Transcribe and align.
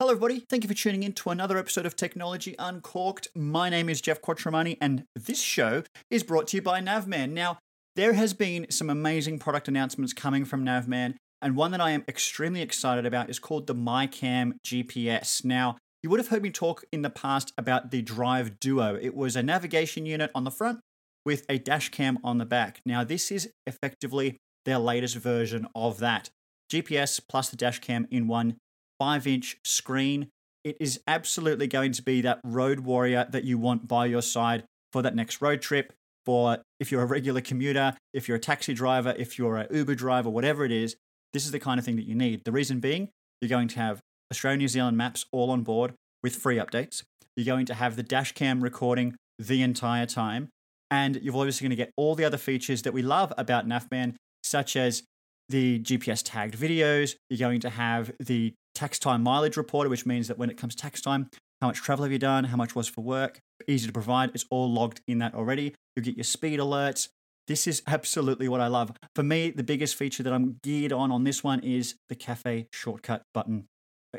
Hello, 0.00 0.12
everybody. 0.12 0.46
Thank 0.48 0.64
you 0.64 0.68
for 0.68 0.72
tuning 0.72 1.02
in 1.02 1.12
to 1.12 1.28
another 1.28 1.58
episode 1.58 1.84
of 1.84 1.94
Technology 1.94 2.54
Uncorked. 2.58 3.28
My 3.36 3.68
name 3.68 3.90
is 3.90 4.00
Jeff 4.00 4.22
Quattromani, 4.22 4.78
and 4.80 5.04
this 5.14 5.42
show 5.42 5.82
is 6.10 6.22
brought 6.22 6.46
to 6.46 6.56
you 6.56 6.62
by 6.62 6.80
Navman. 6.80 7.32
Now, 7.32 7.58
there 7.96 8.14
has 8.14 8.32
been 8.32 8.70
some 8.70 8.88
amazing 8.88 9.38
product 9.40 9.68
announcements 9.68 10.14
coming 10.14 10.46
from 10.46 10.64
Navman, 10.64 11.16
and 11.42 11.54
one 11.54 11.70
that 11.72 11.82
I 11.82 11.90
am 11.90 12.06
extremely 12.08 12.62
excited 12.62 13.04
about 13.04 13.28
is 13.28 13.38
called 13.38 13.66
the 13.66 13.74
MyCam 13.74 14.54
GPS. 14.66 15.44
Now, 15.44 15.76
you 16.02 16.08
would 16.08 16.18
have 16.18 16.28
heard 16.28 16.42
me 16.42 16.50
talk 16.50 16.82
in 16.90 17.02
the 17.02 17.10
past 17.10 17.52
about 17.58 17.90
the 17.90 18.00
Drive 18.00 18.58
Duo. 18.58 18.98
It 18.98 19.14
was 19.14 19.36
a 19.36 19.42
navigation 19.42 20.06
unit 20.06 20.30
on 20.34 20.44
the 20.44 20.50
front 20.50 20.80
with 21.26 21.44
a 21.50 21.58
dash 21.58 21.90
cam 21.90 22.18
on 22.24 22.38
the 22.38 22.46
back. 22.46 22.80
Now, 22.86 23.04
this 23.04 23.30
is 23.30 23.50
effectively 23.66 24.38
their 24.64 24.78
latest 24.78 25.16
version 25.16 25.66
of 25.74 25.98
that. 25.98 26.30
GPS 26.72 27.20
plus 27.28 27.50
the 27.50 27.56
dash 27.58 27.80
cam 27.80 28.08
in 28.10 28.28
one 28.28 28.56
five 29.00 29.26
inch 29.26 29.56
screen. 29.64 30.28
It 30.62 30.76
is 30.78 31.00
absolutely 31.08 31.66
going 31.66 31.92
to 31.92 32.02
be 32.02 32.20
that 32.20 32.38
road 32.44 32.80
warrior 32.80 33.26
that 33.30 33.44
you 33.44 33.58
want 33.58 33.88
by 33.88 34.06
your 34.06 34.22
side 34.22 34.64
for 34.92 35.02
that 35.02 35.16
next 35.16 35.40
road 35.40 35.62
trip. 35.62 35.92
For 36.26 36.58
if 36.78 36.92
you're 36.92 37.02
a 37.02 37.06
regular 37.06 37.40
commuter, 37.40 37.96
if 38.12 38.28
you're 38.28 38.36
a 38.36 38.40
taxi 38.40 38.74
driver, 38.74 39.14
if 39.18 39.38
you're 39.38 39.56
an 39.56 39.68
Uber 39.74 39.94
driver, 39.94 40.28
whatever 40.28 40.66
it 40.66 40.70
is, 40.70 40.96
this 41.32 41.46
is 41.46 41.50
the 41.50 41.58
kind 41.58 41.78
of 41.78 41.84
thing 41.84 41.96
that 41.96 42.06
you 42.06 42.14
need. 42.14 42.44
The 42.44 42.52
reason 42.52 42.78
being, 42.78 43.08
you're 43.40 43.48
going 43.48 43.68
to 43.68 43.78
have 43.78 44.00
Australia 44.30 44.58
New 44.58 44.68
Zealand 44.68 44.98
maps 44.98 45.24
all 45.32 45.50
on 45.50 45.62
board 45.62 45.94
with 46.22 46.36
free 46.36 46.56
updates. 46.56 47.02
You're 47.36 47.46
going 47.46 47.66
to 47.66 47.74
have 47.74 47.96
the 47.96 48.02
dash 48.02 48.32
cam 48.32 48.60
recording 48.62 49.16
the 49.38 49.62
entire 49.62 50.06
time. 50.06 50.50
And 50.90 51.16
you're 51.22 51.34
obviously 51.36 51.64
going 51.64 51.76
to 51.76 51.82
get 51.82 51.92
all 51.96 52.14
the 52.14 52.24
other 52.24 52.36
features 52.36 52.82
that 52.82 52.92
we 52.92 53.00
love 53.00 53.32
about 53.38 53.66
Navman, 53.66 54.16
such 54.42 54.76
as 54.76 55.04
the 55.48 55.80
GPS 55.80 56.20
tagged 56.22 56.56
videos. 56.56 57.14
You're 57.30 57.38
going 57.38 57.60
to 57.60 57.70
have 57.70 58.12
the 58.18 58.52
tax 58.80 58.98
time 58.98 59.22
mileage 59.22 59.58
reporter, 59.58 59.90
which 59.90 60.06
means 60.06 60.26
that 60.28 60.38
when 60.38 60.48
it 60.48 60.56
comes 60.56 60.74
tax 60.74 61.02
time, 61.02 61.28
how 61.60 61.66
much 61.66 61.82
travel 61.82 62.02
have 62.04 62.12
you 62.12 62.18
done, 62.18 62.44
how 62.44 62.56
much 62.56 62.74
was 62.74 62.88
for 62.88 63.02
work, 63.02 63.38
easy 63.68 63.86
to 63.86 63.92
provide. 63.92 64.30
It's 64.32 64.46
all 64.50 64.72
logged 64.72 65.02
in 65.06 65.18
that 65.18 65.34
already. 65.34 65.74
You 65.96 66.02
get 66.02 66.16
your 66.16 66.24
speed 66.24 66.60
alerts. 66.60 67.08
This 67.46 67.66
is 67.66 67.82
absolutely 67.86 68.48
what 68.48 68.62
I 68.62 68.68
love. 68.68 68.92
For 69.14 69.22
me, 69.22 69.50
the 69.50 69.62
biggest 69.62 69.96
feature 69.96 70.22
that 70.22 70.32
I'm 70.32 70.56
geared 70.62 70.94
on 70.94 71.12
on 71.12 71.24
this 71.24 71.44
one 71.44 71.60
is 71.60 71.96
the 72.08 72.14
cafe 72.14 72.68
shortcut 72.72 73.22
button. 73.34 73.66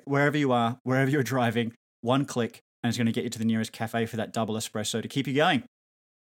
Wherever 0.06 0.38
you 0.38 0.52
are, 0.52 0.78
wherever 0.84 1.10
you're 1.10 1.24
driving, 1.36 1.74
one 2.02 2.26
click 2.26 2.62
and 2.84 2.90
it's 2.90 2.98
going 2.98 3.08
to 3.08 3.12
get 3.12 3.24
you 3.24 3.32
to 3.32 3.40
the 3.40 3.46
nearest 3.46 3.72
cafe 3.72 4.06
for 4.06 4.18
that 4.18 4.32
double 4.32 4.56
espresso 4.56 5.02
to 5.02 5.08
keep 5.08 5.26
you 5.28 5.34
going. 5.34 5.64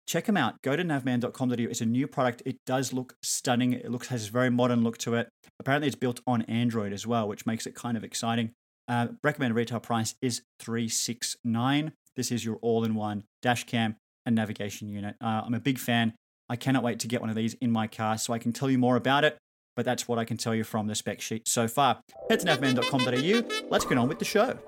Check 0.08 0.24
them 0.24 0.38
out. 0.38 0.62
Go 0.62 0.74
to 0.74 0.82
navman.com.au. 0.82 1.54
It's 1.58 1.82
a 1.82 1.86
new 1.86 2.06
product. 2.06 2.42
It 2.46 2.56
does 2.64 2.94
look 2.94 3.14
stunning. 3.22 3.74
It 3.74 3.90
looks 3.90 4.08
has 4.08 4.28
a 4.28 4.30
very 4.30 4.48
modern 4.48 4.82
look 4.82 4.96
to 4.98 5.14
it. 5.14 5.28
Apparently, 5.60 5.86
it's 5.86 5.96
built 5.96 6.20
on 6.26 6.42
Android 6.42 6.94
as 6.94 7.06
well, 7.06 7.28
which 7.28 7.44
makes 7.44 7.66
it 7.66 7.74
kind 7.74 7.94
of 7.94 8.02
exciting. 8.02 8.52
Uh, 8.88 9.08
recommended 9.22 9.54
retail 9.54 9.80
price 9.80 10.14
is 10.22 10.40
three 10.58 10.88
six 10.88 11.36
nine. 11.44 11.92
This 12.16 12.32
is 12.32 12.42
your 12.42 12.56
all-in-one 12.62 13.24
dash 13.42 13.64
cam 13.64 13.96
and 14.24 14.34
navigation 14.34 14.88
unit. 14.88 15.14
Uh, 15.20 15.42
I'm 15.44 15.52
a 15.52 15.60
big 15.60 15.78
fan. 15.78 16.14
I 16.48 16.56
cannot 16.56 16.82
wait 16.82 16.98
to 17.00 17.06
get 17.06 17.20
one 17.20 17.28
of 17.28 17.36
these 17.36 17.52
in 17.60 17.70
my 17.70 17.86
car 17.86 18.16
so 18.16 18.32
I 18.32 18.38
can 18.38 18.54
tell 18.54 18.70
you 18.70 18.78
more 18.78 18.96
about 18.96 19.24
it. 19.24 19.36
But 19.76 19.84
that's 19.84 20.08
what 20.08 20.18
I 20.18 20.24
can 20.24 20.38
tell 20.38 20.54
you 20.54 20.64
from 20.64 20.86
the 20.86 20.94
spec 20.94 21.20
sheet 21.20 21.46
so 21.46 21.68
far. 21.68 22.00
Head 22.30 22.40
to 22.40 22.46
navman.com.au. 22.46 23.68
Let's 23.68 23.84
get 23.84 23.98
on 23.98 24.08
with 24.08 24.18
the 24.18 24.24
show. 24.24 24.58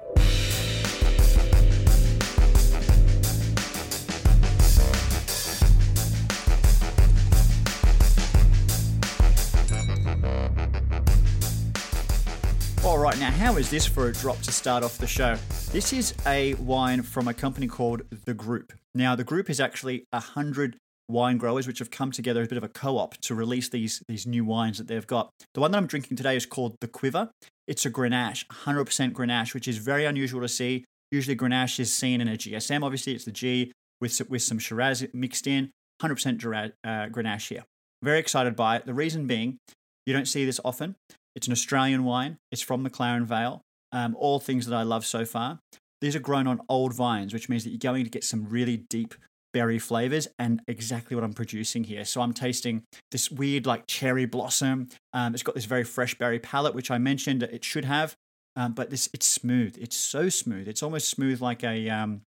Right, 13.10 13.18
now 13.18 13.30
how 13.30 13.56
is 13.56 13.68
this 13.70 13.86
for 13.86 14.06
a 14.08 14.12
drop 14.12 14.40
to 14.40 14.52
start 14.52 14.84
off 14.84 14.98
the 14.98 15.06
show? 15.06 15.36
This 15.72 15.92
is 15.92 16.14
a 16.26 16.54
wine 16.54 17.02
from 17.02 17.26
a 17.26 17.34
company 17.34 17.66
called 17.66 18.02
The 18.24 18.34
Group. 18.34 18.72
Now, 18.94 19.16
The 19.16 19.24
Group 19.24 19.50
is 19.50 19.58
actually 19.58 20.04
a 20.12 20.20
hundred 20.20 20.76
wine 21.08 21.36
growers 21.36 21.66
which 21.66 21.80
have 21.80 21.90
come 21.90 22.12
together 22.12 22.40
as 22.40 22.46
a 22.46 22.50
bit 22.50 22.58
of 22.58 22.62
a 22.62 22.68
co-op 22.68 23.16
to 23.16 23.34
release 23.34 23.68
these 23.68 24.00
these 24.06 24.28
new 24.28 24.44
wines 24.44 24.78
that 24.78 24.86
they've 24.86 25.06
got. 25.06 25.30
The 25.54 25.60
one 25.60 25.72
that 25.72 25.78
I'm 25.78 25.88
drinking 25.88 26.18
today 26.18 26.36
is 26.36 26.46
called 26.46 26.76
The 26.80 26.86
Quiver. 26.86 27.30
It's 27.66 27.84
a 27.84 27.90
Grenache, 27.90 28.46
100% 28.46 29.12
Grenache, 29.12 29.54
which 29.54 29.66
is 29.66 29.78
very 29.78 30.04
unusual 30.04 30.42
to 30.42 30.48
see. 30.48 30.84
Usually, 31.10 31.34
Grenache 31.34 31.80
is 31.80 31.92
seen 31.92 32.20
in 32.20 32.28
a 32.28 32.36
GSM. 32.36 32.84
Obviously, 32.84 33.14
it's 33.14 33.24
the 33.24 33.32
G 33.32 33.72
with 34.00 34.20
with 34.30 34.42
some 34.42 34.60
Shiraz 34.60 35.04
mixed 35.12 35.48
in. 35.48 35.70
100% 36.00 36.72
uh, 36.84 36.88
Grenache 37.08 37.48
here. 37.48 37.64
Very 38.02 38.20
excited 38.20 38.54
by 38.54 38.76
it. 38.76 38.86
The 38.86 38.94
reason 38.94 39.26
being, 39.26 39.58
you 40.06 40.14
don't 40.14 40.28
see 40.28 40.46
this 40.46 40.60
often. 40.64 40.94
It's 41.34 41.46
an 41.46 41.52
Australian 41.52 42.04
wine. 42.04 42.38
It's 42.50 42.62
from 42.62 42.86
McLaren 42.86 43.24
Vale. 43.24 43.62
Um, 43.92 44.16
all 44.18 44.38
things 44.38 44.66
that 44.66 44.76
I 44.76 44.82
love 44.82 45.04
so 45.04 45.24
far. 45.24 45.58
These 46.00 46.16
are 46.16 46.20
grown 46.20 46.46
on 46.46 46.60
old 46.68 46.94
vines, 46.94 47.34
which 47.34 47.48
means 47.48 47.64
that 47.64 47.70
you're 47.70 47.78
going 47.78 48.04
to 48.04 48.10
get 48.10 48.24
some 48.24 48.48
really 48.48 48.76
deep 48.76 49.14
berry 49.52 49.78
flavors 49.78 50.28
and 50.38 50.62
exactly 50.68 51.14
what 51.14 51.24
I'm 51.24 51.32
producing 51.32 51.84
here. 51.84 52.04
So 52.04 52.20
I'm 52.20 52.32
tasting 52.32 52.84
this 53.10 53.30
weird 53.30 53.66
like 53.66 53.86
cherry 53.86 54.24
blossom. 54.24 54.88
Um, 55.12 55.34
it's 55.34 55.42
got 55.42 55.54
this 55.54 55.64
very 55.64 55.84
fresh 55.84 56.14
berry 56.14 56.38
palate, 56.38 56.74
which 56.74 56.90
I 56.90 56.98
mentioned 56.98 57.42
it 57.42 57.64
should 57.64 57.84
have, 57.84 58.14
um, 58.56 58.72
but 58.72 58.90
this 58.90 59.08
it's 59.12 59.26
smooth. 59.26 59.76
It's 59.78 59.96
so 59.96 60.28
smooth. 60.28 60.68
It's 60.68 60.82
almost 60.82 61.08
smooth 61.08 61.40
like 61.40 61.64
a 61.64 61.88
um, 61.90 62.22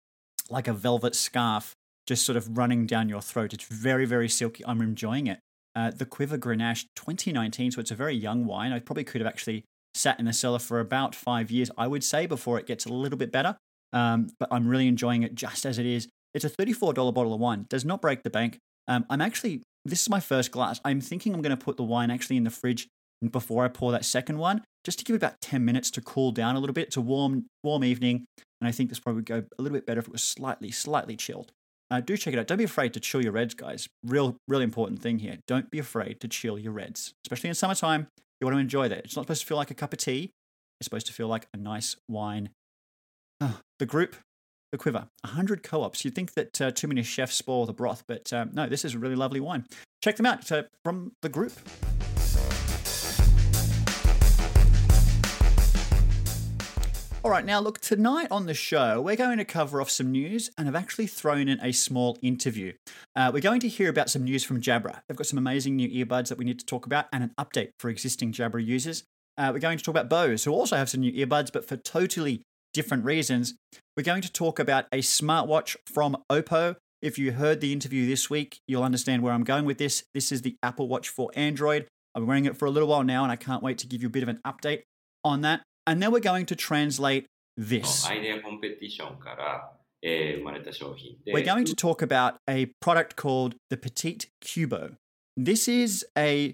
like 0.49 0.67
a 0.67 0.73
velvet 0.73 1.15
scarf, 1.15 1.75
just 2.07 2.25
sort 2.25 2.37
of 2.37 2.57
running 2.57 2.85
down 2.85 3.09
your 3.09 3.21
throat. 3.21 3.53
It's 3.53 3.65
very 3.65 4.05
very 4.05 4.29
silky. 4.29 4.63
I'm 4.65 4.81
enjoying 4.81 5.27
it. 5.27 5.39
Uh, 5.79 5.91
the 5.91 6.05
Quiver 6.05 6.37
Grenache 6.37 6.87
2019, 6.97 7.71
so 7.71 7.79
it's 7.79 7.89
a 7.89 7.95
very 7.95 8.13
young 8.13 8.45
wine. 8.45 8.73
I 8.73 8.79
probably 8.79 9.05
could 9.05 9.21
have 9.21 9.29
actually 9.29 9.63
sat 9.93 10.19
in 10.19 10.25
the 10.25 10.33
cellar 10.33 10.59
for 10.59 10.81
about 10.81 11.15
five 11.15 11.49
years, 11.49 11.71
I 11.77 11.87
would 11.87 12.03
say, 12.03 12.25
before 12.25 12.59
it 12.59 12.67
gets 12.67 12.85
a 12.85 12.91
little 12.91 13.17
bit 13.17 13.31
better. 13.31 13.55
Um, 13.93 14.27
but 14.41 14.49
I'm 14.51 14.67
really 14.67 14.89
enjoying 14.89 15.23
it 15.23 15.35
just 15.35 15.65
as 15.65 15.79
it 15.79 15.85
is. 15.85 16.09
It's 16.33 16.43
a 16.43 16.49
$34 16.49 17.13
bottle 17.13 17.33
of 17.33 17.39
wine, 17.39 17.65
does 17.69 17.85
not 17.85 18.01
break 18.01 18.23
the 18.23 18.29
bank. 18.29 18.57
Um, 18.89 19.05
I'm 19.09 19.21
actually, 19.21 19.63
this 19.85 20.01
is 20.01 20.09
my 20.09 20.19
first 20.19 20.51
glass. 20.51 20.81
I'm 20.83 20.99
thinking 20.99 21.33
I'm 21.33 21.41
going 21.41 21.57
to 21.57 21.63
put 21.65 21.77
the 21.77 21.83
wine 21.83 22.11
actually 22.11 22.35
in 22.35 22.43
the 22.43 22.49
fridge 22.49 22.89
before 23.31 23.63
I 23.63 23.69
pour 23.69 23.93
that 23.93 24.03
second 24.03 24.37
one, 24.37 24.65
just 24.83 24.99
to 24.99 25.05
give 25.05 25.13
it 25.13 25.23
about 25.23 25.39
10 25.39 25.63
minutes 25.63 25.89
to 25.91 26.01
cool 26.01 26.33
down 26.33 26.57
a 26.57 26.59
little 26.59 26.73
bit. 26.73 26.87
It's 26.87 26.97
a 26.97 27.01
warm, 27.01 27.45
warm 27.63 27.85
evening, 27.85 28.25
and 28.59 28.67
I 28.67 28.73
think 28.73 28.89
this 28.89 28.99
probably 28.99 29.19
would 29.19 29.25
go 29.27 29.43
a 29.57 29.61
little 29.61 29.77
bit 29.77 29.85
better 29.85 29.99
if 29.99 30.07
it 30.07 30.11
was 30.11 30.23
slightly, 30.23 30.71
slightly 30.71 31.15
chilled. 31.15 31.53
Uh, 31.91 31.99
do 31.99 32.15
check 32.15 32.33
it 32.33 32.39
out. 32.39 32.47
Don't 32.47 32.57
be 32.57 32.63
afraid 32.63 32.93
to 32.93 32.99
chill 32.99 33.21
your 33.21 33.31
reds, 33.31 33.53
guys. 33.53 33.89
Real, 34.03 34.37
really 34.47 34.63
important 34.63 35.01
thing 35.01 35.19
here. 35.19 35.37
Don't 35.47 35.71
be 35.71 35.79
afraid 35.79 36.19
to 36.21 36.27
chill 36.27 36.59
your 36.59 36.71
reds, 36.71 37.13
especially 37.25 37.49
in 37.49 37.55
summertime. 37.55 38.07
You 38.39 38.45
want 38.45 38.55
to 38.55 38.59
enjoy 38.59 38.87
that. 38.89 38.99
It's 38.99 39.15
not 39.15 39.23
supposed 39.23 39.41
to 39.41 39.47
feel 39.47 39.57
like 39.57 39.71
a 39.71 39.75
cup 39.75 39.93
of 39.93 39.99
tea. 39.99 40.31
It's 40.79 40.85
supposed 40.85 41.07
to 41.07 41.13
feel 41.13 41.27
like 41.27 41.47
a 41.53 41.57
nice 41.57 41.95
wine. 42.07 42.49
The 43.79 43.85
group, 43.85 44.17
the 44.73 44.77
quiver, 44.77 45.07
100 45.23 45.63
co-ops. 45.63 46.03
You'd 46.03 46.13
think 46.13 46.33
that 46.33 46.59
uh, 46.59 46.71
too 46.71 46.89
many 46.89 47.01
chefs 47.01 47.35
spoil 47.35 47.65
the 47.65 47.71
broth, 47.71 48.03
but 48.09 48.33
um, 48.33 48.49
no, 48.51 48.67
this 48.67 48.83
is 48.83 48.93
a 48.93 48.99
really 48.99 49.15
lovely 49.15 49.39
wine. 49.39 49.63
Check 50.03 50.17
them 50.17 50.25
out 50.25 50.51
uh, 50.51 50.63
from 50.83 51.13
the 51.21 51.29
group. 51.29 51.53
All 57.21 57.31
right, 57.31 57.43
now 57.43 57.59
look, 57.59 57.79
tonight 57.79 58.29
on 58.31 58.45
the 58.45 58.53
show, 58.53 59.01
we're 59.01 59.17
going 59.17 59.39
to 59.39 59.45
cover 59.45 59.81
off 59.81 59.91
some 59.91 60.09
news 60.09 60.51
and 60.57 60.67
have 60.67 60.75
actually 60.75 61.05
thrown 61.05 61.49
in 61.49 61.59
a 61.61 61.73
small 61.73 62.17
interview. 62.21 62.71
Uh, 63.13 63.29
we're 63.33 63.41
going 63.41 63.59
to 63.59 63.67
hear 63.67 63.89
about 63.89 64.09
some 64.09 64.23
news 64.23 64.45
from 64.45 64.61
Jabra. 64.61 65.01
They've 65.05 65.17
got 65.17 65.27
some 65.27 65.37
amazing 65.37 65.75
new 65.75 65.89
earbuds 65.89 66.29
that 66.29 66.37
we 66.37 66.45
need 66.45 66.59
to 66.59 66.65
talk 66.65 66.85
about 66.85 67.07
and 67.11 67.21
an 67.21 67.31
update 67.37 67.71
for 67.77 67.89
existing 67.89 68.31
Jabra 68.31 68.65
users. 68.65 69.03
Uh, 69.37 69.49
we're 69.53 69.59
going 69.59 69.77
to 69.77 69.83
talk 69.83 69.95
about 69.95 70.09
Bose, 70.09 70.45
who 70.45 70.53
also 70.53 70.77
have 70.77 70.89
some 70.89 71.01
new 71.01 71.11
earbuds, 71.11 71.51
but 71.51 71.67
for 71.67 71.75
totally 71.75 72.41
different 72.73 73.03
reasons. 73.03 73.53
We're 73.97 74.03
going 74.03 74.21
to 74.21 74.31
talk 74.31 74.57
about 74.57 74.85
a 74.93 74.99
smartwatch 74.99 75.75
from 75.85 76.15
Oppo. 76.31 76.77
If 77.01 77.19
you 77.19 77.33
heard 77.33 77.59
the 77.59 77.73
interview 77.73 78.07
this 78.07 78.29
week, 78.29 78.59
you'll 78.65 78.83
understand 78.83 79.23
where 79.23 79.33
I'm 79.33 79.43
going 79.43 79.65
with 79.65 79.77
this. 79.77 80.05
This 80.13 80.31
is 80.31 80.43
the 80.43 80.55
Apple 80.63 80.87
Watch 80.87 81.09
for 81.09 81.31
Android. 81.35 81.85
I've 82.15 82.21
been 82.21 82.27
wearing 82.27 82.45
it 82.45 82.55
for 82.55 82.65
a 82.65 82.71
little 82.71 82.87
while 82.87 83.03
now, 83.03 83.23
and 83.23 83.31
I 83.31 83.35
can't 83.35 83.61
wait 83.61 83.77
to 83.79 83.87
give 83.87 84.01
you 84.01 84.07
a 84.07 84.11
bit 84.11 84.23
of 84.23 84.29
an 84.29 84.39
update 84.47 84.83
on 85.25 85.41
that. 85.41 85.63
And 85.89 85.99
now 85.99 86.11
we're 86.11 86.19
going 86.19 86.45
to 86.45 86.55
translate 86.55 87.25
this. 87.57 88.07
We're 91.33 91.43
going 91.43 91.65
to 91.65 91.73
talk 91.75 92.03
about 92.03 92.37
a 92.47 92.67
product 92.79 93.15
called 93.15 93.55
the 93.71 93.77
Petite 93.77 94.27
Qoobo. 94.45 94.97
This 95.35 95.67
is 95.67 96.05
a 96.15 96.53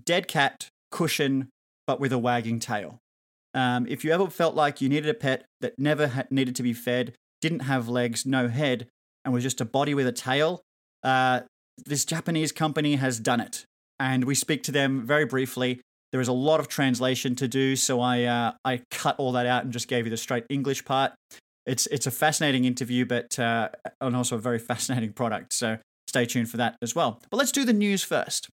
dead 0.00 0.28
cat 0.28 0.68
cushion, 0.92 1.48
but 1.84 1.98
with 1.98 2.12
a 2.12 2.18
wagging 2.18 2.60
tail. 2.60 3.00
Um, 3.54 3.88
if 3.88 4.04
you 4.04 4.12
ever 4.12 4.30
felt 4.30 4.54
like 4.54 4.80
you 4.80 4.88
needed 4.88 5.10
a 5.10 5.14
pet 5.14 5.46
that 5.60 5.76
never 5.76 6.24
needed 6.30 6.54
to 6.54 6.62
be 6.62 6.72
fed, 6.72 7.14
didn't 7.40 7.60
have 7.60 7.88
legs, 7.88 8.24
no 8.24 8.46
head, 8.46 8.86
and 9.24 9.34
was 9.34 9.42
just 9.42 9.60
a 9.60 9.64
body 9.64 9.94
with 9.94 10.06
a 10.06 10.12
tail, 10.12 10.62
uh, 11.02 11.40
this 11.76 12.04
Japanese 12.04 12.52
company 12.52 12.94
has 12.94 13.18
done 13.18 13.40
it. 13.40 13.64
And 13.98 14.26
we 14.26 14.36
speak 14.36 14.62
to 14.62 14.72
them 14.72 15.04
very 15.04 15.24
briefly 15.24 15.80
there 16.12 16.20
is 16.20 16.28
a 16.28 16.32
lot 16.32 16.60
of 16.60 16.68
translation 16.68 17.36
to 17.36 17.48
do, 17.48 17.76
so 17.76 18.00
I 18.00 18.24
uh, 18.24 18.52
I 18.64 18.82
cut 18.90 19.16
all 19.18 19.32
that 19.32 19.46
out 19.46 19.64
and 19.64 19.72
just 19.72 19.88
gave 19.88 20.06
you 20.06 20.10
the 20.10 20.16
straight 20.16 20.44
English 20.48 20.84
part. 20.84 21.12
It's 21.66 21.86
it's 21.86 22.06
a 22.06 22.10
fascinating 22.10 22.64
interview, 22.64 23.04
but 23.04 23.38
uh, 23.38 23.68
and 24.00 24.16
also 24.16 24.36
a 24.36 24.40
very 24.40 24.58
fascinating 24.70 25.12
product. 25.12 25.52
So 25.52 25.78
stay 26.08 26.26
tuned 26.26 26.50
for 26.50 26.56
that 26.56 26.76
as 26.82 26.94
well. 26.94 27.20
But 27.30 27.36
let's 27.36 27.52
do 27.52 27.64
the 27.64 27.72
news 27.72 28.02
first. 28.02 28.48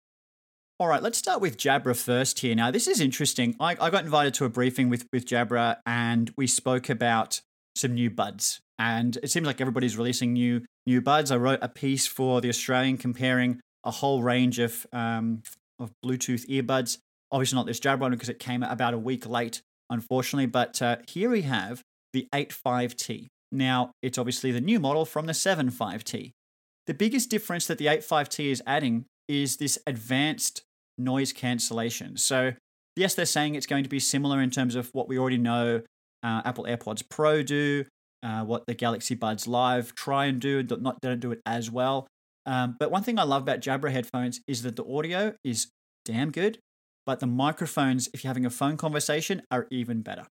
All 0.81 0.89
right, 0.89 1.03
let's 1.03 1.19
start 1.19 1.41
with 1.41 1.59
Jabra 1.59 1.95
first 1.95 2.41
here. 2.41 2.57
Now, 2.57 2.73
this 2.73 2.89
is 2.89 3.01
interesting. 3.01 3.55
I, 3.61 3.77
I 3.81 3.91
got 3.91 4.05
invited 4.05 4.35
to 4.35 4.47
a 4.47 4.49
briefing 4.49 4.89
with, 4.89 5.07
with 5.13 5.27
Jabra 5.27 5.77
and 5.87 6.33
we 6.37 6.49
spoke 6.49 6.89
about 6.89 7.41
some 7.77 7.95
new 7.95 8.11
buds. 8.11 8.61
And 8.79 9.17
it 9.23 9.31
seems 9.31 9.47
like 9.47 9.61
everybody's 9.61 9.97
releasing 9.97 10.33
new 10.33 10.63
new 10.87 11.01
buds. 11.01 11.31
I 11.31 11.37
wrote 11.37 11.61
a 11.63 11.69
piece 11.69 12.07
for 12.07 12.41
the 12.41 12.49
Australian 12.49 12.97
comparing 12.97 13.61
a 13.85 13.93
whole 13.93 14.23
range 14.23 14.59
of 14.59 14.87
um, 14.93 15.43
of 15.79 15.93
Bluetooth 16.05 16.49
earbuds. 16.49 16.99
Obviously, 17.33 17.57
not 17.57 17.67
this 17.67 17.81
Jabra 17.81 18.01
one 18.01 18.13
because 18.13 18.29
it 18.29 18.39
came 18.39 18.63
about 18.63 18.95
a 18.95 18.99
week 18.99 19.27
late, 19.27 19.63
unfortunately. 19.91 20.47
But 20.47 20.81
uh, 20.83 20.99
here 21.09 21.31
we 21.31 21.43
have 21.43 21.83
the 22.13 22.29
85T. 22.33 23.29
Now, 23.51 23.93
it's 24.03 24.19
obviously 24.19 24.53
the 24.53 24.61
new 24.61 24.79
model 24.79 25.05
from 25.05 25.27
the 25.27 25.33
75T. 25.33 26.33
The 26.87 26.95
biggest 26.95 27.31
difference 27.31 27.67
that 27.67 27.79
the 27.79 27.87
85T 27.87 28.47
is 28.47 28.63
adding 28.67 29.07
is 29.29 29.57
this 29.57 29.79
advanced 29.87 30.63
noise 30.99 31.33
cancellation. 31.33 32.17
So, 32.17 32.53
yes, 32.97 33.15
they're 33.15 33.25
saying 33.25 33.55
it's 33.55 33.67
going 33.67 33.85
to 33.85 33.91
be 33.91 34.01
similar 34.01 34.41
in 34.41 34.51
terms 34.51 34.75
of 34.75 34.91
what 34.93 35.09
we 35.09 35.19
already 35.19 35.39
know 35.39 35.83
uh, 36.23 36.43
Apple 36.45 36.65
AirPods 36.65 37.03
Pro 37.09 37.43
do, 37.43 37.85
uh, 38.23 38.45
what 38.45 38.67
the 38.67 38.75
Galaxy 38.75 39.15
Buds 39.15 39.47
Live 39.47 39.95
try 39.95 40.27
and 40.27 40.41
do, 40.41 40.63
not 40.63 41.01
don't 41.01 41.21
do 41.21 41.33
it 41.33 41.41
as 41.47 41.71
well. 41.71 42.07
Um, 42.47 42.77
but 42.79 42.91
one 42.91 43.03
thing 43.03 43.19
I 43.19 43.23
love 43.23 43.43
about 43.43 43.61
Jabra 43.61 43.91
headphones 43.91 44.41
is 44.47 44.63
that 44.63 44.77
the 44.77 44.85
audio 44.85 45.35
is 45.45 45.69
damn 46.05 46.31
good, 46.31 46.59
but 47.07 47.21
the 47.21 47.27
microphones, 47.27 48.09
if 48.13 48.23
you're 48.23 48.31
having 48.31 48.47
a 48.47 48.51
phone 48.51 48.77
conversation, 48.77 49.43
are 49.51 49.67
even 49.71 50.03
better. 50.03 50.27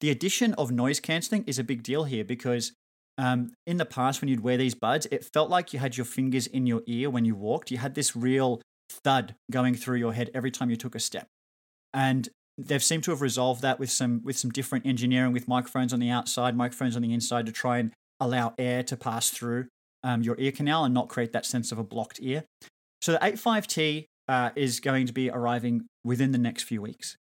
The 0.00 0.10
addition 0.10 0.54
of 0.54 0.70
noise 0.70 1.00
cancelling 1.00 1.44
is 1.46 1.58
a 1.58 1.64
big 1.64 1.82
deal 1.82 2.04
here 2.04 2.24
because 2.24 2.72
um, 3.18 3.52
in 3.66 3.78
the 3.78 3.86
past, 3.86 4.20
when 4.20 4.28
you'd 4.28 4.42
wear 4.42 4.56
these 4.56 4.74
buds, 4.74 5.06
it 5.10 5.24
felt 5.24 5.48
like 5.48 5.72
you 5.72 5.78
had 5.78 5.96
your 5.96 6.04
fingers 6.04 6.46
in 6.46 6.66
your 6.66 6.82
ear 6.86 7.08
when 7.08 7.24
you 7.24 7.34
walked. 7.34 7.70
You 7.70 7.78
had 7.78 7.94
this 7.94 8.14
real 8.14 8.60
thud 8.90 9.34
going 9.50 9.74
through 9.74 9.96
your 9.96 10.12
head 10.12 10.30
every 10.34 10.50
time 10.50 10.68
you 10.70 10.76
took 10.76 10.94
a 10.94 11.00
step. 11.00 11.26
And 11.94 12.28
they've 12.58 12.82
seemed 12.82 13.04
to 13.04 13.10
have 13.10 13.22
resolved 13.22 13.62
that 13.62 13.78
with 13.78 13.90
some 13.90 14.22
with 14.22 14.38
some 14.38 14.50
different 14.50 14.86
engineering 14.86 15.32
with 15.32 15.48
microphones 15.48 15.92
on 15.92 16.00
the 16.00 16.10
outside, 16.10 16.56
microphones 16.56 16.96
on 16.96 17.02
the 17.02 17.12
inside 17.12 17.46
to 17.46 17.52
try 17.52 17.78
and 17.78 17.92
allow 18.20 18.54
air 18.58 18.82
to 18.82 18.96
pass 18.96 19.30
through 19.30 19.66
um, 20.02 20.22
your 20.22 20.36
ear 20.38 20.52
canal 20.52 20.84
and 20.84 20.94
not 20.94 21.08
create 21.08 21.32
that 21.32 21.46
sense 21.46 21.72
of 21.72 21.78
a 21.78 21.84
blocked 21.84 22.18
ear. 22.22 22.44
So 23.00 23.12
the 23.12 23.18
85T 23.18 24.06
uh, 24.28 24.50
is 24.56 24.80
going 24.80 25.06
to 25.06 25.12
be 25.12 25.30
arriving 25.30 25.86
within 26.04 26.32
the 26.32 26.38
next 26.38 26.64
few 26.64 26.82
weeks. 26.82 27.16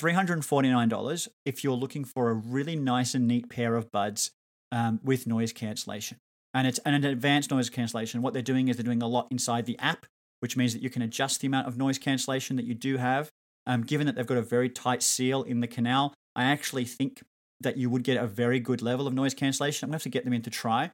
$349 0.00 1.28
if 1.44 1.62
you're 1.62 1.74
looking 1.74 2.04
for 2.04 2.30
a 2.30 2.34
really 2.34 2.76
nice 2.76 3.14
and 3.14 3.28
neat 3.28 3.48
pair 3.48 3.76
of 3.76 3.90
buds 3.92 4.30
um, 4.72 5.00
with 5.04 5.26
noise 5.26 5.52
cancellation. 5.52 6.18
And 6.52 6.66
it's 6.66 6.78
an 6.80 7.04
advanced 7.04 7.50
noise 7.50 7.70
cancellation. 7.70 8.22
What 8.22 8.32
they're 8.32 8.42
doing 8.42 8.68
is 8.68 8.76
they're 8.76 8.84
doing 8.84 9.02
a 9.02 9.08
lot 9.08 9.28
inside 9.30 9.66
the 9.66 9.78
app 9.78 10.06
which 10.44 10.58
means 10.58 10.74
that 10.74 10.82
you 10.82 10.90
can 10.90 11.00
adjust 11.00 11.40
the 11.40 11.46
amount 11.46 11.66
of 11.66 11.78
noise 11.78 11.96
cancellation 11.96 12.56
that 12.56 12.66
you 12.66 12.74
do 12.74 12.98
have. 12.98 13.30
Um, 13.66 13.80
given 13.80 14.06
that 14.06 14.14
they've 14.14 14.26
got 14.26 14.36
a 14.36 14.42
very 14.42 14.68
tight 14.68 15.02
seal 15.02 15.42
in 15.42 15.60
the 15.60 15.66
canal, 15.66 16.12
I 16.36 16.44
actually 16.44 16.84
think 16.84 17.22
that 17.62 17.78
you 17.78 17.88
would 17.88 18.02
get 18.02 18.22
a 18.22 18.26
very 18.26 18.60
good 18.60 18.82
level 18.82 19.06
of 19.06 19.14
noise 19.14 19.32
cancellation. 19.32 19.86
I'm 19.86 19.88
going 19.88 20.00
to 20.00 20.02
have 20.02 20.02
to 20.02 20.10
get 20.10 20.24
them 20.24 20.34
in 20.34 20.42
to 20.42 20.50
try. 20.50 20.90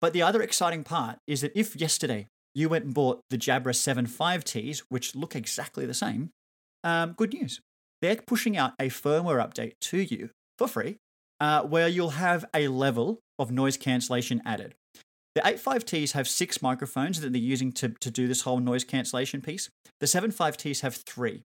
But 0.00 0.14
the 0.14 0.22
other 0.22 0.40
exciting 0.40 0.82
part 0.82 1.18
is 1.26 1.42
that 1.42 1.52
if 1.54 1.76
yesterday 1.76 2.28
you 2.56 2.70
went 2.70 2.86
and 2.86 2.94
bought 2.94 3.20
the 3.28 3.36
Jabra 3.36 3.74
7.5Ts, 3.74 4.82
which 4.88 5.14
look 5.14 5.36
exactly 5.36 5.84
the 5.84 5.94
same, 5.94 6.30
um, 6.82 7.12
good 7.12 7.34
news. 7.34 7.60
They're 8.00 8.16
pushing 8.16 8.56
out 8.56 8.72
a 8.80 8.86
firmware 8.86 9.44
update 9.46 9.72
to 9.82 9.98
you 9.98 10.30
for 10.56 10.66
free 10.66 10.96
uh, 11.38 11.62
where 11.62 11.86
you'll 11.86 12.10
have 12.10 12.46
a 12.54 12.68
level 12.68 13.20
of 13.38 13.50
noise 13.50 13.76
cancellation 13.76 14.40
added. 14.46 14.74
The 15.34 15.42
85Ts 15.42 16.12
have 16.12 16.26
six 16.26 16.62
microphones 16.62 17.20
that 17.20 17.30
they're 17.30 17.40
using 17.40 17.72
to, 17.72 17.90
to 18.00 18.10
do 18.10 18.26
this 18.26 18.40
whole 18.42 18.58
noise 18.58 18.84
cancellation 18.84 19.42
piece. 19.42 19.68
The 20.00 20.06
75Ts 20.06 20.80
have 20.80 20.96
three. 21.06 21.42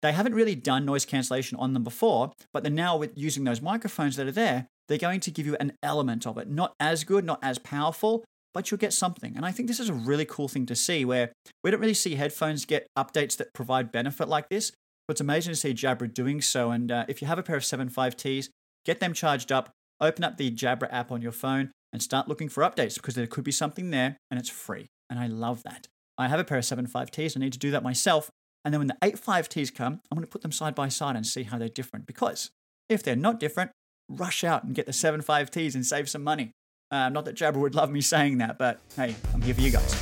They 0.00 0.12
haven't 0.12 0.34
really 0.34 0.54
done 0.54 0.86
noise 0.86 1.04
cancellation 1.04 1.58
on 1.58 1.74
them 1.74 1.84
before, 1.84 2.32
but 2.54 2.62
they're 2.62 2.72
now 2.72 2.96
with 2.96 3.12
using 3.18 3.44
those 3.44 3.60
microphones 3.60 4.16
that 4.16 4.26
are 4.26 4.32
there, 4.32 4.68
they're 4.86 4.96
going 4.96 5.20
to 5.20 5.30
give 5.30 5.44
you 5.44 5.58
an 5.60 5.74
element 5.82 6.26
of 6.26 6.38
it. 6.38 6.48
Not 6.48 6.72
as 6.80 7.04
good, 7.04 7.26
not 7.26 7.38
as 7.42 7.58
powerful, 7.58 8.24
but 8.58 8.72
you'll 8.72 8.78
get 8.78 8.92
something. 8.92 9.36
And 9.36 9.46
I 9.46 9.52
think 9.52 9.68
this 9.68 9.78
is 9.78 9.88
a 9.88 9.94
really 9.94 10.24
cool 10.24 10.48
thing 10.48 10.66
to 10.66 10.74
see 10.74 11.04
where 11.04 11.30
we 11.62 11.70
don't 11.70 11.78
really 11.78 11.94
see 11.94 12.16
headphones 12.16 12.64
get 12.64 12.88
updates 12.98 13.36
that 13.36 13.54
provide 13.54 13.92
benefit 13.92 14.26
like 14.26 14.48
this. 14.48 14.72
But 15.06 15.12
it's 15.12 15.20
amazing 15.20 15.52
to 15.52 15.56
see 15.56 15.72
Jabra 15.72 16.12
doing 16.12 16.40
so. 16.40 16.72
And 16.72 16.90
uh, 16.90 17.04
if 17.06 17.22
you 17.22 17.28
have 17.28 17.38
a 17.38 17.44
pair 17.44 17.54
of 17.54 17.62
75Ts, 17.62 18.48
get 18.84 18.98
them 18.98 19.12
charged 19.12 19.52
up, 19.52 19.70
open 20.00 20.24
up 20.24 20.38
the 20.38 20.50
Jabra 20.50 20.92
app 20.92 21.12
on 21.12 21.22
your 21.22 21.30
phone, 21.30 21.70
and 21.92 22.02
start 22.02 22.26
looking 22.26 22.48
for 22.48 22.64
updates 22.64 22.96
because 22.96 23.14
there 23.14 23.28
could 23.28 23.44
be 23.44 23.52
something 23.52 23.90
there 23.90 24.16
and 24.28 24.40
it's 24.40 24.50
free. 24.50 24.88
And 25.08 25.20
I 25.20 25.28
love 25.28 25.62
that. 25.62 25.86
I 26.18 26.26
have 26.26 26.40
a 26.40 26.44
pair 26.44 26.58
of 26.58 26.64
7.5Ts. 26.64 27.36
I 27.36 27.40
need 27.40 27.52
to 27.52 27.60
do 27.60 27.70
that 27.70 27.84
myself. 27.84 28.28
And 28.64 28.74
then 28.74 28.80
when 28.80 28.88
the 28.88 28.98
8.5Ts 29.00 29.72
come, 29.72 30.00
I'm 30.10 30.16
going 30.16 30.26
to 30.26 30.32
put 30.32 30.42
them 30.42 30.50
side 30.50 30.74
by 30.74 30.88
side 30.88 31.14
and 31.14 31.24
see 31.24 31.44
how 31.44 31.58
they're 31.58 31.68
different. 31.68 32.06
Because 32.06 32.50
if 32.88 33.04
they're 33.04 33.14
not 33.14 33.38
different, 33.38 33.70
rush 34.08 34.42
out 34.42 34.64
and 34.64 34.74
get 34.74 34.86
the 34.86 34.92
7.5Ts 34.92 35.76
and 35.76 35.86
save 35.86 36.08
some 36.08 36.24
money. 36.24 36.50
Uh, 36.90 37.08
not 37.08 37.24
that 37.26 37.34
Jabra 37.34 37.56
would 37.56 37.74
love 37.74 37.90
me 37.90 38.00
saying 38.00 38.38
that, 38.38 38.58
but 38.58 38.80
hey, 38.96 39.14
I'm 39.34 39.42
here 39.42 39.54
for 39.54 39.60
you 39.60 39.70
guys. 39.70 39.94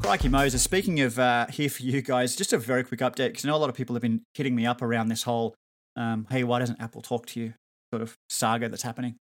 Crikey 0.00 0.28
Moses, 0.28 0.62
speaking 0.62 1.00
of 1.00 1.18
uh, 1.18 1.46
here 1.46 1.68
for 1.68 1.82
you 1.82 2.02
guys, 2.02 2.34
just 2.34 2.52
a 2.52 2.58
very 2.58 2.82
quick 2.82 3.00
update 3.00 3.28
because 3.28 3.44
I 3.44 3.48
know 3.48 3.56
a 3.56 3.58
lot 3.58 3.70
of 3.70 3.76
people 3.76 3.94
have 3.94 4.02
been 4.02 4.22
hitting 4.34 4.56
me 4.56 4.66
up 4.66 4.82
around 4.82 5.08
this 5.08 5.22
whole 5.22 5.54
um, 5.96 6.26
hey, 6.30 6.44
why 6.44 6.58
doesn't 6.58 6.80
Apple 6.80 7.02
talk 7.02 7.26
to 7.26 7.40
you 7.40 7.54
sort 7.92 8.02
of 8.02 8.16
saga 8.28 8.68
that's 8.68 8.82
happening. 8.82 9.16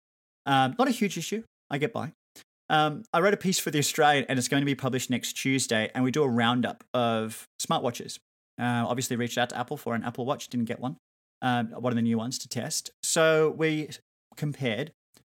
Um, 0.45 0.75
not 0.77 0.87
a 0.87 0.91
huge 0.91 1.17
issue. 1.17 1.43
I 1.69 1.77
get 1.77 1.93
by. 1.93 2.13
Um, 2.69 3.03
I 3.13 3.19
wrote 3.19 3.33
a 3.33 3.37
piece 3.37 3.59
for 3.59 3.71
the 3.71 3.79
Australian, 3.79 4.25
and 4.29 4.37
it's 4.37 4.47
going 4.47 4.61
to 4.61 4.65
be 4.65 4.75
published 4.75 5.09
next 5.09 5.33
Tuesday. 5.33 5.89
And 5.93 6.03
we 6.03 6.11
do 6.11 6.23
a 6.23 6.29
roundup 6.29 6.83
of 6.93 7.45
smartwatches. 7.61 8.17
Uh, 8.59 8.85
obviously, 8.87 9.15
reached 9.15 9.37
out 9.37 9.49
to 9.49 9.57
Apple 9.57 9.77
for 9.77 9.95
an 9.95 10.03
Apple 10.03 10.25
Watch, 10.25 10.49
didn't 10.49 10.65
get 10.65 10.79
one. 10.79 10.97
Um, 11.41 11.67
one 11.67 11.93
of 11.93 11.95
the 11.95 12.01
new 12.01 12.17
ones 12.17 12.37
to 12.39 12.49
test. 12.49 12.91
So 13.01 13.53
we 13.57 13.89
compared 14.35 14.91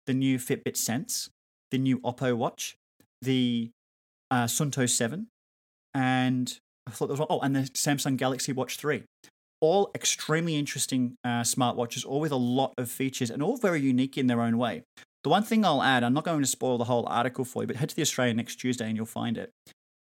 the 0.06 0.13
new 0.13 0.38
Fitbit 0.38 0.78
Sense, 0.78 1.30
the 1.72 1.78
new 1.78 2.00
Oppo 2.00 2.36
Watch, 2.36 2.78
the 3.22 3.72
uh, 4.31 4.46
Suunto 4.46 4.90
7, 4.90 5.28
and 5.94 6.60
I 6.88 6.92
thought 6.92 7.07
there 7.07 7.13
was 7.13 7.19
one, 7.19 7.28
oh, 7.30 7.40
and 7.40 7.56
the 7.56 7.62
Samsung 7.62 8.16
Galaxy 8.16 8.54
Watch 8.54 8.78
3 8.78 9.04
all 9.62 9.92
extremely 9.94 10.56
interesting 10.56 11.16
uh, 11.24 11.42
smartwatches, 11.42 12.06
all 12.06 12.19
with 12.19 12.31
a 12.31 12.38
lot 12.38 12.74
of 12.78 12.90
features 12.90 13.30
and 13.30 13.44
all 13.44 13.57
very 13.57 13.81
unique 13.81 14.18
in 14.18 14.28
their 14.28 14.42
own 14.42 14.57
way. 14.57 14.84
The 15.24 15.30
one 15.30 15.44
thing 15.44 15.66
I'll 15.66 15.84
add, 15.84 16.04
I'm 16.04 16.13
not 16.13 16.24
going 16.24 16.42
to 16.42 16.48
spoil 16.48 16.78
the 16.78 16.86
whole 16.86 17.06
article 17.07 17.44
for 17.44 17.63
you, 17.63 17.68
but 17.68 17.75
head 17.75 17.90
to 17.90 17.95
the 17.95 18.02
Australian 18.02 18.38
next 18.38 18.56
Tuesday 18.56 18.88
and 18.88 18.95
you'll 18.95 19.06
find 19.06 19.38
it, 19.38 19.52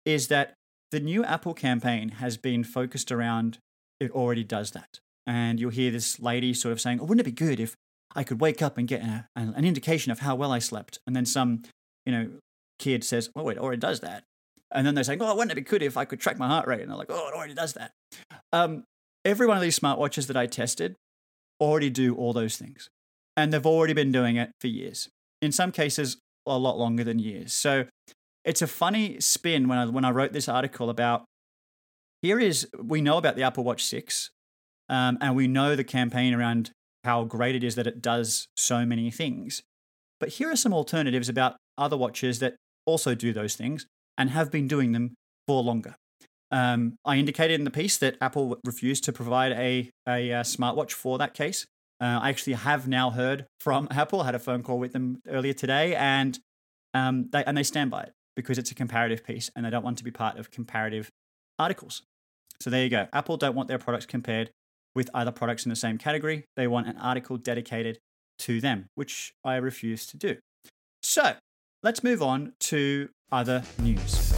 is 0.06 0.28
that 0.28 0.54
the 0.92 1.00
new 1.00 1.24
Apple 1.24 1.54
campaign 1.54 2.10
has 2.10 2.38
been 2.38 2.64
focused 2.64 3.12
around 3.12 3.58
it 4.00 4.12
already 4.12 4.44
does 4.44 4.72
that. 4.72 5.00
And 5.28 5.60
you'll 5.60 5.72
hear 5.72 5.92
this 5.92 6.20
lady 6.20 6.54
sort 6.54 6.72
of 6.72 6.82
saying, 6.82 7.00
oh, 7.00 7.04
wouldn't 7.04 7.22
it 7.22 7.36
be 7.36 7.46
good 7.46 7.60
if 7.60 7.76
I 8.16 8.24
could 8.24 8.42
wake 8.42 8.62
up 8.62 8.78
and 8.78 8.88
get 8.88 9.02
a, 9.02 9.28
an 9.36 9.66
indication 9.66 10.12
of 10.12 10.20
how 10.20 10.36
well 10.36 10.52
I 10.52 10.60
slept? 10.60 11.00
And 11.06 11.16
then 11.16 11.26
some, 11.26 11.64
you 12.06 12.12
know, 12.12 12.30
kid 12.80 13.04
says, 13.04 13.30
oh, 13.36 13.50
it 13.50 13.58
already 13.58 13.80
does 13.80 14.00
that. 14.00 14.24
And 14.74 14.88
then 14.88 14.96
they're 14.96 15.04
saying, 15.04 15.22
oh, 15.22 15.36
wouldn't 15.36 15.52
it 15.52 15.56
be 15.56 15.62
good 15.62 15.84
if 15.84 15.98
I 15.98 16.06
could 16.06 16.20
track 16.20 16.40
my 16.40 16.48
heart 16.48 16.68
rate? 16.68 16.82
And 16.82 16.90
they're 16.90 16.98
like, 16.98 17.12
oh, 17.12 17.28
it 17.28 17.36
already 17.36 17.54
does 17.54 17.74
that. 17.74 17.92
Um, 18.54 18.84
every 19.26 19.46
one 19.46 19.58
of 19.58 19.64
these 19.64 19.78
smartwatches 19.78 20.28
that 20.28 20.38
I 20.38 20.48
tested 20.48 20.96
already 21.60 21.90
do 21.90 22.16
all 22.16 22.34
those 22.34 22.58
things. 22.58 22.90
And 23.38 23.54
they've 23.54 23.66
already 23.66 23.94
been 23.94 24.12
doing 24.12 24.38
it 24.38 24.52
for 24.60 24.68
years. 24.68 25.10
In 25.42 25.52
some 25.52 25.72
cases, 25.72 26.18
a 26.46 26.58
lot 26.58 26.78
longer 26.78 27.04
than 27.04 27.20
years. 27.20 27.54
So 27.54 27.86
it's 28.44 28.62
a 28.62 28.68
funny 28.68 29.20
spin 29.20 29.68
when 29.68 29.78
I 29.78 29.86
when 29.86 30.06
I 30.06 30.12
wrote 30.12 30.34
this 30.34 30.50
article 30.50 30.90
about 30.90 31.26
here 32.22 32.40
is 32.40 32.68
we 32.78 33.02
know 33.02 33.18
about 33.18 33.36
the 33.36 33.44
Apple 33.44 33.64
Watch 33.64 33.84
6, 33.84 34.30
um, 34.92 35.18
and 35.22 35.36
we 35.36 35.48
know 35.48 35.76
the 35.76 35.86
campaign 35.86 36.34
around 36.34 36.72
how 37.04 37.24
great 37.24 37.56
it 37.56 37.64
is 37.64 37.76
that 37.76 37.88
it 37.88 38.02
does 38.02 38.46
so 38.56 38.86
many 38.86 39.10
things. 39.10 39.64
But 40.20 40.30
here 40.30 40.52
are 40.52 40.56
some 40.56 40.74
alternatives 40.74 41.30
about 41.30 41.56
other 41.78 41.98
watches 41.98 42.40
that 42.40 42.56
also 42.86 43.16
do 43.16 43.34
those 43.34 43.56
things 43.56 43.88
and 44.18 44.30
have 44.30 44.52
been 44.52 44.68
doing 44.68 44.92
them 44.92 45.16
for 45.48 45.64
longer. 45.64 45.96
Um, 46.52 46.98
I 47.06 47.16
indicated 47.16 47.56
in 47.56 47.64
the 47.64 47.72
piece 47.72 47.98
that 48.00 48.18
Apple 48.20 48.60
refused 48.66 49.06
to 49.06 49.14
provide 49.14 49.54
a, 49.54 49.90
a, 50.08 50.34
uh, 50.34 50.44
smartwatch 50.44 50.92
for 50.92 51.18
that 51.18 51.34
case. 51.34 51.66
Uh, 52.02 52.20
I 52.22 52.30
actually 52.30 52.54
have 52.54 52.88
now 52.88 53.12
heard 53.12 53.46
from 53.62 53.88
Apple. 53.92 54.22
I 54.22 54.26
had 54.26 54.36
a 54.36 54.40
phone 54.40 54.62
call 54.62 54.78
with 54.78 54.92
them 54.92 55.22
earlier 55.30 55.54
today, 55.54 55.96
and 55.96 56.38
um, 56.94 57.30
they 57.32 57.46
and 57.46 57.56
they 57.56 57.64
stand 57.64 57.90
by 57.90 58.02
it 58.02 58.12
because 58.36 58.58
it's 58.58 58.72
a 58.72 58.76
comparative 58.76 59.24
piece, 59.24 59.50
and 59.56 59.66
they 59.66 59.70
don't 59.70 59.84
want 59.84 59.98
to 60.00 60.04
be 60.04 60.12
part 60.12 60.38
of 60.38 60.52
comparative 60.52 61.10
articles. 61.58 62.02
So 62.60 62.70
there 62.70 62.84
you 62.84 62.90
go. 62.90 63.08
Apple 63.14 63.38
don't 63.38 63.56
want 63.56 63.70
their 63.70 63.78
products 63.78 64.06
compared 64.06 64.52
with 64.96 65.10
other 65.14 65.32
products 65.32 65.66
in 65.66 65.70
the 65.70 65.76
same 65.76 65.98
category. 65.98 66.46
They 66.56 66.68
want 66.68 66.88
an 66.88 66.98
article 66.98 67.38
dedicated 67.38 68.00
to 68.40 68.60
them, 68.60 68.88
which 68.96 69.34
I 69.44 69.56
refuse 69.56 70.06
to 70.08 70.18
do. 70.18 70.38
So 71.04 71.36
let's 71.84 72.04
move 72.04 72.22
on 72.22 72.54
to 72.62 73.10
other 73.32 73.64
news. 73.80 74.34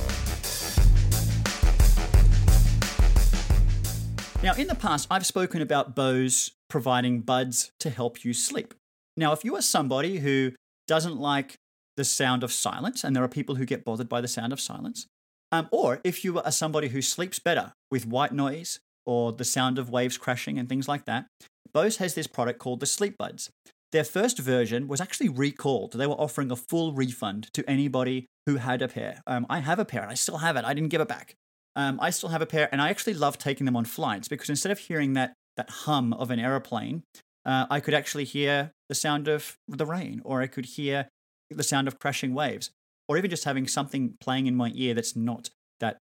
Now, 4.44 4.54
in 4.56 4.68
the 4.68 4.76
past, 4.76 5.08
I've 5.10 5.26
spoken 5.26 5.62
about 5.62 5.96
Bose 5.96 6.52
providing 6.70 7.22
buds 7.22 7.72
to 7.80 7.90
help 7.90 8.26
you 8.26 8.34
sleep. 8.34 8.74
Now, 9.16 9.32
if 9.32 9.46
you 9.46 9.56
are 9.56 9.62
somebody 9.62 10.18
who 10.18 10.52
doesn't 10.86 11.18
like 11.18 11.56
the 11.96 12.04
sound 12.04 12.44
of 12.44 12.52
silence, 12.52 13.04
and 13.04 13.16
there 13.16 13.24
are 13.24 13.30
people 13.30 13.56
who 13.56 13.66
get 13.66 13.86
bothered 13.86 14.10
by 14.10 14.20
the 14.20 14.28
sound 14.28 14.52
of 14.52 14.60
silence. 14.60 15.08
Um, 15.52 15.70
or 15.72 16.02
if 16.04 16.26
you 16.26 16.42
are 16.42 16.52
somebody 16.52 16.90
who 16.90 17.02
sleeps 17.02 17.40
better 17.40 17.74
with 17.92 18.08
white 18.08 18.34
noise 18.34 18.80
or 19.06 19.32
the 19.32 19.46
sound 19.46 19.78
of 19.78 19.90
waves 19.90 20.18
crashing 20.18 20.58
and 20.58 20.70
things 20.70 20.88
like 20.88 21.06
that, 21.06 21.26
Bose 21.74 21.98
has 21.98 22.14
this 22.14 22.28
product 22.28 22.60
called 22.60 22.80
the 22.80 22.86
Sleep 22.86 23.18
Buds. 23.18 23.50
Their 23.92 24.04
first 24.04 24.40
version 24.40 24.88
was 24.88 25.02
actually 25.02 25.30
recalled. 25.30 25.94
They 25.94 26.08
were 26.08 26.14
offering 26.14 26.52
a 26.52 26.56
full 26.56 26.94
refund 26.94 27.50
to 27.54 27.70
anybody 27.70 28.26
who 28.46 28.56
had 28.56 28.82
a 28.82 28.88
pair. 28.88 29.22
Um, 29.28 29.46
I 29.50 29.60
have 29.60 29.80
a 29.80 29.86
pair 29.86 30.02
and 30.02 30.12
I 30.12 30.16
still 30.16 30.38
have 30.38 30.56
it. 30.56 30.66
I 30.66 30.74
didn't 30.74 30.90
give 30.90 31.02
it 31.02 31.08
back. 31.08 31.36
Um, 31.76 32.00
I 32.02 32.10
still 32.10 32.30
have 32.30 32.42
a 32.42 32.46
pair, 32.46 32.70
and 32.72 32.82
I 32.82 32.90
actually 32.90 33.16
love 33.16 33.38
taking 33.38 33.66
them 33.66 33.76
on 33.76 33.86
flights 33.86 34.28
because 34.28 34.50
instead 34.50 34.72
of 34.72 34.80
hearing 34.80 35.14
that 35.14 35.34
that 35.58 35.70
hum 35.70 36.14
of 36.14 36.32
an 36.32 36.40
aeroplane, 36.40 37.04
uh, 37.46 37.66
I 37.70 37.80
could 37.80 37.94
actually 37.94 38.24
hear 38.24 38.72
the 38.90 38.96
sound 38.96 39.28
of 39.28 39.58
the 39.68 39.86
rain, 39.86 40.22
or 40.24 40.42
I 40.42 40.48
could 40.48 40.66
hear 40.66 41.10
the 41.50 41.64
sound 41.64 41.88
of 41.88 42.00
crashing 42.00 42.34
waves, 42.34 42.72
or 43.08 43.18
even 43.18 43.30
just 43.30 43.44
having 43.44 43.68
something 43.68 44.16
playing 44.20 44.48
in 44.48 44.56
my 44.56 44.72
ear 44.76 44.94
that's 44.94 45.16
not 45.16 45.50
that 45.80 45.98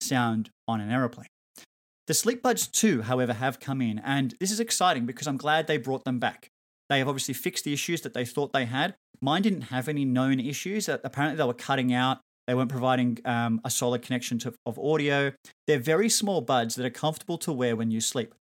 sound 0.00 0.50
on 0.66 0.80
an 0.80 0.90
aeroplane. 0.90 1.28
The 2.06 2.14
Sleep 2.14 2.40
Buds 2.40 2.68
2, 2.68 3.02
however, 3.02 3.32
have 3.32 3.58
come 3.58 3.82
in, 3.82 3.98
and 3.98 4.34
this 4.38 4.52
is 4.52 4.60
exciting 4.60 5.06
because 5.06 5.26
I'm 5.26 5.36
glad 5.36 5.66
they 5.66 5.76
brought 5.76 6.04
them 6.04 6.20
back. 6.20 6.50
They 6.88 6.98
have 6.98 7.08
obviously 7.08 7.34
fixed 7.34 7.64
the 7.64 7.72
issues 7.72 8.02
that 8.02 8.14
they 8.14 8.24
thought 8.24 8.52
they 8.52 8.64
had. 8.64 8.94
Mine 9.20 9.42
didn't 9.42 9.62
have 9.62 9.88
any 9.88 10.04
known 10.04 10.38
issues. 10.38 10.88
Apparently, 10.88 11.36
they 11.36 11.44
were 11.44 11.52
cutting 11.52 11.92
out. 11.92 12.18
They 12.46 12.54
weren't 12.54 12.70
providing 12.70 13.18
um, 13.24 13.60
a 13.64 13.70
solid 13.70 14.02
connection 14.02 14.38
to, 14.40 14.54
of 14.64 14.78
audio. 14.78 15.32
They're 15.66 15.80
very 15.80 16.08
small 16.08 16.42
buds 16.42 16.76
that 16.76 16.86
are 16.86 16.90
comfortable 16.90 17.38
to 17.38 17.52
wear 17.52 17.74
when 17.74 17.90
you 17.90 18.00
sleep. 18.00 18.34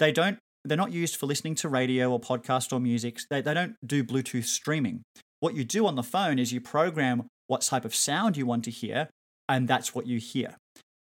They 0.00 0.10
don't. 0.10 0.38
They're 0.64 0.76
not 0.76 0.92
used 0.92 1.14
for 1.14 1.26
listening 1.26 1.54
to 1.56 1.68
radio 1.68 2.10
or 2.10 2.18
podcast 2.18 2.72
or 2.72 2.80
music. 2.80 3.20
They, 3.30 3.40
they 3.42 3.54
don't 3.54 3.76
do 3.86 4.02
Bluetooth 4.02 4.46
streaming. 4.46 5.02
What 5.38 5.54
you 5.54 5.62
do 5.62 5.86
on 5.86 5.94
the 5.94 6.02
phone 6.02 6.40
is 6.40 6.52
you 6.52 6.60
program 6.60 7.28
what 7.46 7.60
type 7.60 7.84
of 7.84 7.94
sound 7.94 8.36
you 8.36 8.46
want 8.46 8.64
to 8.64 8.72
hear, 8.72 9.08
and 9.48 9.68
that's 9.68 9.94
what 9.94 10.08
you 10.08 10.18
hear. 10.18 10.56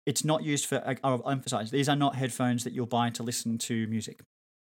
It's 0.05 0.25
not 0.25 0.43
used 0.43 0.65
for, 0.65 0.83
I'll 1.03 1.29
emphasize, 1.29 1.71
these 1.71 1.87
are 1.87 1.95
not 1.95 2.15
headphones 2.15 2.63
that 2.63 2.73
you'll 2.73 2.87
buy 2.87 3.09
to 3.11 3.23
listen 3.23 3.57
to 3.59 3.87
music. 3.87 4.21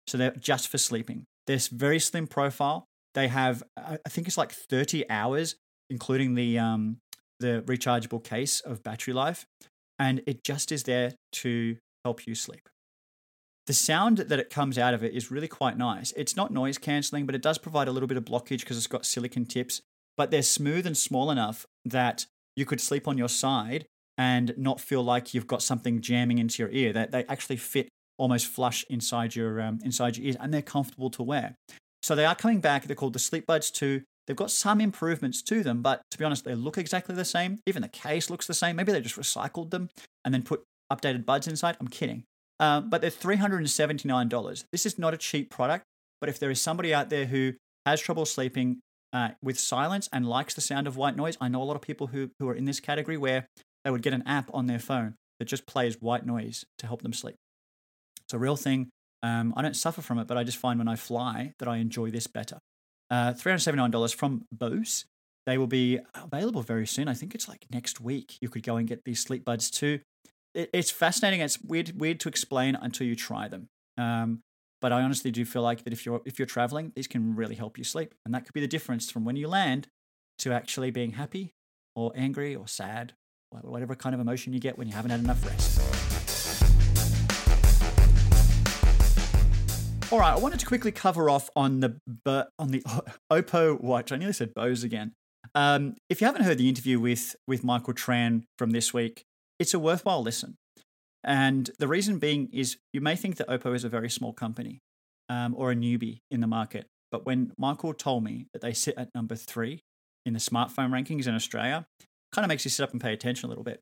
So 0.07 0.19
they're 0.19 0.33
just 0.33 0.69
for 0.69 0.79
sleeping. 0.79 1.25
They're 1.47 1.59
very 1.73 1.99
slim 1.99 2.27
profile. 2.27 2.87
They 3.15 3.29
have, 3.29 3.63
I 3.77 3.99
think 4.09 4.27
it's 4.27 4.39
like 4.39 4.53
30 4.53 5.09
hours, 5.11 5.57
including 5.91 6.35
the 6.35 6.59
um, 6.59 6.99
the 7.41 7.63
rechargeable 7.67 8.23
case 8.23 8.61
of 8.61 8.83
battery 8.83 9.13
life, 9.15 9.45
and 9.99 10.23
it 10.27 10.45
just 10.45 10.73
is 10.73 10.85
there 10.85 11.13
to 11.33 11.77
help 12.05 12.27
you 12.27 12.35
sleep. 12.35 12.69
The 13.67 13.73
sound 13.73 14.19
that 14.19 14.39
it 14.39 14.51
comes 14.51 14.79
out 14.79 14.95
of 14.95 15.03
it 15.03 15.15
is 15.15 15.31
really 15.31 15.49
quite 15.49 15.79
nice. 15.79 16.13
It's 16.17 16.37
not 16.37 16.53
noise 16.53 16.79
cancelling, 16.79 17.27
but 17.27 17.35
it 17.35 17.43
does 17.43 17.59
provide 17.59 17.89
a 17.89 17.93
little 17.93 18.07
bit 18.07 18.19
of 18.19 18.25
blockage 18.25 18.61
because 18.61 18.77
it's 18.77 18.87
got 18.87 19.07
silicon 19.07 19.47
tips. 19.47 19.81
But 20.17 20.31
they're 20.31 20.43
smooth 20.43 20.87
and 20.87 20.97
small 20.97 21.31
enough 21.31 21.67
that 21.85 22.27
you 22.57 22.67
could 22.67 22.81
sleep 22.81 23.09
on 23.09 23.19
your 23.19 23.29
side 23.29 23.87
and 24.17 24.55
not 24.57 24.81
feel 24.81 25.03
like 25.03 25.35
you've 25.35 25.47
got 25.47 25.63
something 25.63 26.01
jamming 26.01 26.39
into 26.39 26.63
your 26.63 26.71
ear. 26.71 26.93
That 26.93 27.11
they, 27.11 27.23
they 27.23 27.29
actually 27.29 27.57
fit 27.57 27.89
almost 28.19 28.47
flush 28.47 28.85
inside 28.89 29.35
your 29.35 29.61
um, 29.61 29.81
inside 29.85 30.17
your 30.17 30.27
ears, 30.27 30.37
and 30.41 30.53
they're 30.53 30.63
comfortable 30.63 31.11
to 31.11 31.23
wear. 31.23 31.57
So 32.03 32.15
they 32.15 32.27
are 32.27 32.35
coming 32.35 32.61
back. 32.61 32.85
They're 32.85 32.97
called 32.97 33.15
the 33.15 33.19
Sleep 33.19 33.47
Buds 33.47 33.71
2. 33.71 34.03
They've 34.27 34.37
got 34.37 34.51
some 34.51 34.81
improvements 34.81 35.43
to 35.43 35.63
them, 35.63 35.83
but 35.83 36.03
to 36.11 36.19
be 36.19 36.25
honest, 36.25 36.45
they 36.45 36.55
look 36.55 36.79
exactly 36.79 37.15
the 37.15 37.25
same. 37.25 37.59
Even 37.67 37.83
the 37.83 37.89
case 37.89 38.31
looks 38.31 38.47
the 38.47 38.55
same. 38.55 38.77
Maybe 38.77 38.93
they 38.93 39.01
just 39.01 39.17
recycled 39.17 39.71
them 39.71 39.89
and 40.25 40.33
then 40.33 40.43
put 40.43 40.65
updated 40.93 41.25
buds 41.25 41.47
inside. 41.47 41.77
I'm 41.81 41.89
kidding. 41.89 42.25
Uh, 42.61 42.81
but 42.81 43.01
they're 43.01 43.11
$379. 43.11 44.65
This 44.71 44.87
is 44.87 44.99
not 44.99 45.15
a 45.15 45.17
cheap 45.17 45.51
product, 45.51 45.85
but 46.21 46.29
if 46.29 46.39
there 46.39 46.51
is 46.51 46.61
somebody 46.61 46.95
out 46.95 47.11
there 47.11 47.27
who 47.27 47.55
has 47.85 48.01
trouble 48.01 48.25
sleeping 48.25 48.81
uh, 49.13 49.31
with 49.43 49.59
silence 49.59 50.09
and 50.13 50.27
likes 50.27 50.55
the 50.55 50.61
sound 50.61 50.87
of 50.87 50.97
white 50.97 51.17
noise, 51.17 51.37
I 51.41 51.49
know 51.49 51.63
a 51.63 51.65
lot 51.65 51.77
of 51.77 51.83
people 51.83 52.09
who, 52.09 52.31
who 52.39 52.49
are 52.49 52.55
in 52.55 52.65
this 52.65 52.81
category 52.81 53.17
where 53.17 53.47
they 53.85 53.91
would 53.91 54.03
get 54.03 54.15
an 54.15 54.23
app 54.27 54.51
on 54.53 54.67
their 54.67 54.79
phone 54.79 55.15
that 55.39 55.47
just 55.47 55.67
plays 55.67 56.01
white 56.01 56.27
noise 56.27 56.65
to 56.79 56.87
help 56.87 57.03
them 57.03 57.13
sleep. 57.13 57.37
It's 58.25 58.35
a 58.35 58.39
real 58.39 58.57
thing. 58.57 58.91
Um, 59.23 59.55
I 59.57 59.63
don't 59.63 59.77
suffer 59.77 60.03
from 60.03 60.19
it, 60.19 60.27
but 60.27 60.37
I 60.37 60.45
just 60.45 60.59
find 60.59 60.79
when 60.79 60.89
I 60.89 60.97
fly 60.97 61.53
that 61.59 61.69
I 61.69 61.77
enjoy 61.77 62.11
this 62.11 62.27
better. 62.27 62.59
Uh, 63.11 63.33
$379 63.33 64.15
from 64.15 64.45
Bose. 64.53 65.05
They 65.47 65.59
will 65.59 65.67
be 65.67 65.99
available 66.15 66.63
very 66.63 66.87
soon. 66.87 67.09
I 67.09 67.15
think 67.15 67.35
it's 67.35 67.49
like 67.49 67.67
next 67.71 68.01
week. 68.01 68.39
You 68.41 68.49
could 68.49 68.63
go 68.63 68.77
and 68.77 68.89
get 68.89 69.05
these 69.05 69.21
sleep 69.21 69.45
buds 69.45 69.71
too. 69.71 70.01
It, 70.55 70.71
it's 70.73 70.91
fascinating. 70.91 71.41
It's 71.41 71.61
weird, 71.61 72.01
weird 72.01 72.21
to 72.21 72.29
explain 72.29 72.77
until 72.77 73.07
you 73.07 73.15
try 73.15 73.49
them. 73.49 73.69
Um, 73.99 74.41
but 74.81 74.93
I 74.93 75.03
honestly 75.03 75.31
do 75.31 75.45
feel 75.45 75.63
like 75.63 75.85
that 75.85 75.93
if 75.93 76.05
you're 76.05 76.21
if 76.27 76.39
you're 76.39 76.47
traveling, 76.47 76.93
these 76.95 77.07
can 77.07 77.35
really 77.35 77.55
help 77.55 77.79
you 77.79 77.85
sleep, 77.85 78.15
and 78.25 78.35
that 78.35 78.45
could 78.45 78.53
be 78.53 78.61
the 78.61 78.69
difference 78.69 79.11
from 79.11 79.25
when 79.25 79.35
you 79.35 79.49
land 79.49 79.89
to 80.41 80.53
actually 80.53 80.91
being 80.91 81.13
happy 81.13 81.55
or 81.97 82.13
angry 82.15 82.55
or 82.55 82.69
sad, 82.69 83.15
whatever 83.63 83.95
kind 83.95 84.15
of 84.15 84.21
emotion 84.21 84.53
you 84.53 84.61
get 84.61 84.77
when 84.77 84.89
you 84.89 84.95
haven't 84.95 85.11
had 85.11 85.21
enough 85.21 85.45
rest. 85.47 85.81
All 90.13 90.21
right, 90.21 90.33
I 90.33 90.39
wanted 90.39 90.61
to 90.61 90.67
quickly 90.67 90.93
cover 90.93 91.29
off 91.29 91.51
on 91.57 91.81
the 91.81 91.99
on 92.59 92.69
the 92.69 92.81
Oppo 93.33 93.81
watch. 93.81 94.13
I 94.13 94.17
nearly 94.17 94.33
said 94.33 94.55
Bose 94.55 94.85
again. 94.85 95.13
Um, 95.55 95.97
if 96.09 96.21
you 96.21 96.27
haven't 96.27 96.43
heard 96.43 96.59
the 96.59 96.69
interview 96.69 97.01
with 97.01 97.35
with 97.49 97.65
Michael 97.65 97.95
Tran 97.95 98.45
from 98.57 98.71
this 98.71 98.95
week, 98.95 99.25
it's 99.59 99.75
a 99.75 99.79
worthwhile 99.79 100.23
listen. 100.23 100.57
And 101.25 101.71
the 101.79 101.89
reason 101.89 102.19
being 102.19 102.49
is 102.53 102.77
you 102.93 103.01
may 103.01 103.17
think 103.17 103.37
that 103.37 103.49
Oppo 103.49 103.75
is 103.75 103.83
a 103.83 103.89
very 103.89 104.11
small 104.11 104.33
company 104.33 104.83
um, 105.29 105.55
or 105.57 105.71
a 105.71 105.75
newbie 105.75 106.21
in 106.31 106.41
the 106.41 106.47
market, 106.47 106.87
but 107.11 107.25
when 107.25 107.53
Michael 107.59 107.95
told 107.95 108.25
me 108.25 108.47
that 108.53 108.61
they 108.61 108.73
sit 108.73 108.95
at 108.97 109.09
number 109.15 109.35
three 109.35 109.83
in 110.27 110.33
the 110.33 110.39
smartphone 110.39 110.91
rankings 110.91 111.27
in 111.27 111.35
Australia, 111.35 111.87
kind 112.35 112.45
of 112.45 112.49
makes 112.49 112.65
you 112.65 112.71
sit 112.71 112.83
up 112.83 112.93
and 112.93 113.01
pay 113.01 113.13
attention 113.13 113.47
a 113.47 113.49
little 113.49 113.65
bit. 113.65 113.81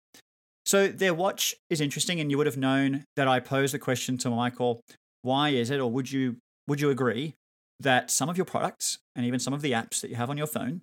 So 0.65 0.89
their 0.89 1.15
watch 1.15 1.55
is 1.71 1.81
interesting, 1.81 2.21
and 2.21 2.31
you 2.31 2.39
would 2.39 2.47
have 2.47 2.57
known 2.57 3.05
that 3.17 3.27
I 3.27 3.41
posed 3.41 3.75
the 3.75 3.79
question 3.79 4.19
to 4.19 4.31
Michael 4.31 4.81
why 5.23 5.51
is 5.51 5.71
it, 5.71 5.81
or 5.81 5.91
would 5.91 6.11
you 6.11 6.37
would 6.69 6.81
you 6.81 6.91
agree 6.91 7.35
that 7.81 8.11
some 8.11 8.29
of 8.29 8.37
your 8.37 8.45
products 8.45 8.99
and 9.17 9.25
even 9.25 9.41
some 9.41 9.55
of 9.55 9.63
the 9.63 9.73
apps 9.73 10.01
that 10.01 10.11
you 10.11 10.17
have 10.17 10.31
on 10.31 10.37
your 10.37 10.47
phone 10.47 10.83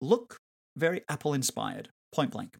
look 0.00 0.36
very 0.76 1.02
Apple 1.08 1.32
inspired, 1.32 1.88
point 2.12 2.30
blank? 2.30 2.56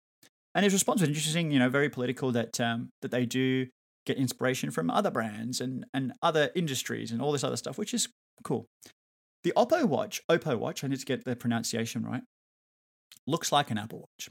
And 0.54 0.64
his 0.64 0.72
response 0.72 1.00
was 1.00 1.08
interesting, 1.08 1.50
you 1.50 1.58
know, 1.58 1.68
very 1.68 1.88
political 1.88 2.32
that 2.32 2.60
um, 2.60 2.90
that 3.02 3.10
they 3.10 3.26
do 3.26 3.66
get 4.06 4.16
inspiration 4.16 4.70
from 4.70 4.90
other 4.90 5.10
brands 5.10 5.60
and 5.60 5.84
and 5.92 6.12
other 6.22 6.50
industries 6.54 7.10
and 7.10 7.20
all 7.20 7.32
this 7.32 7.44
other 7.44 7.56
stuff, 7.56 7.78
which 7.78 7.92
is 7.92 8.08
cool. 8.42 8.66
The 9.44 9.52
Oppo 9.56 9.84
watch, 9.84 10.20
Oppo 10.28 10.56
watch, 10.58 10.82
I 10.82 10.88
need 10.88 10.98
to 10.98 11.06
get 11.06 11.24
the 11.24 11.36
pronunciation 11.36 12.04
right, 12.04 12.22
looks 13.26 13.52
like 13.52 13.70
an 13.70 13.78
Apple 13.78 14.00
watch. 14.00 14.30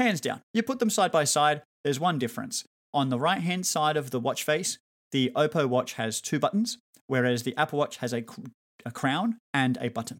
Hands 0.00 0.18
down. 0.18 0.40
You 0.54 0.62
put 0.62 0.78
them 0.78 0.88
side 0.88 1.12
by 1.12 1.24
side, 1.24 1.60
there's 1.84 2.00
one 2.00 2.18
difference. 2.18 2.64
On 2.94 3.10
the 3.10 3.20
right 3.20 3.42
hand 3.42 3.66
side 3.66 3.98
of 3.98 4.10
the 4.10 4.18
watch 4.18 4.44
face, 4.44 4.78
the 5.12 5.30
Oppo 5.36 5.68
watch 5.68 5.92
has 5.92 6.22
two 6.22 6.38
buttons, 6.38 6.78
whereas 7.06 7.42
the 7.42 7.54
Apple 7.58 7.78
Watch 7.78 7.98
has 7.98 8.14
a, 8.14 8.24
a 8.86 8.92
crown 8.92 9.36
and 9.52 9.76
a 9.78 9.88
button. 9.90 10.16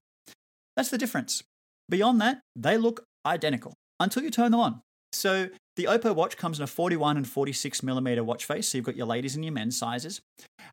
That's 0.76 0.90
the 0.90 0.98
difference. 0.98 1.42
Beyond 1.88 2.20
that, 2.20 2.40
they 2.54 2.76
look 2.76 3.04
identical 3.24 3.72
until 3.98 4.22
you 4.22 4.30
turn 4.30 4.50
them 4.50 4.60
on. 4.60 4.82
So 5.14 5.48
the 5.76 5.84
Oppo 5.84 6.14
watch 6.14 6.36
comes 6.36 6.58
in 6.58 6.64
a 6.64 6.66
41 6.66 7.16
and 7.16 7.26
46 7.26 7.82
millimeter 7.82 8.22
watch 8.22 8.44
face. 8.44 8.68
So 8.68 8.76
you've 8.76 8.84
got 8.84 8.96
your 8.96 9.06
ladies 9.06 9.34
and 9.34 9.42
your 9.42 9.54
men's 9.54 9.78
sizes. 9.78 10.20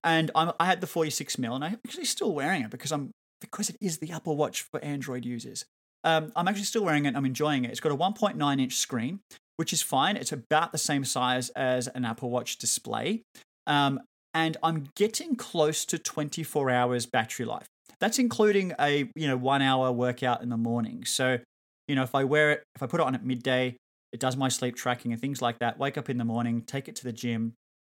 And 0.04 0.32
I'm, 0.36 0.52
i 0.60 0.66
had 0.66 0.82
the 0.82 0.88
46 0.88 1.38
mil, 1.38 1.56
and 1.56 1.64
I'm 1.64 1.80
actually 1.86 2.04
still 2.04 2.36
wearing 2.36 2.64
it 2.64 2.72
because 2.72 2.92
I'm 2.92 3.12
because 3.40 3.70
it 3.70 3.78
is 3.80 4.00
the 4.00 4.12
Apple 4.12 4.36
Watch 4.36 4.64
for 4.64 4.84
Android 4.84 5.24
users. 5.24 5.64
Um, 6.04 6.32
I'm 6.36 6.48
actually 6.48 6.64
still 6.64 6.84
wearing 6.84 7.06
it. 7.06 7.16
I'm 7.16 7.26
enjoying 7.26 7.66
it. 7.66 7.72
It's 7.72 7.80
got 7.80 7.92
a 7.92 7.98
1.9 7.98 8.62
inch 8.62 8.76
screen, 8.76 9.20
which 9.58 9.74
is 9.74 9.82
fine. 9.82 10.16
It's 10.16 10.32
about 10.32 10.72
the 10.72 10.78
same 10.78 11.04
size 11.04 11.50
as 11.50 11.88
an 11.90 12.06
Apple 12.06 12.30
Watch 12.30 12.58
display. 12.58 13.24
Um, 13.66 14.00
and 14.34 14.56
I'm 14.62 14.90
getting 14.96 15.36
close 15.36 15.86
to 15.86 15.98
24 15.98 16.70
hours 16.70 17.06
battery 17.06 17.46
life. 17.46 17.68
That's 18.00 18.20
including 18.20 18.74
a 18.80 19.10
you 19.16 19.28
know 19.28 19.38
one 19.38 19.62
hour 19.62 19.92
workout 19.92 20.44
in 20.44 20.50
the 20.50 20.58
morning. 20.58 21.06
So 21.06 21.40
you 21.88 21.96
know 21.96 22.04
if 22.04 22.14
I 22.14 22.24
wear 22.24 22.52
it, 22.52 22.64
if 22.76 22.84
I 22.84 22.86
put 22.86 23.00
it 23.00 23.06
on 23.06 23.16
at 23.16 23.26
midday, 23.26 23.76
it 24.14 24.20
does 24.20 24.38
my 24.38 24.50
sleep 24.50 24.76
tracking 24.76 25.12
and 25.12 25.20
things 25.20 25.42
like 25.42 25.60
that. 25.60 25.80
Wake 25.80 25.98
up 25.98 26.10
in 26.10 26.18
the 26.18 26.26
morning, 26.26 26.62
take 26.62 26.88
it 26.88 26.96
to 26.98 27.04
the 27.04 27.12
gym, 27.12 27.54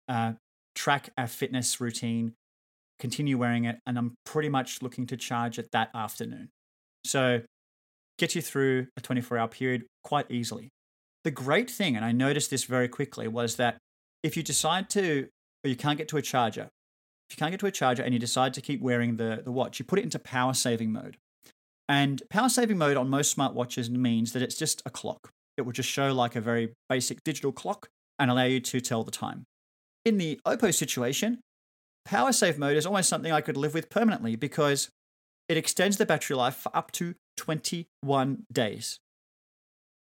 uh, 0.08 0.34
track 0.76 1.10
a 1.18 1.28
fitness 1.28 1.82
routine, 1.82 2.34
continue 3.00 3.38
wearing 3.38 3.66
it, 3.66 3.80
and 3.88 3.98
I'm 3.98 4.14
pretty 4.26 4.50
much 4.50 4.84
looking 4.84 5.08
to 5.08 5.18
charge 5.18 5.58
it 5.58 5.70
that 5.72 5.90
afternoon. 5.96 6.50
So 7.04 7.42
get 8.18 8.36
you 8.36 8.42
through 8.42 8.88
a 8.98 9.02
24 9.02 9.38
hour 9.38 9.48
period 9.48 9.86
quite 10.04 10.30
easily. 10.30 10.70
The 11.24 11.32
great 11.32 11.70
thing, 11.70 11.96
and 11.96 12.06
I 12.06 12.12
noticed 12.12 12.50
this 12.50 12.64
very 12.64 12.88
quickly, 12.88 13.28
was 13.28 13.56
that 13.56 13.78
if 14.24 14.38
you 14.38 14.44
decide 14.44 14.90
to 14.92 15.28
or 15.64 15.70
you 15.70 15.76
can't 15.76 15.98
get 15.98 16.08
to 16.10 16.18
a 16.18 16.22
charger. 16.22 16.70
If 17.30 17.36
you 17.36 17.38
can't 17.38 17.52
get 17.52 17.60
to 17.60 17.66
a 17.66 17.72
charger 17.72 18.04
and 18.04 18.14
you 18.14 18.20
decide 18.20 18.54
to 18.54 18.62
keep 18.62 18.82
wearing 18.82 19.18
the, 19.18 19.42
the 19.44 19.52
watch, 19.52 19.80
you 19.80 19.86
put 19.86 20.00
it 20.00 20.04
into 20.04 20.20
power 20.20 20.54
saving 20.54 20.92
mode. 20.92 21.18
And 21.90 22.22
power 22.30 22.50
saving 22.50 22.78
mode 22.78 22.98
on 22.98 23.10
most 23.10 23.36
smartwatches 23.36 23.90
means 23.90 24.34
that 24.34 24.42
it's 24.42 24.58
just 24.58 24.82
a 24.86 24.90
clock. 24.90 25.32
It 25.58 25.64
will 25.64 25.74
just 25.74 25.90
show 25.90 26.14
like 26.14 26.36
a 26.36 26.42
very 26.42 26.74
basic 26.90 27.24
digital 27.24 27.52
clock 27.52 27.90
and 28.20 28.32
allow 28.32 28.44
you 28.44 28.60
to 28.60 28.80
tell 28.80 29.04
the 29.04 29.12
time. 29.12 29.44
In 30.06 30.18
the 30.18 30.40
Oppo 30.46 30.74
situation, 30.74 31.40
power 32.06 32.32
save 32.32 32.58
mode 32.58 32.78
is 32.78 32.86
almost 32.86 33.10
something 33.10 33.32
I 33.32 33.42
could 33.42 33.58
live 33.58 33.74
with 33.74 33.90
permanently 33.90 34.36
because 34.36 34.90
it 35.50 35.58
extends 35.58 35.98
the 35.98 36.06
battery 36.06 36.36
life 36.36 36.56
for 36.56 36.76
up 36.76 36.92
to 36.94 37.16
21 37.38 38.44
days. 38.52 39.00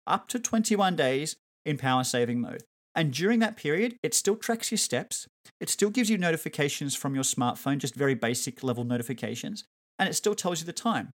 Up 0.08 0.28
to 0.30 0.40
21 0.40 0.96
days 0.96 1.36
in 1.66 1.78
power 1.78 2.04
saving 2.04 2.42
mode. 2.42 2.64
And 2.96 3.14
during 3.14 3.40
that 3.40 3.58
period, 3.58 3.98
it 4.02 4.16
still 4.16 4.36
tracks 4.36 4.72
your 4.72 4.80
steps. 4.80 5.28
It 5.60 5.70
still 5.70 5.92
gives 5.92 6.10
you 6.10 6.18
notifications 6.18 6.96
from 6.96 7.14
your 7.14 7.24
smartphone, 7.24 7.78
just 7.78 7.94
very 7.94 8.16
basic 8.16 8.64
level 8.64 8.86
notifications. 8.86 9.66
And 10.00 10.10
it 10.10 10.14
still 10.14 10.34
tells 10.34 10.62
you 10.62 10.66
the 10.66 10.74
time. 10.74 11.12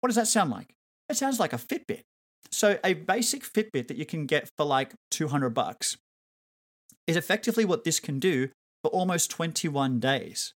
What 0.00 0.08
does 0.08 0.16
that 0.16 0.28
sound 0.28 0.50
like? 0.50 0.74
It 1.08 1.16
sounds 1.16 1.40
like 1.40 1.52
a 1.52 1.58
Fitbit. 1.58 2.02
So, 2.52 2.78
a 2.84 2.94
basic 2.94 3.42
Fitbit 3.42 3.88
that 3.88 3.96
you 3.96 4.06
can 4.06 4.26
get 4.26 4.48
for 4.56 4.64
like 4.64 4.94
200 5.10 5.50
bucks 5.50 5.96
is 7.06 7.16
effectively 7.16 7.64
what 7.64 7.84
this 7.84 7.98
can 7.98 8.18
do 8.18 8.50
for 8.82 8.90
almost 8.90 9.30
21 9.30 9.98
days. 9.98 10.54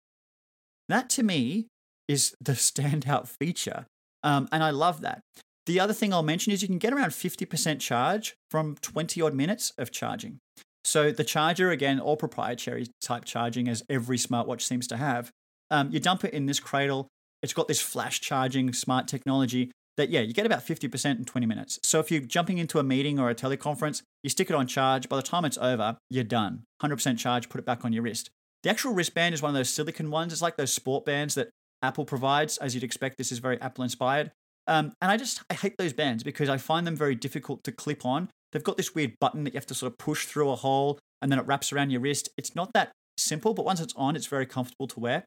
That 0.87 1.09
to 1.11 1.23
me 1.23 1.67
is 2.07 2.35
the 2.39 2.51
standout 2.53 3.27
feature. 3.27 3.85
Um, 4.23 4.47
and 4.51 4.63
I 4.63 4.71
love 4.71 5.01
that. 5.01 5.21
The 5.65 5.79
other 5.79 5.93
thing 5.93 6.13
I'll 6.13 6.23
mention 6.23 6.51
is 6.51 6.61
you 6.61 6.67
can 6.67 6.79
get 6.79 6.93
around 6.93 7.11
50% 7.11 7.79
charge 7.79 8.35
from 8.49 8.75
20 8.81 9.21
odd 9.21 9.33
minutes 9.33 9.71
of 9.77 9.91
charging. 9.91 10.39
So 10.83 11.11
the 11.11 11.23
charger, 11.23 11.69
again, 11.69 11.99
all 11.99 12.17
proprietary 12.17 12.87
type 13.01 13.25
charging 13.25 13.67
as 13.67 13.83
every 13.89 14.17
smartwatch 14.17 14.61
seems 14.61 14.87
to 14.87 14.97
have. 14.97 15.29
Um, 15.69 15.91
you 15.91 15.99
dump 15.99 16.23
it 16.23 16.33
in 16.33 16.47
this 16.47 16.59
cradle. 16.59 17.07
It's 17.43 17.53
got 17.53 17.67
this 17.67 17.81
flash 17.81 18.19
charging 18.19 18.73
smart 18.73 19.07
technology 19.07 19.71
that, 19.97 20.09
yeah, 20.09 20.21
you 20.21 20.33
get 20.33 20.45
about 20.45 20.65
50% 20.65 21.19
in 21.19 21.25
20 21.25 21.45
minutes. 21.45 21.79
So 21.83 21.99
if 21.99 22.09
you're 22.09 22.21
jumping 22.21 22.57
into 22.57 22.79
a 22.79 22.83
meeting 22.83 23.19
or 23.19 23.29
a 23.29 23.35
teleconference, 23.35 24.01
you 24.23 24.29
stick 24.29 24.49
it 24.49 24.55
on 24.55 24.65
charge. 24.65 25.07
By 25.09 25.17
the 25.17 25.21
time 25.21 25.45
it's 25.45 25.57
over, 25.57 25.97
you're 26.09 26.23
done. 26.23 26.63
100% 26.81 27.17
charge, 27.19 27.49
put 27.49 27.59
it 27.59 27.65
back 27.65 27.85
on 27.85 27.93
your 27.93 28.03
wrist. 28.03 28.29
The 28.63 28.69
actual 28.69 28.93
wristband 28.93 29.35
is 29.35 29.41
one 29.41 29.49
of 29.49 29.55
those 29.55 29.69
silicon 29.69 30.09
ones. 30.09 30.33
It's 30.33 30.41
like 30.41 30.57
those 30.57 30.73
sport 30.73 31.05
bands 31.05 31.35
that 31.35 31.49
Apple 31.81 32.05
provides. 32.05 32.57
As 32.57 32.73
you'd 32.73 32.83
expect, 32.83 33.17
this 33.17 33.31
is 33.31 33.39
very 33.39 33.59
Apple 33.61 33.83
inspired. 33.83 34.31
Um, 34.67 34.93
and 35.01 35.11
I 35.11 35.17
just 35.17 35.41
I 35.49 35.55
hate 35.55 35.77
those 35.77 35.93
bands 35.93 36.23
because 36.23 36.49
I 36.49 36.57
find 36.57 36.85
them 36.85 36.95
very 36.95 37.15
difficult 37.15 37.63
to 37.63 37.71
clip 37.71 38.05
on. 38.05 38.29
They've 38.51 38.63
got 38.63 38.77
this 38.77 38.93
weird 38.93 39.13
button 39.19 39.43
that 39.43 39.53
you 39.53 39.57
have 39.57 39.65
to 39.67 39.75
sort 39.75 39.91
of 39.91 39.97
push 39.97 40.25
through 40.25 40.49
a 40.51 40.55
hole 40.55 40.99
and 41.21 41.31
then 41.31 41.39
it 41.39 41.45
wraps 41.45 41.71
around 41.73 41.89
your 41.89 42.01
wrist. 42.01 42.29
It's 42.37 42.55
not 42.55 42.73
that 42.73 42.91
simple, 43.17 43.53
but 43.53 43.65
once 43.65 43.79
it's 43.79 43.93
on, 43.95 44.15
it's 44.15 44.27
very 44.27 44.45
comfortable 44.45 44.87
to 44.87 44.99
wear. 44.99 45.25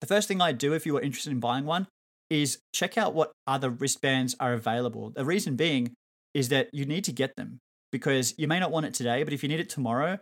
The 0.00 0.06
first 0.06 0.28
thing 0.28 0.40
I'd 0.40 0.58
do 0.58 0.74
if 0.74 0.86
you 0.86 0.96
are 0.96 1.00
interested 1.00 1.32
in 1.32 1.40
buying 1.40 1.64
one 1.64 1.86
is 2.30 2.58
check 2.74 2.96
out 2.96 3.14
what 3.14 3.32
other 3.46 3.70
wristbands 3.70 4.34
are 4.40 4.52
available. 4.52 5.10
The 5.10 5.24
reason 5.24 5.54
being 5.54 5.92
is 6.34 6.48
that 6.48 6.68
you 6.72 6.86
need 6.86 7.04
to 7.04 7.12
get 7.12 7.36
them 7.36 7.58
because 7.90 8.34
you 8.38 8.48
may 8.48 8.58
not 8.58 8.72
want 8.72 8.86
it 8.86 8.94
today, 8.94 9.22
but 9.22 9.32
if 9.32 9.42
you 9.42 9.48
need 9.48 9.60
it 9.60 9.68
tomorrow, 9.68 10.18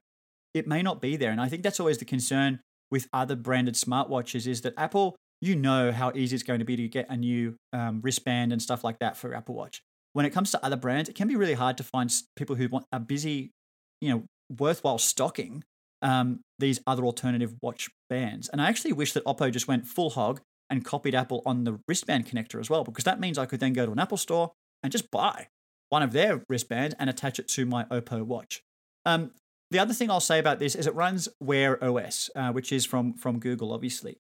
it 0.53 0.67
may 0.67 0.83
not 0.83 1.01
be 1.01 1.17
there. 1.17 1.31
And 1.31 1.41
I 1.41 1.49
think 1.49 1.63
that's 1.63 1.79
always 1.79 1.99
the 1.99 2.05
concern 2.05 2.61
with 2.91 3.07
other 3.13 3.37
branded 3.37 3.75
smartwatches 3.75 4.47
is 4.47 4.63
that 4.63 4.75
Apple 4.77 5.15
you 5.41 5.57
know 5.57 5.93
how 5.93 6.13
easy 6.15 6.35
it's 6.35 6.43
going 6.43 6.59
to 6.59 6.65
be 6.65 6.77
to 6.77 6.89
get 6.89 7.07
a 7.09 7.17
new 7.17 7.57
um, 7.73 8.01
wristband 8.03 8.53
and 8.53 8.61
stuff 8.61 8.85
like 8.85 8.99
that 8.99 9.17
for 9.17 9.35
Apple 9.35 9.55
Watch. 9.55 9.83
When 10.13 10.27
it 10.27 10.31
comes 10.31 10.51
to 10.51 10.65
other 10.65 10.77
brands, 10.77 11.09
it 11.09 11.15
can 11.15 11.29
be 11.29 11.37
really 11.37 11.55
hard 11.55 11.77
to 11.79 11.85
find 11.85 12.13
people 12.37 12.57
who 12.57 12.69
want 12.69 12.87
are 12.93 13.01
busy, 13.01 13.53
you 14.01 14.11
know, 14.11 14.25
worthwhile 14.59 14.99
stocking 14.99 15.63
um, 16.03 16.41
these 16.59 16.81
other 16.87 17.05
alternative 17.05 17.55
watch 17.63 17.89
bands. 18.09 18.49
And 18.49 18.61
I 18.61 18.69
actually 18.69 18.93
wish 18.93 19.13
that 19.13 19.25
Oppo 19.25 19.51
just 19.53 19.69
went 19.69 19.87
full 19.87 20.11
hog 20.11 20.41
and 20.69 20.85
copied 20.85 21.15
Apple 21.15 21.43
on 21.47 21.65
the 21.65 21.79
wristband 21.89 22.27
connector 22.27 22.61
as 22.61 22.69
well, 22.69 22.85
because 22.85 23.05
that 23.05 23.21
means 23.21 23.39
I 23.39 23.47
could 23.47 23.61
then 23.61 23.73
go 23.73 23.87
to 23.87 23.93
an 23.93 23.99
Apple 23.99 24.17
store 24.17 24.53
and 24.83 24.93
just 24.93 25.11
buy 25.11 25.49
one 25.89 26.03
of 26.03 26.13
their 26.13 26.43
wristbands 26.49 26.95
and 26.99 27.11
attach 27.11 27.39
it 27.39 27.49
to 27.49 27.67
my 27.67 27.85
Oppo 27.85 28.23
watch. 28.23 28.63
Um, 29.05 29.33
the 29.71 29.79
other 29.79 29.95
thing 29.95 30.11
I'll 30.11 30.21
say 30.21 30.39
about 30.39 30.59
this 30.59 30.75
is 30.75 30.87
it 30.87 30.95
runs 30.95 31.29
Wear 31.41 31.83
OS, 31.83 32.31
uh, 32.35 32.53
which 32.53 32.73
is 32.73 32.85
from 32.85 33.15
from 33.15 33.39
Google, 33.39 33.73
obviously. 33.73 34.19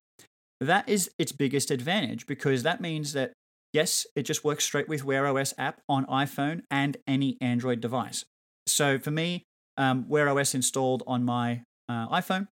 That 0.61 0.89
is 0.89 1.11
its 1.19 1.33
biggest 1.33 1.71
advantage 1.71 2.27
because 2.27 2.63
that 2.65 2.81
means 2.81 3.15
that, 3.15 3.33
yes, 3.73 4.07
it 4.15 4.23
just 4.23 4.45
works 4.45 4.65
straight 4.65 4.89
with 4.89 5.05
Wear 5.05 5.27
OS 5.27 5.55
app 5.57 5.81
on 5.89 6.05
iPhone 6.07 6.63
and 6.71 6.99
any 7.07 7.39
Android 7.41 7.81
device. 7.81 8.25
So 8.67 8.99
for 8.99 9.11
me, 9.11 9.45
um, 9.79 10.07
Wear 10.09 10.29
OS 10.29 10.55
installed 10.55 11.03
on 11.07 11.25
my 11.25 11.63
uh, 11.89 12.09
iPhone, 12.09 12.49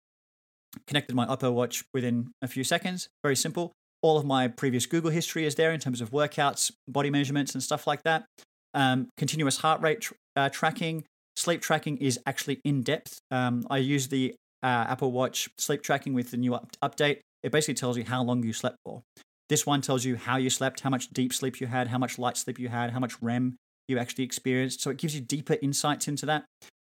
connected 0.86 1.15
my 1.15 1.25
Oppo 1.25 1.53
Watch 1.53 1.86
within 1.93 2.31
a 2.41 2.48
few 2.48 2.63
seconds. 2.63 3.07
Very 3.24 3.38
simple. 3.38 3.72
All 4.01 4.17
of 4.17 4.25
my 4.25 4.50
previous 4.50 4.86
Google 4.86 5.11
history 5.11 5.46
is 5.46 5.55
there 5.55 5.72
in 5.72 5.79
terms 5.79 6.01
of 6.01 6.11
workouts, 6.11 6.72
body 6.89 7.09
measurements, 7.09 7.53
and 7.53 7.63
stuff 7.63 7.87
like 7.87 8.03
that. 8.03 8.25
Um, 8.74 9.07
continuous 9.18 9.57
heart 9.59 9.81
rate 9.81 10.01
tr- 10.01 10.16
uh, 10.35 10.50
tracking, 10.50 11.05
sleep 11.37 11.61
tracking 11.61 11.98
is 11.98 12.20
actually 12.25 12.59
in 12.66 12.81
depth. 12.81 13.20
Um, 13.31 13.66
I 13.70 13.77
use 13.77 14.09
the 14.09 14.35
uh, 14.61 14.87
Apple 14.89 15.13
Watch 15.13 15.48
sleep 15.57 15.83
tracking 15.83 16.13
with 16.13 16.31
the 16.31 16.37
new 16.37 16.53
up- 16.53 16.75
update 16.83 17.20
it 17.44 17.51
basically 17.51 17.75
tells 17.75 17.98
you 17.98 18.06
how 18.06 18.24
long 18.24 18.44
you 18.44 18.53
slept 18.53 18.77
for. 18.86 19.03
This 19.50 19.66
one 19.66 19.82
tells 19.82 20.06
you 20.06 20.16
how 20.16 20.38
you 20.38 20.50
slept, 20.50 20.79
how 20.79 20.90
much 20.90 21.10
deep 21.10 21.34
sleep 21.34 21.60
you 21.60 21.68
had, 21.68 21.90
how 21.90 21.98
much 21.98 22.18
light 22.18 22.38
sleep 22.38 22.58
you 22.58 22.70
had, 22.70 22.92
how 22.92 23.00
much 23.00 23.22
REM 23.22 23.58
you 23.88 24.00
actually 24.00 24.24
experienced. 24.24 24.82
So 24.82 24.90
it 24.90 24.98
gives 24.98 25.14
you 25.14 25.22
deeper 25.22 25.58
insights 25.62 26.08
into 26.08 26.25
that. 26.25 26.46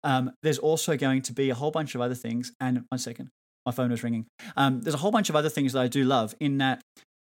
Um, 0.03 0.33
there's 0.43 0.59
also 0.59 0.97
going 0.97 1.23
to 1.23 1.33
be 1.33 1.51
a 1.51 1.55
whole 1.55 1.71
bunch 1.71 1.95
of 1.95 2.01
other 2.01 2.15
things. 2.15 2.53
And 2.61 2.85
one 2.89 2.99
second, 2.99 3.29
my 3.65 3.73
phone 3.73 3.91
was 3.91 4.03
ringing. 4.03 4.27
Um, 4.57 4.81
there's 4.83 4.95
a 4.95 4.99
whole 4.99 5.13
bunch 5.13 5.31
of 5.31 5.37
other 5.37 5.49
things 5.49 5.73
that 5.73 5.81
I 5.81 5.89
do 5.89 6.05
love 6.05 6.35
in 6.41 6.59
that 6.59 6.83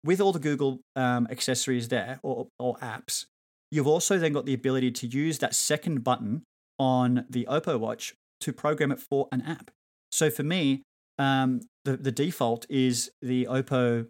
with 0.03 0.19
all 0.19 0.31
the 0.31 0.39
Google 0.39 0.79
um, 0.95 1.27
accessories 1.29 1.89
there 1.89 2.19
or, 2.23 2.47
or 2.59 2.75
apps, 2.77 3.25
you've 3.69 3.87
also 3.87 4.17
then 4.17 4.33
got 4.33 4.45
the 4.45 4.53
ability 4.53 4.91
to 4.91 5.07
use 5.07 5.39
that 5.39 5.53
second 5.53 6.03
button 6.03 6.43
on 6.79 7.25
the 7.29 7.45
Oppo 7.49 7.79
Watch 7.79 8.15
to 8.41 8.51
program 8.51 8.91
it 8.91 8.99
for 8.99 9.27
an 9.31 9.41
app. 9.43 9.69
So 10.11 10.29
for 10.29 10.43
me, 10.43 10.81
um, 11.21 11.61
the, 11.85 11.97
the 11.97 12.11
default 12.11 12.65
is 12.67 13.11
the 13.21 13.45
Oppo 13.45 14.07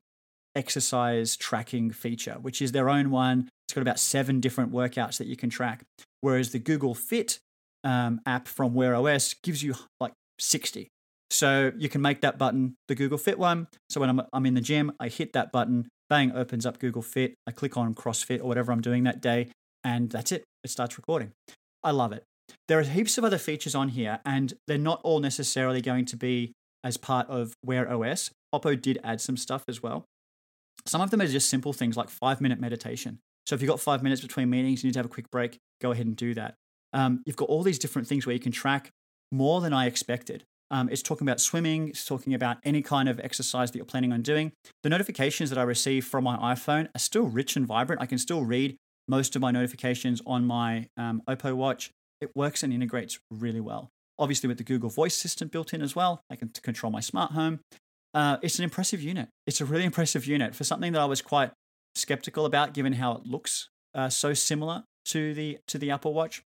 exercise 0.56 1.36
tracking 1.36 1.92
feature, 1.92 2.38
which 2.42 2.62
is 2.62 2.72
their 2.72 2.90
own 2.90 3.12
one. 3.12 3.50
It's 3.68 3.74
got 3.74 3.82
about 3.82 4.00
seven 4.00 4.40
different 4.40 4.72
workouts 4.72 5.18
that 5.18 5.28
you 5.28 5.36
can 5.36 5.50
track. 5.50 5.84
Whereas 6.22 6.52
the 6.52 6.60
Google 6.60 6.96
Fit 6.96 7.40
um, 7.84 8.22
app 8.26 8.48
from 8.48 8.74
Wear 8.74 8.96
OS 8.96 9.34
gives 9.34 9.62
you 9.62 9.76
like 10.00 10.14
60. 10.40 10.88
So 11.30 11.74
you 11.78 11.90
can 11.90 12.02
make 12.02 12.22
that 12.22 12.38
button 12.38 12.76
the 12.88 12.96
Google 12.96 13.18
Fit 13.18 13.38
one. 13.38 13.68
So 13.90 14.00
when 14.00 14.10
I'm, 14.10 14.22
I'm 14.32 14.46
in 14.46 14.54
the 14.54 14.62
gym, 14.62 14.94
I 15.00 15.10
hit 15.10 15.34
that 15.34 15.52
button, 15.52 15.90
bang, 16.10 16.32
opens 16.34 16.66
up 16.66 16.80
Google 16.80 17.02
Fit. 17.02 17.36
I 17.46 17.52
click 17.52 17.76
on 17.76 17.94
CrossFit 17.94 18.40
or 18.40 18.46
whatever 18.46 18.72
I'm 18.72 18.82
doing 18.82 19.04
that 19.04 19.22
day, 19.22 19.50
and 19.84 20.10
that's 20.10 20.32
it. 20.32 20.44
It 20.64 20.70
starts 20.70 20.98
recording. 20.98 21.32
I 21.84 21.92
love 21.92 22.14
it. 22.14 22.24
There 22.68 22.80
are 22.80 22.84
heaps 22.84 23.18
of 23.18 23.24
other 23.26 23.38
features 23.38 23.76
on 23.76 23.90
here, 23.90 24.20
and 24.26 24.54
they're 24.68 24.78
not 24.78 25.02
all 25.04 25.20
necessarily 25.20 25.82
going 25.82 26.06
to 26.06 26.18
be 26.18 26.54
as 26.84 26.98
part 26.98 27.30
of 27.30 27.54
Wear 27.64 27.92
OS. 27.92 28.32
Oppo 28.54 28.80
did 28.80 29.00
add 29.04 29.22
some 29.22 29.38
stuff 29.38 29.64
as 29.68 29.82
well. 29.82 30.06
Some 30.86 31.02
of 31.02 31.12
them 31.12 31.22
are 31.22 31.28
just 31.28 31.50
simple 31.50 31.74
things 31.74 31.96
like 31.96 32.10
five 32.10 32.42
minute 32.42 32.60
meditation. 32.60 33.20
So 33.46 33.56
if 33.56 33.62
you've 33.62 33.70
got 33.70 33.80
five 33.80 34.04
minutes 34.04 34.22
between 34.22 34.50
meetings, 34.50 34.84
you 34.84 34.88
need 34.88 34.94
to 34.94 35.00
have 35.00 35.06
a 35.06 35.10
quick 35.10 35.30
break, 35.32 35.58
go 35.82 35.92
ahead 35.92 36.06
and 36.06 36.16
do 36.16 36.34
that. 36.36 36.56
Um, 36.94 37.22
you've 37.26 37.36
got 37.36 37.50
all 37.50 37.64
these 37.64 37.80
different 37.80 38.08
things 38.08 38.26
where 38.26 38.34
you 38.34 38.40
can 38.40 38.52
track 38.52 38.92
more 39.32 39.62
than 39.62 39.74
I 39.74 39.86
expected. 39.86 40.44
Um, 40.70 40.90
it's 40.90 41.02
talking 41.02 41.28
about 41.28 41.42
swimming, 41.42 41.90
it's 41.90 42.06
talking 42.06 42.34
about 42.34 42.58
any 42.64 42.82
kind 42.82 43.10
of 43.10 43.20
exercise 43.20 43.72
that 43.72 43.78
you're 43.78 43.86
planning 43.86 44.14
on 44.14 44.22
doing. 44.22 44.54
The 44.84 44.90
notifications 44.90 45.50
that 45.50 45.60
I 45.60 45.64
receive 45.64 46.06
from 46.06 46.24
my 46.24 46.38
iPhone 46.38 46.88
are 46.96 47.00
still 47.00 47.24
rich 47.24 47.56
and 47.56 47.66
vibrant. 47.66 48.02
I 48.02 48.06
can 48.06 48.18
still 48.18 48.44
read 48.46 48.78
most 49.08 49.36
of 49.36 49.42
my 49.42 49.52
notifications 49.52 50.22
on 50.26 50.46
my 50.46 50.88
um, 50.96 51.22
Oppo 51.28 51.54
Watch. 51.56 51.92
It 52.22 52.32
works 52.36 52.64
and 52.64 52.72
integrates 52.72 53.20
really 53.30 53.60
well 53.60 53.90
obviously 54.22 54.48
with 54.48 54.58
the 54.58 54.64
Google 54.64 54.90
Voice 54.90 55.18
system 55.18 55.48
built 55.48 55.74
in 55.74 55.82
as 55.82 55.96
well. 55.96 56.22
I 56.30 56.36
can 56.36 56.50
control 56.62 56.92
my 56.92 57.00
smart 57.02 57.32
home. 57.32 57.60
Uh, 58.14 58.38
it's 58.42 58.60
an 58.60 58.64
impressive 58.64 59.02
unit. 59.02 59.28
It's 59.48 59.60
a 59.60 59.66
really 59.66 59.84
impressive 59.92 60.26
unit 60.26 60.56
for 60.56 60.64
something 60.64 60.94
that 60.94 61.02
I 61.02 61.06
was 61.06 61.22
quite 61.22 61.52
skeptical 61.96 62.46
about, 62.46 62.74
given 62.74 62.94
how 62.94 63.14
it 63.14 63.26
looks 63.26 63.70
uh, 63.96 64.10
so 64.10 64.34
similar 64.34 64.84
to 65.06 65.34
the 65.34 65.58
to 65.68 65.78
the 65.78 65.92
Apple 65.92 66.14
Watch. 66.14 66.44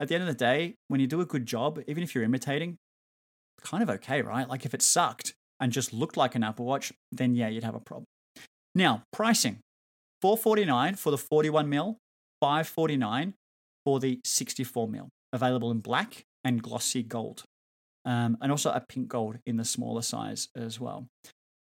At 0.00 0.08
the 0.08 0.14
end 0.14 0.22
of 0.22 0.28
the 0.28 0.34
day, 0.34 0.74
when 0.88 1.00
you 1.00 1.06
do 1.06 1.20
a 1.20 1.26
good 1.26 1.44
job, 1.44 1.80
even 1.86 2.02
if 2.02 2.14
you're 2.14 2.24
imitating, 2.24 2.78
kind 3.62 3.82
of 3.82 3.90
okay, 3.90 4.22
right? 4.22 4.48
Like 4.48 4.64
if 4.64 4.72
it 4.72 4.80
sucked 4.80 5.34
and 5.60 5.72
just 5.72 5.92
looked 5.92 6.16
like 6.16 6.34
an 6.34 6.42
Apple 6.42 6.64
Watch, 6.64 6.92
then 7.12 7.34
yeah, 7.34 7.48
you'd 7.48 7.64
have 7.64 7.74
a 7.74 7.80
problem. 7.80 8.04
Now, 8.74 9.02
pricing. 9.12 9.58
449 10.22 10.94
for 10.96 11.10
the 11.10 11.18
41 11.18 11.68
mil, 11.68 11.98
549 12.40 13.34
for 13.84 14.00
the 14.00 14.20
64 14.24 14.88
mil. 14.88 15.08
Available 15.32 15.70
in 15.70 15.80
black 15.80 16.24
and 16.48 16.62
glossy 16.62 17.02
gold, 17.02 17.44
um, 18.04 18.38
and 18.40 18.50
also 18.50 18.70
a 18.70 18.80
pink 18.80 19.08
gold 19.08 19.36
in 19.46 19.58
the 19.58 19.64
smaller 19.64 20.02
size 20.02 20.48
as 20.56 20.80
well. 20.80 21.06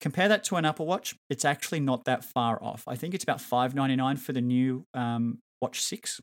Compare 0.01 0.27
that 0.29 0.43
to 0.45 0.55
an 0.55 0.65
Apple 0.65 0.87
Watch, 0.87 1.15
it's 1.29 1.45
actually 1.45 1.79
not 1.79 2.05
that 2.05 2.25
far 2.25 2.61
off. 2.61 2.83
I 2.87 2.95
think 2.95 3.13
it's 3.13 3.23
about 3.23 3.37
$5.99 3.37 4.17
for 4.17 4.33
the 4.33 4.41
new 4.41 4.83
um, 4.95 5.37
Watch 5.61 5.81
6. 5.83 6.19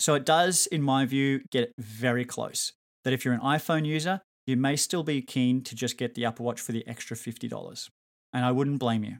So 0.00 0.14
it 0.14 0.24
does, 0.24 0.66
in 0.66 0.82
my 0.82 1.04
view, 1.04 1.42
get 1.50 1.72
very 1.78 2.24
close. 2.24 2.72
That 3.04 3.12
if 3.12 3.24
you're 3.24 3.34
an 3.34 3.40
iPhone 3.40 3.84
user, 3.84 4.22
you 4.46 4.56
may 4.56 4.76
still 4.76 5.02
be 5.02 5.20
keen 5.20 5.62
to 5.64 5.74
just 5.74 5.98
get 5.98 6.14
the 6.14 6.24
Apple 6.24 6.46
Watch 6.46 6.60
for 6.60 6.72
the 6.72 6.86
extra 6.88 7.16
$50. 7.16 7.88
And 8.32 8.44
I 8.44 8.50
wouldn't 8.50 8.78
blame 8.78 9.04
you. 9.04 9.18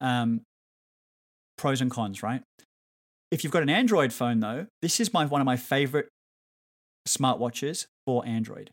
Um, 0.00 0.42
pros 1.58 1.80
and 1.80 1.90
cons, 1.90 2.22
right? 2.22 2.42
If 3.32 3.42
you've 3.42 3.52
got 3.52 3.64
an 3.64 3.70
Android 3.70 4.12
phone, 4.12 4.38
though, 4.38 4.66
this 4.80 5.00
is 5.00 5.12
my 5.12 5.26
one 5.26 5.40
of 5.40 5.44
my 5.44 5.56
favorite 5.56 6.06
smartwatches 7.06 7.86
for 8.06 8.26
Android, 8.26 8.70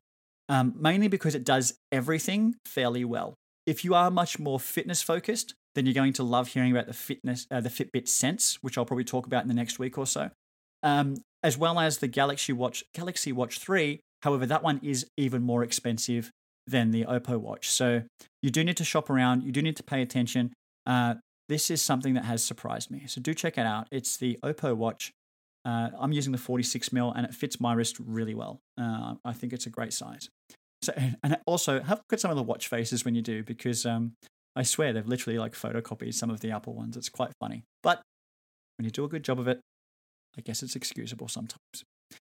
um, 0.50 0.74
mainly 0.78 1.08
because 1.08 1.36
it 1.36 1.44
does 1.44 1.74
everything 1.91 2.56
fairly 2.65 3.06
well. 3.06 3.36
if 3.67 3.86
you 3.86 3.94
are 3.94 4.10
much 4.10 4.39
more 4.39 4.60
fitness 4.60 5.02
focused, 5.02 5.54
then 5.76 5.86
you're 5.86 5.94
going 5.94 6.13
to 6.13 6.24
love 6.24 6.50
hearing 6.50 6.72
about 6.72 6.88
the 6.88 6.94
fitness, 6.94 7.46
uh, 7.52 7.62
the 7.62 7.70
Fitbit 7.70 8.08
Sense, 8.08 8.58
which 8.62 8.78
I'll 8.78 8.86
probably 8.86 9.04
talk 9.04 9.26
about 9.26 9.44
in 9.44 9.48
the 9.48 9.54
next 9.54 9.80
week 9.80 9.98
or 9.98 10.06
so, 10.06 10.30
um, 10.84 11.17
as 11.44 11.58
well 11.58 11.80
as 11.80 12.00
the 12.00 12.08
Galaxy 12.08 12.54
Watch, 12.54 12.84
Galaxy 12.94 13.32
Watch 13.32 13.60
Three. 13.60 14.00
However, 14.24 14.46
that 14.46 14.63
one 14.63 14.80
is 14.84 15.08
even 15.17 15.41
more 15.41 15.63
expensive 15.63 16.32
than 16.67 16.91
the 16.91 17.06
Oppo 17.06 17.38
Watch, 17.39 17.70
so 17.70 18.04
you 18.41 18.50
do 18.52 18.63
need 18.63 18.78
to 18.78 18.84
shop 18.84 19.10
around. 19.10 19.44
You 19.44 19.52
do 19.52 19.62
need 19.62 19.78
to 19.78 19.84
pay 19.84 20.02
attention. 20.02 20.54
Uh, 20.86 21.15
this 21.50 21.70
is 21.70 21.82
something 21.82 22.13
that 22.13 22.26
has 22.26 22.44
surprised 22.44 22.91
me, 22.91 23.04
so 23.08 23.22
do 23.22 23.34
check 23.34 23.58
it 23.58 23.65
out. 23.65 23.88
It's 23.91 24.17
the 24.17 24.39
Oppo 24.44 24.76
Watch. 24.76 25.12
Uh, 25.63 25.89
I'm 26.00 26.12
using 26.12 26.32
the 26.32 26.38
46 26.38 26.91
mil, 26.91 27.12
and 27.12 27.26
it 27.26 27.34
fits 27.34 27.60
my 27.60 27.74
wrist 27.74 27.97
really 28.00 28.34
well. 28.34 28.62
Uh, 28.80 29.15
I 29.24 29.34
think 29.34 29.54
it's 29.54 29.65
a 29.65 29.69
great 29.69 29.93
size. 29.93 30.30
So, 30.82 30.93
and 31.24 31.38
also 31.45 31.82
have 31.82 32.00
a 32.00 32.02
look 32.02 32.13
at 32.13 32.19
some 32.19 32.32
of 32.32 32.38
the 32.38 32.43
watch 32.43 32.67
faces 32.67 33.06
when 33.06 33.15
you 33.15 33.21
do, 33.21 33.43
because 33.43 33.86
um, 33.86 34.13
I 34.56 34.63
swear 34.63 34.93
they've 34.93 35.08
literally 35.08 35.39
like 35.39 35.54
photocopied 35.54 36.13
some 36.13 36.30
of 36.30 36.39
the 36.39 36.52
Apple 36.52 36.74
ones. 36.74 36.97
It's 36.97 37.10
quite 37.10 37.32
funny. 37.39 37.63
But 37.84 38.02
when 38.78 38.86
you 38.86 38.91
do 38.91 39.06
a 39.06 39.10
good 39.10 39.24
job 39.24 39.39
of 39.39 39.47
it, 39.47 39.60
I 40.38 40.41
guess 40.41 40.63
it's 40.63 40.76
excusable 40.76 41.28
sometimes. 41.28 41.84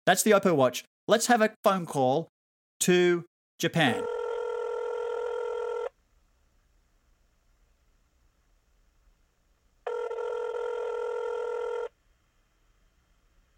That's 0.05 0.23
the 0.23 0.31
Oppo 0.31 0.55
Watch. 0.55 0.83
Let's 1.07 1.27
have 1.27 1.41
a 1.41 1.51
phone 1.63 1.85
call 1.85 2.29
to 2.81 3.23
Japan. 3.59 4.03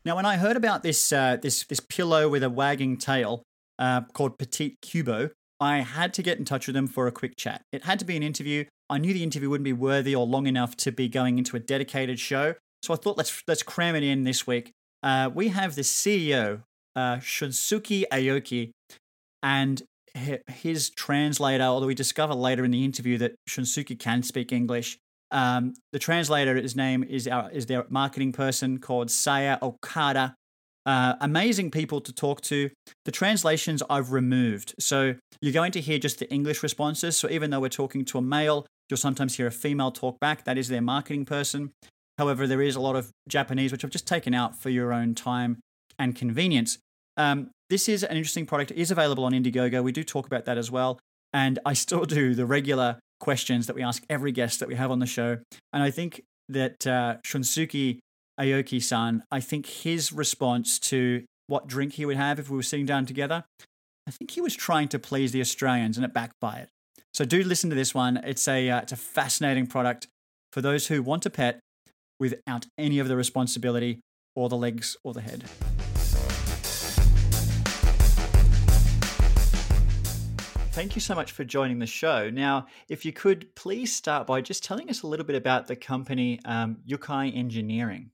Now, 0.08 0.16
when 0.16 0.26
I 0.26 0.38
heard 0.38 0.56
about 0.56 0.84
this 0.84 1.12
uh, 1.12 1.36
this 1.36 1.66
this 1.66 1.82
pillow 1.82 2.30
with 2.30 2.42
a 2.42 2.50
wagging 2.50 2.96
tail 2.96 3.44
uh, 3.78 4.04
called 4.14 4.38
Petite 4.38 4.80
Qoobo, 4.80 5.32
I 5.60 5.80
had 5.80 6.14
to 6.14 6.24
get 6.24 6.40
in 6.40 6.46
touch 6.46 6.66
with 6.66 6.76
them 6.76 6.88
for 6.88 7.08
a 7.08 7.12
quick 7.12 7.36
chat. 7.36 7.64
It 7.74 7.84
had 7.84 8.00
to 8.00 8.06
be 8.06 8.16
an 8.16 8.24
interview. 8.24 8.64
I 8.90 9.00
knew 9.00 9.14
the 9.14 9.22
interview 9.22 9.50
wouldn't 9.50 9.66
be 9.66 9.74
worthy 9.74 10.16
or 10.16 10.26
long 10.26 10.48
enough 10.48 10.78
to 10.78 10.94
be 10.94 11.10
going 11.10 11.38
into 11.38 11.58
a 11.58 11.60
dedicated 11.60 12.22
show, 12.22 12.56
so 12.82 12.94
I 12.94 12.96
thought 12.96 13.18
let's 13.18 13.44
let's 13.50 13.64
cram 13.64 13.98
it 13.98 14.04
in 14.04 14.24
this 14.24 14.48
week. 14.48 14.72
Uh, 15.04 15.30
we 15.34 15.50
have 15.50 15.76
the 15.76 15.82
CEO, 15.82 16.62
uh, 16.96 17.18
Shunsuke 17.18 18.06
Aoki, 18.10 18.72
and 19.44 19.84
his 20.48 20.90
translator. 20.90 21.66
Although 21.66 21.88
we 21.88 21.96
discover 21.96 22.34
later 22.34 22.64
in 22.64 22.72
the 22.72 22.86
interview 22.86 23.18
that 23.18 23.36
Shunsuke 23.50 24.00
can 24.00 24.24
speak 24.24 24.54
English, 24.54 25.00
um, 25.32 25.74
the 25.92 26.00
translator, 26.00 26.56
his 26.56 26.76
name 26.76 27.04
is 27.04 27.28
our 27.28 27.50
is 27.52 27.66
their 27.66 27.86
marketing 27.90 28.32
person 28.32 28.80
called 28.80 29.12
Saya 29.12 29.58
Okada. 29.62 30.36
Uh, 30.86 31.16
amazing 31.20 31.70
people 31.70 32.00
to 32.00 32.14
talk 32.14 32.40
to. 32.40 32.70
The 33.04 33.12
translations 33.12 33.84
I've 33.90 34.14
removed. 34.14 34.74
So 34.80 35.16
you're 35.42 35.54
going 35.54 35.74
to 35.74 35.82
hear 35.82 36.00
just 36.00 36.20
the 36.20 36.32
English 36.32 36.64
responses. 36.64 37.18
So 37.18 37.30
even 37.30 37.50
though 37.50 37.60
we're 37.60 37.68
talking 37.68 38.06
to 38.06 38.18
a 38.18 38.22
male, 38.22 38.66
you'll 38.90 38.98
sometimes 38.98 39.36
hear 39.36 39.48
a 39.48 39.52
female 39.52 39.92
talk 39.92 40.18
back. 40.22 40.46
That 40.46 40.58
is 40.58 40.70
their 40.70 40.82
marketing 40.82 41.26
person. 41.26 41.72
However, 42.18 42.48
there 42.48 42.62
is 42.62 42.78
a 42.78 42.80
lot 42.80 42.96
of 42.96 43.12
Japanese, 43.28 43.74
which 43.74 43.84
I've 43.84 43.92
just 43.92 44.08
taken 44.08 44.34
out 44.34 44.58
for 44.58 44.70
your 44.70 44.94
own 44.94 45.14
time 45.14 45.60
and 46.00 46.16
convenience. 46.16 46.78
Um, 47.18 47.50
this 47.70 47.90
is 47.90 48.04
an 48.04 48.16
interesting 48.16 48.46
product. 48.46 48.72
It 48.72 48.78
is 48.78 48.90
available 48.90 49.26
on 49.26 49.34
Indiegogo. 49.34 49.84
We 49.84 49.92
do 49.92 50.04
talk 50.04 50.26
about 50.26 50.46
that 50.46 50.58
as 50.58 50.72
well. 50.72 51.00
And 51.34 51.60
I 51.66 51.74
still 51.74 52.06
do 52.06 52.34
the 52.34 52.46
regular 52.46 52.98
questions 53.20 53.68
that 53.68 53.76
we 53.76 53.84
ask 53.84 54.04
every 54.10 54.32
guest 54.32 54.60
that 54.60 54.68
we 54.68 54.76
have 54.76 54.92
on 54.92 55.00
the 55.00 55.06
show. 55.06 55.38
And 55.74 55.84
I 55.84 55.92
think 55.92 56.24
that 56.50 56.86
uh, 56.86 57.18
Shunsuke 57.26 58.00
Aoki 58.40 58.82
san, 58.82 59.24
I 59.32 59.40
think 59.40 59.66
his 59.66 60.14
response 60.14 60.80
to 60.80 61.24
what 61.48 61.68
drink 61.68 61.94
he 61.94 62.06
would 62.06 62.18
have 62.18 62.40
if 62.40 62.50
we 62.50 62.58
were 62.58 62.64
sitting 62.64 62.86
down 62.86 63.06
together, 63.06 63.44
I 64.08 64.12
think 64.12 64.32
he 64.32 64.42
was 64.42 64.56
trying 64.56 64.88
to 64.90 65.00
please 65.00 65.32
the 65.32 65.42
Australians 65.42 65.98
and 65.98 66.06
it 66.06 66.14
backfired. 66.14 66.68
So 67.14 67.26
do 67.26 67.44
listen 67.44 67.70
to 67.70 67.76
this 67.76 67.94
one. 67.94 68.18
It's 68.18 68.48
a, 68.48 68.70
uh, 68.70 68.82
it's 68.82 68.92
a 68.92 68.98
fascinating 68.98 69.68
product 69.68 70.08
for 70.54 70.62
those 70.62 70.88
who 70.88 71.02
want 71.02 71.26
a 71.26 71.30
pet 71.30 71.60
without 72.20 72.68
any 72.78 73.00
of 73.00 73.08
the 73.08 73.16
responsibility 73.16 74.00
or 74.36 74.50
the 74.50 74.58
legs 74.58 74.96
or 75.04 75.14
the 75.14 75.22
head. 75.22 75.46
Thank 80.78 80.94
you 80.94 81.02
so 81.02 81.16
much 81.16 81.32
for 81.32 81.44
joining 81.44 81.80
the 81.80 81.88
show. 81.88 82.30
Now, 82.30 82.68
if 82.88 83.04
you 83.04 83.12
could 83.12 83.56
please 83.56 83.92
start 83.92 84.28
by 84.28 84.42
just 84.42 84.64
telling 84.64 84.92
us 84.92 85.02
a 85.02 85.08
little 85.08 85.26
bit 85.26 85.36
about 85.36 85.66
the 85.66 85.76
company 85.76 86.40
um, 86.46 86.78
Yukai 86.88 87.36
Engineering. 87.36 88.12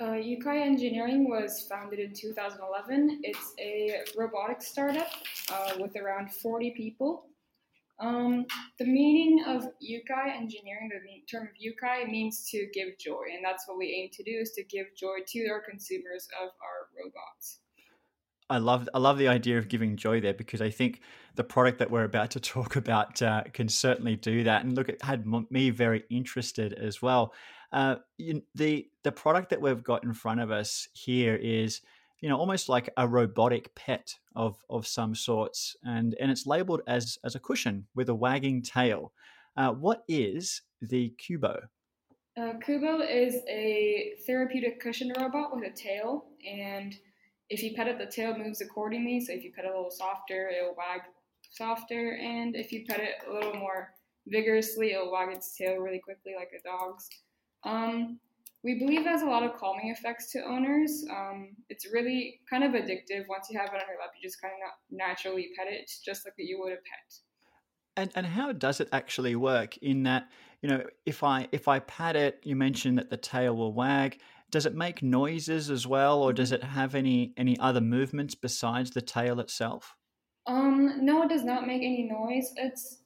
Uh, 0.00 0.12
Yukai 0.12 0.62
Engineering 0.62 1.28
was 1.28 1.66
founded 1.68 1.98
in 1.98 2.14
2011. 2.14 3.20
It's 3.22 3.52
a 3.60 3.96
robotics 4.16 4.66
startup 4.66 5.10
uh, 5.52 5.72
with 5.78 5.94
around 5.96 6.32
40 6.32 6.70
people. 6.70 7.26
Um, 7.98 8.46
the 8.78 8.86
meaning 8.86 9.44
of 9.46 9.64
Yukai 9.86 10.34
Engineering, 10.34 10.88
the 10.90 11.22
term 11.30 11.50
Yukai 11.62 12.10
means 12.10 12.48
to 12.48 12.66
give 12.72 12.96
joy, 12.98 13.24
and 13.34 13.44
that's 13.44 13.68
what 13.68 13.76
we 13.76 13.88
aim 13.88 14.08
to 14.14 14.22
do: 14.22 14.38
is 14.40 14.52
to 14.52 14.64
give 14.64 14.86
joy 14.96 15.18
to 15.28 15.48
our 15.48 15.60
consumers 15.60 16.28
of 16.42 16.48
our 16.48 16.88
robots. 16.98 17.58
I 18.50 18.58
love 18.58 18.88
I 18.94 18.98
love 18.98 19.18
the 19.18 19.28
idea 19.28 19.58
of 19.58 19.68
giving 19.68 19.96
joy 19.96 20.20
there 20.20 20.34
because 20.34 20.60
I 20.60 20.70
think 20.70 21.00
the 21.34 21.44
product 21.44 21.78
that 21.78 21.90
we're 21.90 22.04
about 22.04 22.30
to 22.32 22.40
talk 22.40 22.76
about 22.84 23.20
uh, 23.22 23.42
can 23.52 23.68
certainly 23.68 24.16
do 24.16 24.44
that. 24.44 24.64
And 24.64 24.74
look, 24.74 24.88
it 24.88 25.02
had 25.02 25.26
me 25.50 25.70
very 25.70 26.04
interested 26.10 26.72
as 26.74 27.02
well. 27.02 27.34
Uh, 27.72 27.96
you, 28.18 28.42
the 28.54 28.86
the 29.02 29.12
product 29.12 29.50
that 29.50 29.60
we've 29.60 29.82
got 29.82 30.04
in 30.04 30.14
front 30.14 30.40
of 30.40 30.50
us 30.50 30.88
here 30.92 31.34
is 31.34 31.80
you 32.20 32.28
know 32.28 32.38
almost 32.38 32.68
like 32.68 32.88
a 32.96 33.08
robotic 33.08 33.74
pet 33.74 34.14
of 34.36 34.56
of 34.70 34.86
some 34.86 35.14
sorts, 35.14 35.76
and 35.82 36.14
and 36.20 36.30
it's 36.30 36.46
labeled 36.46 36.82
as 36.86 37.18
as 37.24 37.34
a 37.34 37.40
cushion 37.40 37.86
with 37.94 38.08
a 38.08 38.14
wagging 38.14 38.62
tail. 38.62 39.12
Uh, 39.56 39.70
what 39.72 40.04
is 40.08 40.62
the 40.80 41.12
Qoobo? 41.20 41.62
Uh, 42.36 42.54
Qoobo 42.66 43.00
is 43.08 43.36
a 43.48 44.14
therapeutic 44.26 44.80
cushion 44.80 45.12
robot 45.18 45.54
with 45.54 45.64
a 45.64 45.74
tail, 45.74 46.26
and 46.48 46.94
if 47.50 47.62
you 47.62 47.74
pet 47.74 47.88
it, 47.88 47.98
the 47.98 48.06
tail 48.06 48.36
moves 48.36 48.60
accordingly. 48.60 49.20
So 49.20 49.32
if 49.32 49.44
you 49.44 49.52
pet 49.52 49.64
it 49.64 49.68
a 49.68 49.74
little 49.74 49.90
softer, 49.90 50.48
it'll 50.48 50.74
wag 50.76 51.02
softer, 51.56 52.18
and 52.20 52.56
if 52.56 52.72
you 52.72 52.84
pet 52.88 53.00
it 53.00 53.28
a 53.28 53.32
little 53.32 53.54
more 53.54 53.92
vigorously, 54.26 54.92
it'll 54.92 55.12
wag 55.12 55.32
its 55.32 55.56
tail 55.56 55.76
really 55.76 56.00
quickly 56.00 56.32
like 56.36 56.50
a 56.58 56.62
dog's. 56.62 57.08
Um, 57.64 58.18
we 58.64 58.78
believe 58.78 59.00
it 59.00 59.06
has 59.06 59.22
a 59.22 59.26
lot 59.26 59.42
of 59.42 59.54
calming 59.58 59.90
effects 59.90 60.32
to 60.32 60.42
owners. 60.42 61.04
Um, 61.10 61.50
it's 61.68 61.86
really 61.92 62.40
kind 62.48 62.64
of 62.64 62.72
addictive. 62.72 63.28
Once 63.28 63.48
you 63.50 63.58
have 63.58 63.68
it 63.68 63.74
on 63.74 63.82
your 63.88 64.00
lap, 64.00 64.12
you 64.16 64.26
just 64.26 64.40
kind 64.40 64.54
of 64.54 64.70
naturally 64.90 65.50
pet 65.56 65.66
it, 65.70 65.90
just 66.04 66.24
like 66.24 66.34
you 66.38 66.58
would 66.60 66.72
a 66.72 66.76
pet. 66.76 67.18
And 67.96 68.10
and 68.16 68.26
how 68.26 68.52
does 68.52 68.80
it 68.80 68.88
actually 68.92 69.36
work? 69.36 69.76
In 69.78 70.02
that, 70.04 70.28
you 70.62 70.68
know, 70.68 70.82
if 71.04 71.22
I 71.22 71.46
if 71.52 71.68
I 71.68 71.78
pat 71.80 72.16
it, 72.16 72.40
you 72.42 72.56
mentioned 72.56 72.98
that 72.98 73.10
the 73.10 73.18
tail 73.18 73.54
will 73.54 73.74
wag. 73.74 74.18
Does 74.50 74.66
it 74.66 74.74
make 74.74 75.02
noises 75.02 75.70
as 75.70 75.86
well, 75.86 76.22
or 76.22 76.32
does 76.32 76.50
it 76.50 76.64
have 76.64 76.94
any 76.94 77.34
any 77.36 77.58
other 77.58 77.82
movements 77.82 78.34
besides 78.34 78.90
the 78.92 79.02
tail 79.02 79.40
itself? 79.40 79.94
Um, 80.46 81.04
no, 81.04 81.22
it 81.22 81.28
does 81.28 81.44
not 81.44 81.66
make 81.66 81.82
any 81.82 82.02
noise. 82.02 82.52
It's 82.56 82.98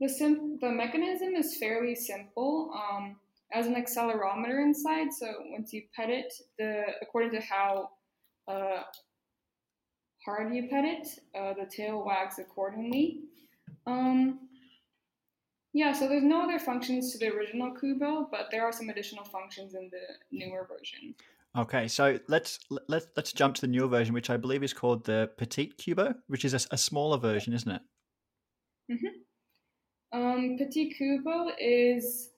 the 0.00 0.08
sim- 0.08 0.58
the 0.60 0.70
mechanism 0.70 1.34
is 1.34 1.56
fairly 1.58 1.94
simple. 1.94 2.72
Um, 2.74 3.16
as 3.52 3.66
an 3.66 3.74
accelerometer 3.74 4.62
inside. 4.62 5.12
So 5.12 5.26
once 5.46 5.72
you 5.72 5.82
pet 5.94 6.10
it, 6.10 6.32
the 6.58 6.84
according 7.02 7.32
to 7.32 7.40
how 7.40 7.90
uh, 8.48 8.82
hard 10.24 10.54
you 10.54 10.68
pet 10.68 10.84
it, 10.84 11.08
uh, 11.34 11.54
the 11.54 11.66
tail 11.66 12.04
wags 12.04 12.38
accordingly. 12.38 13.20
Um, 13.86 14.40
yeah, 15.72 15.92
so 15.92 16.08
there's 16.08 16.24
no 16.24 16.42
other 16.42 16.58
functions 16.58 17.12
to 17.12 17.18
the 17.18 17.28
original 17.28 17.72
Qoobo, 17.72 18.26
but 18.30 18.48
there 18.50 18.64
are 18.64 18.72
some 18.72 18.88
additional 18.88 19.24
functions 19.24 19.74
in 19.74 19.88
the 19.90 20.36
newer 20.36 20.66
version. 20.68 21.14
Okay, 21.58 21.88
so 21.88 22.16
let's 22.28 22.60
let's 22.88 23.08
let's 23.16 23.32
jump 23.32 23.56
to 23.56 23.62
the 23.62 23.66
newer 23.66 23.88
version, 23.88 24.14
which 24.14 24.30
I 24.30 24.36
believe 24.36 24.62
is 24.62 24.72
called 24.72 25.04
the 25.04 25.30
Petite 25.36 25.76
Qoobo, 25.78 26.14
which 26.28 26.44
is 26.44 26.54
a, 26.54 26.60
a 26.70 26.78
smaller 26.78 27.18
version, 27.18 27.52
isn't 27.52 27.72
it? 27.72 27.82
Mm-hmm. 28.92 30.20
Um, 30.20 30.56
Petit 30.58 30.94
Qoobo 31.00 31.50
is 31.58 32.30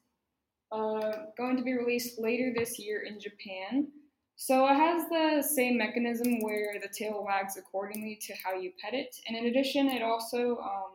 uh, 0.71 1.13
going 1.37 1.59
to 1.59 1.63
be 1.63 1.75
released 1.75 2.19
later 2.19 2.55
this 2.57 2.79
year 2.79 3.03
in 3.03 3.21
Japan. 3.21 3.89
So 4.37 4.67
it 4.67 4.75
has 4.75 5.05
the 5.11 5.47
same 5.47 5.77
mechanism 5.77 6.41
where 6.41 6.77
the 6.81 6.89
tail 6.89 7.23
wags 7.23 7.59
accordingly 7.59 8.19
to 8.23 8.35
how 8.43 8.55
you 8.55 8.73
pet 8.83 8.95
it, 8.95 9.15
and 9.29 9.37
in 9.37 9.45
addition, 9.45 9.89
it 9.89 10.03
also 10.03 10.57
um, 10.57 10.93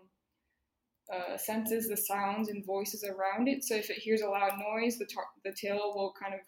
uh, 1.13 1.37
senses 1.37 1.87
the 1.87 1.97
sounds 1.97 2.49
and 2.49 2.65
voices 2.65 3.03
around 3.03 3.47
it. 3.47 3.63
So 3.63 3.75
if 3.75 3.91
it 3.91 3.99
hears 3.99 4.21
a 4.21 4.27
loud 4.27 4.53
noise, 4.59 4.97
the, 4.97 5.05
tar- 5.05 5.23
the 5.45 5.53
tail 5.53 5.93
will 5.95 6.13
kind 6.19 6.33
of 6.33 6.41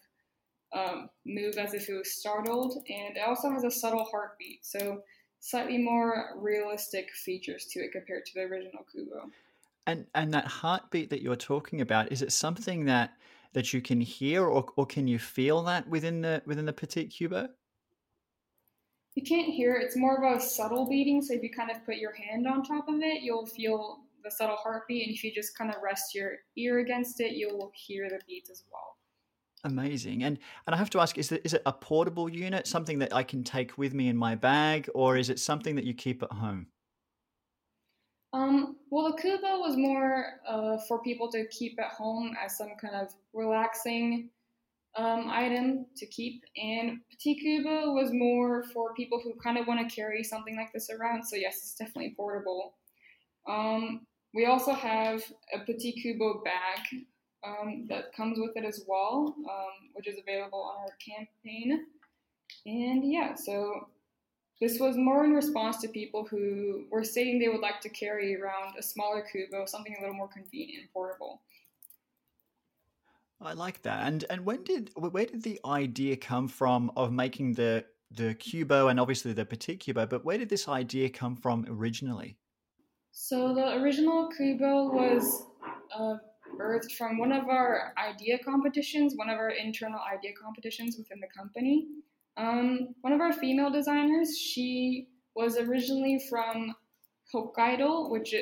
um, 0.72 1.10
move 1.26 1.56
as 1.58 1.74
if 1.74 1.88
it 1.88 1.94
was 1.94 2.12
startled, 2.12 2.74
and 2.88 3.16
it 3.16 3.22
also 3.26 3.50
has 3.50 3.64
a 3.64 3.70
subtle 3.70 4.04
heartbeat. 4.04 4.64
So 4.64 5.02
slightly 5.40 5.78
more 5.78 6.36
realistic 6.36 7.10
features 7.12 7.66
to 7.72 7.80
it 7.80 7.92
compared 7.92 8.26
to 8.26 8.32
the 8.34 8.42
original 8.42 8.84
Qoobo. 8.94 9.30
And 9.86 10.06
and 10.14 10.32
that 10.34 10.46
heartbeat 10.46 11.10
that 11.10 11.22
you're 11.22 11.36
talking 11.36 11.80
about, 11.80 12.12
is 12.12 12.22
it 12.22 12.32
something 12.32 12.84
that 12.84 13.12
that 13.52 13.72
you 13.72 13.80
can 13.80 14.00
hear 14.00 14.44
or, 14.44 14.64
or 14.76 14.86
can 14.86 15.08
you 15.08 15.18
feel 15.18 15.62
that 15.64 15.88
within 15.88 16.20
the 16.20 16.42
within 16.46 16.66
the 16.66 16.72
petite 16.72 17.10
Qoobo? 17.10 17.48
You 19.16 19.22
can't 19.24 19.52
hear 19.52 19.74
it. 19.74 19.84
It's 19.84 19.96
more 19.96 20.24
of 20.24 20.36
a 20.36 20.40
subtle 20.40 20.88
beating. 20.88 21.20
So 21.20 21.34
if 21.34 21.42
you 21.42 21.50
kind 21.50 21.70
of 21.70 21.84
put 21.84 21.96
your 21.96 22.12
hand 22.12 22.46
on 22.46 22.62
top 22.62 22.88
of 22.88 23.00
it, 23.00 23.22
you'll 23.22 23.46
feel 23.46 23.98
the 24.22 24.30
subtle 24.30 24.56
heartbeat, 24.56 25.06
and 25.06 25.14
if 25.14 25.24
you 25.24 25.32
just 25.32 25.56
kind 25.56 25.70
of 25.70 25.82
rest 25.82 26.14
your 26.14 26.32
ear 26.56 26.80
against 26.80 27.20
it, 27.20 27.32
you'll 27.32 27.72
hear 27.74 28.08
the 28.08 28.20
beats 28.26 28.50
as 28.50 28.64
well. 28.70 28.96
Amazing. 29.64 30.22
And 30.22 30.38
and 30.66 30.74
I 30.74 30.78
have 30.78 30.90
to 30.90 31.00
ask, 31.00 31.18
is 31.18 31.30
it 31.32 31.42
is 31.44 31.54
it 31.54 31.62
a 31.66 31.72
portable 31.72 32.28
unit, 32.28 32.66
something 32.66 32.98
that 33.00 33.14
I 33.14 33.22
can 33.22 33.44
take 33.44 33.76
with 33.76 33.92
me 33.92 34.08
in 34.08 34.16
my 34.16 34.34
bag, 34.34 34.88
or 34.94 35.16
is 35.16 35.28
it 35.28 35.38
something 35.38 35.76
that 35.76 35.84
you 35.84 35.92
keep 35.92 36.22
at 36.22 36.32
home? 36.32 36.68
Um, 38.32 38.76
well, 38.90 39.12
the 39.12 39.20
Qoobo 39.20 39.60
was 39.60 39.76
more 39.76 40.40
uh, 40.48 40.78
for 40.86 41.02
people 41.02 41.30
to 41.32 41.46
keep 41.48 41.78
at 41.80 41.90
home 41.92 42.36
as 42.42 42.56
some 42.56 42.70
kind 42.80 42.94
of 42.94 43.12
relaxing 43.34 44.30
um, 44.96 45.28
item 45.28 45.86
to 45.96 46.06
keep, 46.06 46.42
and 46.56 47.00
Petit 47.10 47.40
Qoobo 47.44 47.94
was 47.94 48.12
more 48.12 48.64
for 48.72 48.94
people 48.94 49.20
who 49.22 49.34
kind 49.42 49.58
of 49.58 49.66
want 49.66 49.86
to 49.86 49.94
carry 49.94 50.22
something 50.22 50.56
like 50.56 50.72
this 50.72 50.90
around. 50.90 51.24
So 51.24 51.36
yes, 51.36 51.56
it's 51.56 51.74
definitely 51.74 52.14
portable. 52.16 52.74
Um, 53.48 54.06
we 54.32 54.46
also 54.46 54.72
have 54.72 55.22
a 55.52 55.58
Petit 55.66 56.00
Qoobo 56.02 56.44
bag 56.44 57.04
um, 57.44 57.86
that 57.88 58.14
comes 58.14 58.38
with 58.38 58.56
it 58.56 58.64
as 58.64 58.84
well, 58.86 59.34
um, 59.38 59.90
which 59.94 60.06
is 60.06 60.18
available 60.18 60.60
on 60.62 60.82
our 60.82 60.94
campaign. 61.04 61.86
And 62.66 63.10
yeah, 63.10 63.34
so 63.34 63.88
this 64.60 64.78
was 64.78 64.96
more 64.96 65.24
in 65.24 65.32
response 65.32 65.78
to 65.78 65.88
people 65.88 66.26
who 66.26 66.84
were 66.90 67.04
stating 67.04 67.38
they 67.38 67.48
would 67.48 67.60
like 67.60 67.80
to 67.80 67.88
carry 67.88 68.40
around 68.40 68.74
a 68.78 68.82
smaller 68.82 69.24
Qoobo, 69.34 69.68
something 69.68 69.94
a 69.98 70.00
little 70.02 70.16
more 70.16 70.28
convenient 70.28 70.82
and 70.82 70.92
portable. 70.92 71.40
I 73.40 73.54
like 73.54 73.80
that. 73.82 74.06
And 74.06 74.24
and 74.28 74.44
when 74.44 74.64
did 74.64 74.90
where 74.96 75.24
did 75.24 75.42
the 75.42 75.60
idea 75.64 76.16
come 76.16 76.46
from 76.46 76.92
of 76.94 77.10
making 77.10 77.54
the 77.54 77.86
the 78.10 78.34
Qoobo 78.34 78.90
and 78.90 79.00
obviously 79.00 79.32
the 79.32 79.46
Petit 79.46 79.78
Qoobo, 79.78 80.08
but 80.08 80.24
where 80.24 80.36
did 80.36 80.50
this 80.50 80.68
idea 80.68 81.08
come 81.08 81.36
from 81.36 81.64
originally? 81.68 82.36
So 83.12 83.54
the 83.54 83.76
original 83.76 84.28
Qoobo 84.38 84.92
was 84.92 85.46
uh, 85.96 86.16
birthed 86.58 86.92
from 86.92 87.18
one 87.18 87.32
of 87.32 87.48
our 87.48 87.92
idea 87.98 88.38
competitions, 88.38 89.14
one 89.16 89.30
of 89.30 89.38
our 89.38 89.50
internal 89.50 90.00
idea 90.00 90.32
competitions 90.40 90.96
within 90.96 91.20
the 91.20 91.28
company. 91.28 91.86
Um, 92.36 92.94
one 93.00 93.12
of 93.12 93.20
our 93.20 93.32
female 93.32 93.70
designers, 93.70 94.36
she 94.38 95.08
was 95.34 95.56
originally 95.56 96.20
from 96.28 96.74
Hokkaido, 97.34 98.10
which 98.10 98.34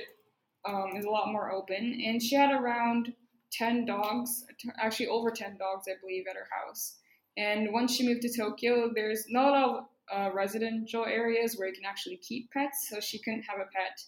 um, 0.67 0.93
is 0.97 1.05
a 1.05 1.11
lot 1.11 1.33
more 1.33 1.53
open, 1.53 2.01
and 2.05 2.23
she 2.23 2.35
had 2.35 2.51
around 2.53 3.13
10 3.53 3.87
dogs, 3.87 4.45
actually 4.81 5.09
over 5.09 5.31
10 5.31 5.57
dogs, 5.57 5.87
I 5.89 5.95
believe, 6.01 6.25
at 6.29 6.37
her 6.37 6.49
house. 6.51 6.99
And 7.37 7.73
once 7.73 7.95
she 7.95 8.07
moved 8.07 8.23
to 8.23 8.37
Tokyo, 8.37 8.91
there's 8.95 9.27
not 9.29 9.49
a 9.49 9.51
lot 9.51 9.65
of 9.65 9.85
uh, 10.13 10.35
residential 10.35 11.05
areas 11.05 11.57
where 11.57 11.69
you 11.69 11.75
can 11.75 11.85
actually 11.85 12.17
keep 12.17 12.51
pets, 12.51 12.89
so 12.91 13.01
she 13.01 13.19
couldn't 13.19 13.43
have 13.43 13.59
a 13.59 13.71
pet. 13.73 14.01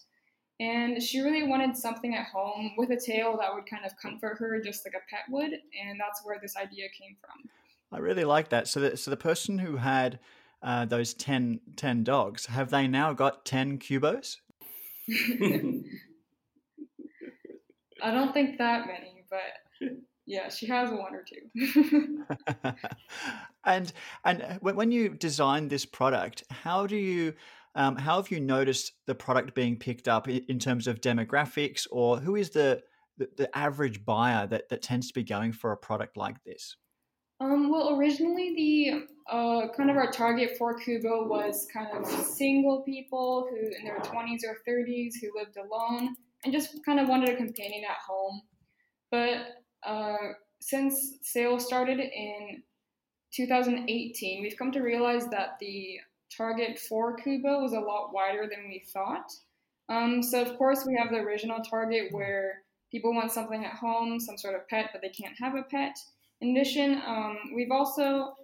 And 0.61 1.01
she 1.01 1.21
really 1.21 1.41
wanted 1.41 1.75
something 1.75 2.13
at 2.13 2.27
home 2.27 2.73
with 2.77 2.91
a 2.91 2.95
tail 2.95 3.35
that 3.41 3.51
would 3.51 3.65
kind 3.65 3.83
of 3.83 3.97
comfort 3.97 4.37
her 4.37 4.61
just 4.61 4.85
like 4.85 4.93
a 4.93 5.01
pet 5.09 5.21
would, 5.29 5.53
and 5.53 5.99
that's 5.99 6.23
where 6.23 6.37
this 6.39 6.55
idea 6.55 6.85
came 6.89 7.17
from. 7.19 7.49
I 7.91 7.97
really 7.97 8.25
like 8.25 8.49
that. 8.49 8.67
So, 8.67 8.79
the, 8.79 8.95
so 8.95 9.09
the 9.09 9.17
person 9.17 9.57
who 9.57 9.77
had 9.77 10.19
uh, 10.61 10.85
those 10.85 11.15
10, 11.15 11.61
10 11.75 12.03
dogs, 12.03 12.45
have 12.45 12.69
they 12.69 12.87
now 12.87 13.11
got 13.11 13.43
10 13.43 13.79
Qoobos? 13.79 14.37
I 18.03 18.11
don't 18.11 18.31
think 18.31 18.59
that 18.59 18.85
many, 18.85 19.23
but 19.31 19.89
yeah, 20.27 20.49
she 20.49 20.67
has 20.67 20.91
one 20.91 21.15
or 21.15 21.23
two. 21.23 22.23
and 23.65 23.91
and 24.23 24.59
when 24.61 24.91
you 24.91 25.09
designed 25.09 25.71
this 25.71 25.85
product, 25.85 26.43
how 26.51 26.85
do 26.85 26.95
you 26.95 27.33
um, 27.75 27.95
how 27.95 28.17
have 28.17 28.31
you 28.31 28.39
noticed 28.39 28.93
the 29.07 29.15
product 29.15 29.55
being 29.55 29.77
picked 29.77 30.07
up 30.07 30.27
in 30.27 30.59
terms 30.59 30.87
of 30.87 31.01
demographics, 31.01 31.87
or 31.91 32.17
who 32.17 32.35
is 32.35 32.51
the 32.51 32.81
the, 33.17 33.29
the 33.37 33.57
average 33.57 34.03
buyer 34.03 34.47
that, 34.47 34.69
that 34.69 34.81
tends 34.81 35.07
to 35.07 35.13
be 35.13 35.23
going 35.23 35.51
for 35.51 35.71
a 35.71 35.77
product 35.77 36.17
like 36.17 36.43
this? 36.43 36.75
Um, 37.39 37.69
well, 37.69 37.97
originally 37.97 38.53
the 38.55 39.33
uh, 39.33 39.67
kind 39.75 39.89
of 39.89 39.97
our 39.97 40.11
target 40.11 40.57
for 40.57 40.79
Qoobo 40.79 41.27
was 41.27 41.67
kind 41.73 41.87
of 41.91 42.05
single 42.05 42.83
people 42.83 43.47
who 43.49 43.57
in 43.57 43.83
their 43.83 43.97
20s 43.97 44.41
or 44.47 44.57
30s 44.67 45.13
who 45.19 45.31
lived 45.35 45.57
alone 45.57 46.15
and 46.43 46.53
just 46.53 46.83
kind 46.85 46.99
of 46.99 47.07
wanted 47.07 47.29
a 47.29 47.35
companion 47.35 47.83
at 47.89 47.97
home. 48.07 48.41
But 49.09 49.37
uh, 49.83 50.33
since 50.61 51.17
sales 51.23 51.65
started 51.65 51.99
in 51.99 52.61
2018, 53.33 54.41
we've 54.41 54.57
come 54.57 54.71
to 54.71 54.81
realize 54.81 55.27
that 55.29 55.57
the 55.59 55.97
target 56.35 56.79
for 56.79 57.17
Qoobo 57.17 57.61
was 57.61 57.73
a 57.73 57.79
lot 57.79 58.13
wider 58.13 58.47
than 58.49 58.67
we 58.67 58.83
thought. 58.93 59.31
Um, 59.89 60.23
so, 60.23 60.41
of 60.41 60.57
course, 60.57 60.85
we 60.85 60.95
have 60.95 61.11
the 61.11 61.17
original 61.17 61.59
target 61.59 62.07
where 62.11 62.61
people 62.91 63.13
want 63.13 63.31
something 63.31 63.65
at 63.65 63.73
home, 63.73 64.19
some 64.19 64.37
sort 64.37 64.55
of 64.55 64.67
pet, 64.67 64.89
but 64.91 65.01
they 65.01 65.09
can't 65.09 65.37
have 65.39 65.55
a 65.55 65.63
pet. 65.63 65.97
In 66.41 66.55
addition, 66.55 67.01
um, 67.05 67.37
we've 67.55 67.71
also 67.71 68.35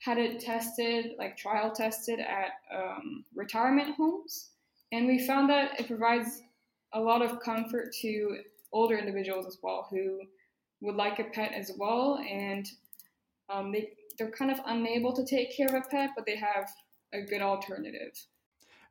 had 0.00 0.18
it 0.18 0.40
tested, 0.40 1.12
like 1.18 1.36
trial 1.36 1.70
tested 1.70 2.20
at 2.20 2.52
um, 2.74 3.24
retirement 3.34 3.96
homes, 3.96 4.50
and 4.92 5.06
we 5.06 5.26
found 5.26 5.50
that 5.50 5.78
it 5.80 5.88
provides 5.88 6.42
a 6.92 7.00
lot 7.00 7.22
of 7.22 7.40
comfort 7.40 7.92
to 8.00 8.38
older 8.72 8.96
individuals 8.96 9.46
as 9.46 9.58
well 9.62 9.88
who 9.90 10.20
would 10.80 10.94
like 10.94 11.18
a 11.18 11.24
pet 11.24 11.52
as 11.52 11.72
well, 11.78 12.18
and 12.30 12.68
um, 13.50 13.72
they 13.72 13.90
they're 14.18 14.30
kind 14.30 14.50
of 14.50 14.60
unable 14.66 15.12
to 15.14 15.24
take 15.24 15.56
care 15.56 15.68
of 15.68 15.74
a 15.74 15.80
pet, 15.88 16.10
but 16.16 16.26
they 16.26 16.36
have 16.36 16.68
a 17.12 17.22
good 17.22 17.42
alternative. 17.42 18.26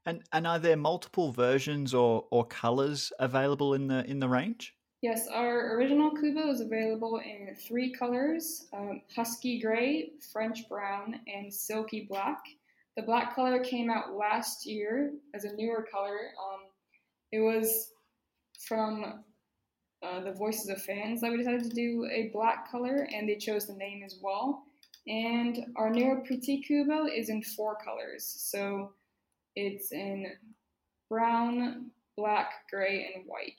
And 0.06 0.24
and 0.32 0.48
are 0.48 0.60
there 0.60 0.78
multiple 0.78 1.32
versions 1.32 1.94
or 1.94 2.26
or 2.32 2.46
colors 2.46 3.12
available 3.20 3.74
in 3.74 3.88
the 3.88 4.06
in 4.06 4.20
the 4.20 4.30
range? 4.30 4.74
Yes, 5.02 5.28
our 5.28 5.76
original 5.76 6.10
Qoobo 6.12 6.52
is 6.52 6.60
available 6.60 7.20
in 7.24 7.56
three 7.56 7.94
colors 7.94 8.66
um, 8.74 9.02
husky 9.16 9.60
gray, 9.60 10.14
French 10.32 10.68
brown, 10.68 11.20
and 11.28 11.54
silky 11.54 12.08
black. 12.10 12.40
The 12.96 13.04
black 13.04 13.36
color 13.36 13.60
came 13.64 13.92
out 13.92 14.16
last 14.16 14.66
year 14.66 15.12
as 15.36 15.44
a 15.44 15.54
newer 15.56 15.88
color. 15.92 16.18
Um, 16.42 16.62
it 17.32 17.42
was 17.42 17.92
from 18.66 19.24
uh, 20.02 20.20
the 20.22 20.34
voices 20.34 20.70
of 20.70 20.82
fans 20.82 21.22
that 21.22 21.32
we 21.32 21.38
decided 21.38 21.64
to 21.64 21.76
do 21.76 22.08
a 22.12 22.32
black 22.34 22.72
color, 22.72 23.08
and 23.14 23.30
they 23.30 23.36
chose 23.36 23.68
the 23.68 23.74
name 23.74 24.02
as 24.04 24.18
well. 24.22 24.64
And 25.08 25.66
our 25.76 25.90
newer 25.90 26.22
Petit 26.28 26.66
Qoobo 26.70 27.08
is 27.14 27.30
in 27.30 27.42
four 27.42 27.78
colors. 27.78 28.26
So 28.26 28.92
it's 29.56 29.92
in 29.92 30.28
brown, 31.10 31.92
black, 32.18 32.52
gray, 32.70 33.12
and 33.16 33.24
white. 33.26 33.54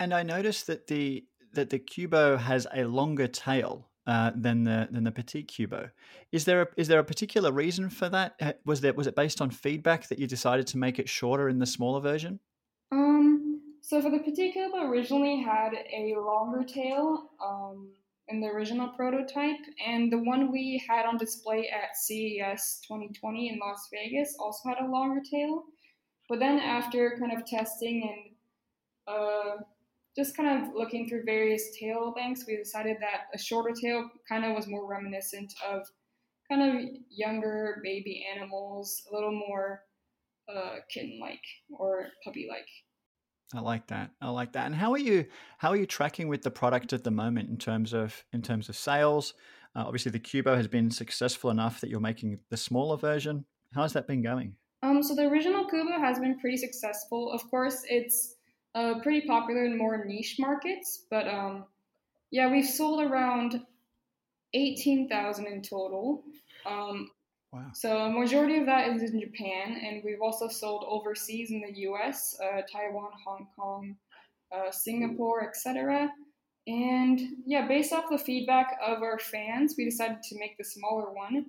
And 0.00 0.14
I 0.14 0.22
noticed 0.22 0.66
that 0.68 0.86
the 0.86 1.24
that 1.54 1.70
the 1.70 1.78
Qoobo 1.78 2.38
has 2.38 2.66
a 2.74 2.84
longer 2.84 3.26
tail 3.26 3.88
uh, 4.06 4.30
than 4.34 4.64
the 4.64 4.88
than 4.90 5.04
the 5.04 5.12
Petit 5.12 5.44
Qoobo. 5.44 5.90
Is 6.32 6.44
there 6.44 6.62
a, 6.62 6.66
is 6.76 6.88
there 6.88 6.98
a 6.98 7.04
particular 7.04 7.52
reason 7.52 7.90
for 7.90 8.08
that? 8.08 8.60
Was 8.64 8.80
that 8.80 8.96
was 8.96 9.06
it 9.06 9.14
based 9.14 9.40
on 9.40 9.50
feedback 9.50 10.08
that 10.08 10.18
you 10.18 10.26
decided 10.26 10.66
to 10.68 10.78
make 10.78 10.98
it 10.98 11.08
shorter 11.08 11.48
in 11.48 11.58
the 11.58 11.66
smaller 11.66 12.00
version? 12.00 12.40
Um. 12.90 13.60
So 13.80 14.00
for 14.02 14.10
the 14.10 14.18
Petit 14.18 14.54
Qoobo, 14.56 14.88
originally 14.88 15.40
had 15.40 15.72
a 15.74 16.14
longer 16.18 16.64
tail 16.64 17.30
um, 17.44 17.88
in 18.28 18.40
the 18.40 18.46
original 18.46 18.88
prototype, 18.88 19.60
and 19.86 20.12
the 20.12 20.18
one 20.18 20.52
we 20.52 20.82
had 20.88 21.06
on 21.06 21.16
display 21.16 21.68
at 21.68 21.96
CES 21.96 22.80
2020 22.86 23.48
in 23.48 23.58
Las 23.58 23.88
Vegas 23.92 24.36
also 24.38 24.68
had 24.68 24.78
a 24.84 24.90
longer 24.90 25.20
tail. 25.28 25.64
But 26.28 26.40
then 26.40 26.58
after 26.58 27.16
kind 27.18 27.32
of 27.32 27.46
testing 27.46 28.34
and 29.06 29.16
uh, 29.16 29.62
just 30.16 30.36
kind 30.36 30.62
of 30.62 30.74
looking 30.74 31.08
through 31.08 31.24
various 31.24 31.76
tail 31.78 32.12
lengths, 32.16 32.44
we 32.46 32.56
decided 32.56 32.98
that 33.00 33.28
a 33.34 33.38
shorter 33.38 33.74
tail 33.80 34.10
kind 34.28 34.44
of 34.44 34.54
was 34.54 34.66
more 34.66 34.86
reminiscent 34.86 35.52
of 35.66 35.86
kind 36.50 36.62
of 36.62 36.84
younger 37.10 37.80
baby 37.82 38.26
animals, 38.34 39.02
a 39.10 39.14
little 39.14 39.32
more 39.32 39.82
uh, 40.54 40.76
kitten-like 40.92 41.42
or 41.70 42.08
puppy-like. 42.24 42.68
I 43.54 43.60
like 43.60 43.86
that. 43.86 44.10
I 44.20 44.28
like 44.30 44.52
that. 44.52 44.66
And 44.66 44.74
how 44.74 44.92
are 44.92 44.98
you? 44.98 45.26
How 45.58 45.70
are 45.70 45.76
you 45.76 45.86
tracking 45.86 46.28
with 46.28 46.42
the 46.42 46.50
product 46.50 46.92
at 46.92 47.04
the 47.04 47.10
moment 47.10 47.48
in 47.48 47.56
terms 47.56 47.94
of 47.94 48.24
in 48.32 48.42
terms 48.42 48.68
of 48.68 48.76
sales? 48.76 49.34
Uh, 49.74 49.84
obviously, 49.86 50.12
the 50.12 50.20
Qoobo 50.20 50.56
has 50.56 50.68
been 50.68 50.90
successful 50.90 51.50
enough 51.50 51.80
that 51.80 51.88
you're 51.88 52.00
making 52.00 52.40
the 52.50 52.56
smaller 52.56 52.96
version. 52.96 53.44
How 53.74 53.82
has 53.82 53.92
that 53.94 54.06
been 54.06 54.22
going? 54.22 54.54
Um, 54.82 55.02
so 55.02 55.14
the 55.14 55.26
original 55.26 55.66
Qoobo 55.66 55.98
has 55.98 56.18
been 56.18 56.38
pretty 56.38 56.56
successful. 56.56 57.32
Of 57.32 57.48
course, 57.50 57.82
it's 57.88 58.34
uh, 58.74 59.00
pretty 59.02 59.26
popular 59.26 59.64
in 59.64 59.78
more 59.78 60.04
niche 60.04 60.36
markets. 60.38 61.04
But 61.10 61.26
um, 61.26 61.64
yeah, 62.30 62.50
we've 62.50 62.66
sold 62.68 63.02
around 63.02 63.60
18,000 64.54 65.46
in 65.46 65.62
total. 65.62 66.22
Um, 66.66 67.10
wow. 67.52 67.70
So 67.74 67.98
a 67.98 68.10
majority 68.10 68.58
of 68.58 68.66
that 68.66 68.88
is 68.88 69.02
in 69.02 69.20
Japan, 69.20 69.80
and 69.84 70.02
we've 70.04 70.22
also 70.22 70.48
sold 70.48 70.84
overseas 70.88 71.50
in 71.50 71.60
the 71.60 71.80
U.S., 71.80 72.36
uh, 72.42 72.62
Taiwan, 72.70 73.10
Hong 73.26 73.46
Kong, 73.56 73.96
uh, 74.54 74.70
Singapore, 74.70 75.46
etc. 75.48 76.10
And 76.66 77.20
yeah, 77.46 77.66
based 77.66 77.92
off 77.92 78.04
the 78.10 78.18
feedback 78.18 78.76
of 78.84 79.02
our 79.02 79.18
fans, 79.18 79.74
we 79.78 79.84
decided 79.86 80.22
to 80.22 80.38
make 80.38 80.56
the 80.58 80.64
smaller 80.64 81.12
one. 81.12 81.46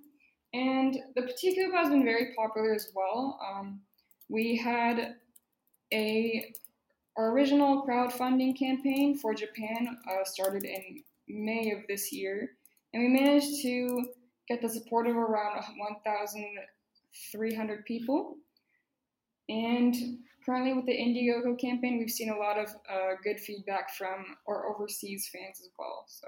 And 0.54 0.98
the 1.16 1.24
Petit 1.24 1.58
Qoobo 1.58 1.76
has 1.76 1.90
been 1.90 2.06
very 2.06 2.34
popular 2.38 2.74
as 2.74 2.90
well. 2.96 3.40
Um, 3.46 3.82
we 4.30 4.56
had 4.56 5.16
a 5.94 6.54
our 7.18 7.32
original 7.32 7.86
crowdfunding 7.86 8.58
campaign 8.58 9.18
for 9.18 9.34
Japan 9.34 9.98
uh, 10.10 10.24
started 10.24 10.64
in 10.64 11.04
May 11.28 11.72
of 11.72 11.80
this 11.90 12.14
year, 12.14 12.52
and 12.94 13.04
we 13.04 13.10
managed 13.10 13.62
to 13.64 14.06
get 14.50 14.62
the 14.62 14.70
support 14.70 15.08
of 15.08 15.16
around 15.16 15.64
1,300 15.78 17.86
people. 17.86 18.36
And 19.48 19.96
currently, 20.46 20.74
with 20.74 20.86
the 20.86 20.94
Indiegogo 20.94 21.60
campaign, 21.60 22.00
we've 22.00 22.10
seen 22.10 22.30
a 22.30 22.38
lot 22.38 22.60
of 22.60 22.70
uh, 22.90 23.16
good 23.24 23.40
feedback 23.40 23.96
from 23.96 24.36
our 24.48 24.68
overseas 24.68 25.30
fans 25.32 25.62
as 25.62 25.70
well. 25.78 26.06
So. 26.08 26.28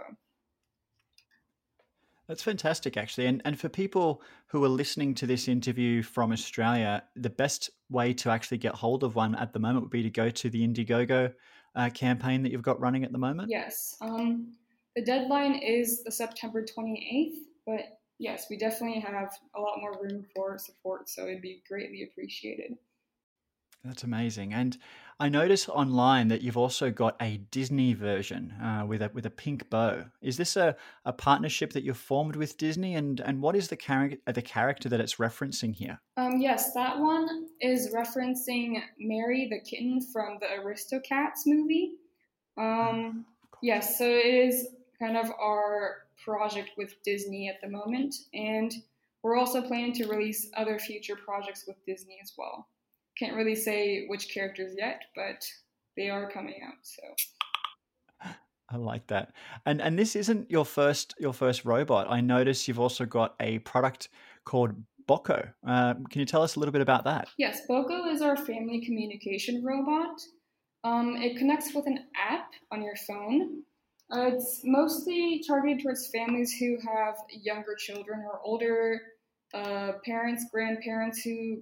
That's 2.27 2.43
fantastic, 2.43 2.95
actually. 2.95 3.27
And 3.27 3.41
and 3.43 3.59
for 3.59 3.67
people 3.67 4.21
who 4.47 4.63
are 4.63 4.69
listening 4.69 5.13
to 5.15 5.27
this 5.27 5.49
interview 5.49 6.01
from 6.01 6.31
Australia, 6.31 7.03
the 7.15 7.29
best 7.29 7.69
way 7.89 8.13
to 8.13 8.29
actually 8.29 8.59
get 8.59 8.73
hold 8.73 9.03
of 9.03 9.15
one 9.15 9.35
at 9.35 9.51
the 9.51 9.59
moment 9.59 9.83
would 9.83 9.91
be 9.91 10.03
to 10.03 10.09
go 10.09 10.29
to 10.29 10.49
the 10.49 10.65
Indiegogo 10.65 11.33
uh, 11.75 11.89
campaign 11.89 12.41
that 12.43 12.51
you've 12.51 12.61
got 12.61 12.79
running 12.79 13.03
at 13.03 13.11
the 13.11 13.17
moment. 13.17 13.49
Yes. 13.51 13.97
Um, 13.99 14.53
the 14.95 15.03
deadline 15.03 15.55
is 15.55 16.03
the 16.03 16.11
September 16.11 16.63
28th, 16.63 17.35
but 17.65 18.00
yes, 18.21 18.45
we 18.49 18.57
definitely 18.57 19.01
have 19.01 19.35
a 19.55 19.59
lot 19.59 19.79
more 19.79 19.97
room 20.01 20.25
for 20.33 20.57
support, 20.57 21.09
so 21.09 21.23
it'd 21.23 21.41
be 21.41 21.63
greatly 21.67 22.03
appreciated. 22.03 22.77
That's 23.83 24.03
amazing. 24.03 24.53
And 24.53 24.77
I 25.19 25.27
notice 25.27 25.67
online 25.67 26.27
that 26.27 26.43
you've 26.43 26.57
also 26.57 26.91
got 26.91 27.15
a 27.19 27.37
Disney 27.49 27.95
version 27.95 28.51
uh, 28.61 28.85
with 28.85 29.01
a 29.01 29.09
with 29.11 29.25
a 29.25 29.31
pink 29.31 29.71
bow. 29.71 30.05
Is 30.21 30.37
this 30.37 30.55
a, 30.55 30.75
a 31.03 31.11
partnership 31.11 31.73
that 31.73 31.83
you've 31.83 31.97
formed 31.97 32.35
with 32.35 32.57
Disney, 32.57 32.93
and 32.93 33.19
and 33.21 33.41
what 33.41 33.55
is 33.55 33.69
the 33.69 33.75
character 33.75 34.19
the 34.31 34.41
character 34.43 34.87
that 34.87 34.99
it's 34.99 35.15
referencing 35.15 35.73
here? 35.73 35.99
Um, 36.15 36.37
yes, 36.39 36.73
that 36.73 36.99
one 36.99 37.47
is 37.59 37.91
referencing 37.91 38.83
Marie 38.99 39.49
the 39.49 39.59
kitten 39.67 39.99
from 39.99 40.37
the 40.39 40.47
Aristocats 40.47 41.47
movie. 41.47 41.93
Um, 42.55 43.25
yes, 43.63 43.97
so 43.97 44.05
it 44.05 44.25
is 44.25 44.67
kind 44.99 45.17
of 45.17 45.31
our 45.41 46.03
project 46.23 46.71
with 46.77 46.95
Disney 47.03 47.49
at 47.49 47.61
the 47.61 47.69
moment, 47.69 48.15
and 48.33 48.73
we're 49.23 49.37
also 49.37 49.61
planning 49.61 49.93
to 49.93 50.07
release 50.07 50.49
other 50.55 50.79
future 50.79 51.15
projects 51.15 51.65
with 51.67 51.77
Disney 51.85 52.17
as 52.21 52.33
well. 52.37 52.67
Can't 53.17 53.35
really 53.35 53.55
say 53.55 54.05
which 54.07 54.33
characters 54.33 54.73
yet, 54.77 55.01
but 55.15 55.45
they 55.97 56.09
are 56.09 56.31
coming 56.31 56.61
out. 56.65 56.75
So 56.81 58.33
I 58.71 58.77
like 58.77 59.05
that. 59.07 59.33
And 59.65 59.81
and 59.81 59.99
this 59.99 60.15
isn't 60.15 60.49
your 60.49 60.65
first 60.65 61.13
your 61.19 61.33
first 61.33 61.65
robot. 61.65 62.07
I 62.09 62.21
notice 62.21 62.67
you've 62.67 62.79
also 62.79 63.05
got 63.05 63.35
a 63.39 63.59
product 63.59 64.09
called 64.45 64.71
BOCCO. 65.07 65.51
Uh, 65.67 65.93
can 66.09 66.19
you 66.19 66.25
tell 66.25 66.41
us 66.41 66.55
a 66.55 66.59
little 66.59 66.71
bit 66.71 66.81
about 66.81 67.03
that? 67.03 67.27
Yes, 67.37 67.61
BOCCO 67.69 68.11
is 68.13 68.21
our 68.21 68.37
family 68.37 68.83
communication 68.85 69.63
robot. 69.63 70.21
Um, 70.83 71.17
it 71.17 71.37
connects 71.37 71.75
with 71.75 71.85
an 71.85 72.05
app 72.15 72.51
on 72.71 72.81
your 72.81 72.95
phone. 72.95 73.63
Uh, 74.11 74.31
it's 74.33 74.61
mostly 74.65 75.41
targeted 75.47 75.81
towards 75.81 76.07
families 76.07 76.53
who 76.53 76.77
have 76.85 77.15
younger 77.29 77.75
children 77.75 78.21
or 78.25 78.41
older 78.43 78.99
uh, 79.53 79.93
parents, 80.03 80.45
grandparents 80.51 81.21
who 81.21 81.61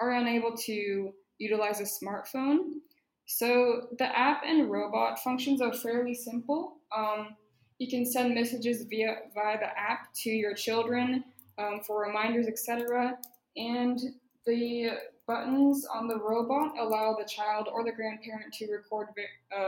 are 0.00 0.12
unable 0.12 0.56
to 0.56 1.12
utilize 1.38 1.80
a 1.80 1.84
smartphone. 1.84 2.80
So 3.26 3.88
the 3.98 4.18
app 4.18 4.42
and 4.46 4.70
robot 4.70 5.22
functions 5.22 5.60
are 5.60 5.72
fairly 5.72 6.14
simple. 6.14 6.78
Um, 6.96 7.36
you 7.78 7.88
can 7.88 8.06
send 8.06 8.34
messages 8.34 8.84
via 8.88 9.16
via 9.34 9.58
the 9.58 9.78
app 9.78 10.12
to 10.22 10.30
your 10.30 10.54
children 10.54 11.24
um, 11.58 11.80
for 11.86 12.00
reminders, 12.00 12.46
etc. 12.46 13.18
And 13.56 13.98
the 14.46 14.92
buttons 15.32 15.86
on 15.86 16.08
the 16.08 16.18
robot 16.18 16.74
allow 16.78 17.14
the 17.18 17.24
child 17.24 17.68
or 17.72 17.84
the 17.84 17.92
grandparent 17.92 18.52
to 18.52 18.70
record 18.70 19.08
uh, 19.56 19.62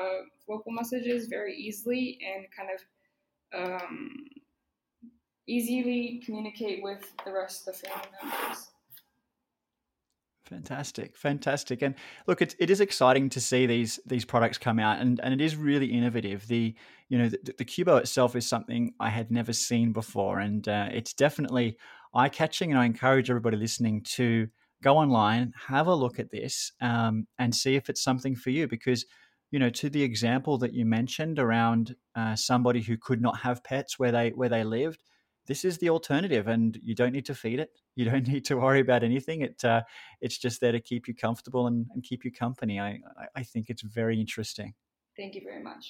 vocal 0.46 0.72
messages 0.72 1.26
very 1.26 1.54
easily 1.56 2.18
and 2.34 2.46
kind 2.56 2.68
of 2.74 2.80
um, 3.60 4.26
easily 5.46 6.22
communicate 6.24 6.82
with 6.82 7.12
the 7.24 7.32
rest 7.32 7.66
of 7.66 7.74
the 7.80 7.88
family 7.88 8.08
members. 8.22 8.70
Fantastic, 10.44 11.16
fantastic, 11.16 11.80
and 11.80 11.94
look, 12.26 12.42
it's 12.42 12.54
it 12.58 12.68
is 12.68 12.82
exciting 12.82 13.30
to 13.30 13.40
see 13.40 13.64
these 13.64 13.98
these 14.04 14.26
products 14.26 14.58
come 14.58 14.78
out, 14.78 15.00
and 15.00 15.18
and 15.20 15.32
it 15.32 15.40
is 15.40 15.56
really 15.56 15.86
innovative. 15.86 16.46
The 16.48 16.74
you 17.08 17.16
know 17.16 17.30
the, 17.30 17.54
the 17.56 17.64
Qoobo 17.64 17.98
itself 17.98 18.36
is 18.36 18.46
something 18.46 18.92
I 19.00 19.08
had 19.08 19.30
never 19.30 19.54
seen 19.54 19.92
before, 19.92 20.40
and 20.40 20.68
uh, 20.68 20.88
it's 20.92 21.14
definitely 21.14 21.78
eye 22.14 22.28
catching. 22.28 22.70
And 22.72 22.78
I 22.78 22.84
encourage 22.84 23.30
everybody 23.30 23.56
listening 23.56 24.02
to 24.02 24.48
go 24.84 24.98
online, 24.98 25.52
have 25.68 25.86
a 25.86 25.94
look 25.94 26.18
at 26.18 26.30
this, 26.30 26.70
um, 26.80 27.26
and 27.38 27.54
see 27.54 27.74
if 27.74 27.88
it's 27.88 28.02
something 28.02 28.36
for 28.36 28.50
you. 28.50 28.68
Because 28.68 29.06
you 29.50 29.58
know, 29.58 29.70
to 29.70 29.88
the 29.88 30.02
example 30.02 30.58
that 30.58 30.74
you 30.74 30.84
mentioned 30.84 31.38
around 31.38 31.94
uh, 32.16 32.34
somebody 32.34 32.82
who 32.82 32.96
could 32.96 33.22
not 33.22 33.38
have 33.38 33.64
pets 33.64 33.98
where 33.98 34.12
they 34.12 34.30
where 34.30 34.48
they 34.48 34.64
lived, 34.64 35.02
this 35.46 35.64
is 35.64 35.78
the 35.78 35.90
alternative, 35.90 36.48
and 36.48 36.78
you 36.82 36.94
don't 36.94 37.12
need 37.12 37.26
to 37.26 37.34
feed 37.34 37.60
it. 37.60 37.70
You 37.96 38.06
don't 38.10 38.26
need 38.26 38.44
to 38.46 38.56
worry 38.56 38.80
about 38.80 39.04
anything. 39.04 39.42
It 39.42 39.64
uh, 39.64 39.82
it's 40.20 40.36
just 40.36 40.60
there 40.60 40.72
to 40.72 40.80
keep 40.80 41.06
you 41.06 41.14
comfortable 41.14 41.68
and, 41.68 41.86
and 41.94 42.02
keep 42.02 42.24
you 42.24 42.32
company. 42.32 42.80
I 42.80 42.98
I 43.36 43.44
think 43.44 43.70
it's 43.70 43.82
very 43.82 44.20
interesting. 44.20 44.74
Thank 45.16 45.36
you 45.36 45.42
very 45.44 45.62
much. 45.62 45.84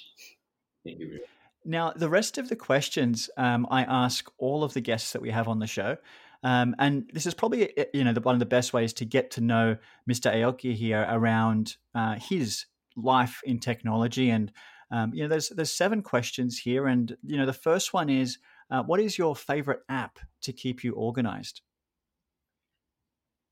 Thank 0.85 0.99
you. 0.99 1.21
Now, 1.65 1.93
the 1.97 2.11
rest 2.11 2.37
of 2.37 2.51
the 2.51 2.57
questions 2.57 3.31
um, 3.39 3.67
I 3.71 3.85
ask 3.85 4.31
all 4.37 4.63
of 4.65 4.75
the 4.75 4.83
guests 4.83 5.13
that 5.13 5.23
we 5.23 5.31
have 5.31 5.49
on 5.49 5.61
the 5.61 5.67
show. 5.67 5.97
Um, 6.45 6.77
and 6.79 7.11
this 7.13 7.27
is 7.27 7.35
probably 7.35 7.73
you 7.93 8.05
know 8.05 8.13
the, 8.13 8.21
one 8.21 8.35
of 8.35 8.39
the 8.39 8.47
best 8.47 8.73
ways 8.73 8.93
to 8.95 9.05
get 9.05 9.33
to 9.33 9.41
know 9.41 9.77
Mr. 10.09 10.33
Aoki 10.33 10.75
here 10.75 11.07
around 11.09 11.77
uh, 11.95 12.15
his 12.15 12.67
life 12.97 13.41
in 13.45 13.59
technology. 13.59 14.31
And 14.31 14.53
um, 14.91 15.13
you 15.15 15.23
know, 15.23 15.29
there's 15.29 15.49
there's 15.49 15.73
seven 15.73 16.03
questions 16.03 16.59
here, 16.59 16.87
and 16.87 17.17
you 17.25 17.37
know 17.37 17.47
the 17.47 17.53
first 17.53 17.93
one 17.93 18.11
is, 18.11 18.39
uh, 18.71 18.83
what 18.83 19.01
is 19.01 19.19
your 19.19 19.35
favorite 19.35 19.81
app 19.89 20.19
to 20.43 20.53
keep 20.53 20.85
you 20.85 20.93
organized? 20.93 21.63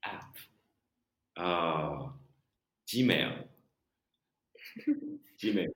app. 0.05 0.37
Uh, 1.37 2.09
Gmail. 2.89 3.45
Gmail. 5.43 5.67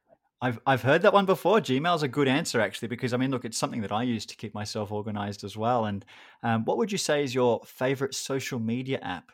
I've 0.47 0.61
I've 0.65 0.83
heard 0.83 1.03
that 1.03 1.13
one 1.13 1.27
before. 1.27 1.59
Gmail's 1.59 2.05
a 2.05 2.09
good 2.09 2.29
answer 2.29 2.61
actually, 2.61 2.89
because 2.89 3.13
I 3.13 3.17
mean, 3.17 3.33
look, 3.33 3.45
it's 3.45 3.59
something 3.59 3.83
that 3.83 3.91
I 3.91 4.05
use 4.05 4.25
to 4.27 4.37
keep 4.37 4.55
myself 4.55 4.93
organized 4.93 5.43
as 5.43 5.57
well. 5.57 5.87
And 5.87 6.05
um, 6.43 6.65
what 6.65 6.79
would 6.79 6.93
you 6.93 6.99
say 6.99 7.25
is 7.25 7.35
your 7.35 7.61
favorite 7.65 8.15
social 8.15 8.61
media 8.61 8.99
app? 9.03 9.33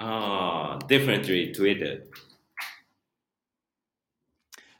Uh, 0.00 0.78
definitely 0.88 1.52
Twitter. 1.52 2.04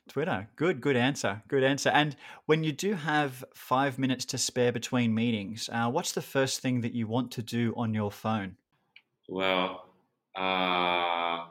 Twitter. 0.09 0.49
Good, 0.57 0.81
good 0.81 0.97
answer. 0.97 1.43
Good 1.47 1.63
answer. 1.63 1.91
And 1.91 2.17
when 2.47 2.65
you 2.65 2.73
do 2.73 2.95
have 2.95 3.45
five 3.55 3.99
minutes 3.99 4.25
to 4.27 4.39
spare 4.39 4.73
between 4.73 5.15
meetings, 5.15 5.69
uh, 5.71 5.91
what's 5.91 6.13
the 6.13 6.23
first 6.23 6.61
thing 6.61 6.81
that 6.81 6.95
you 6.95 7.07
want 7.07 7.31
to 7.33 7.43
do 7.43 7.75
on 7.77 7.93
your 7.93 8.11
phone? 8.11 8.57
Well, 9.29 9.91
uh, 10.35 11.47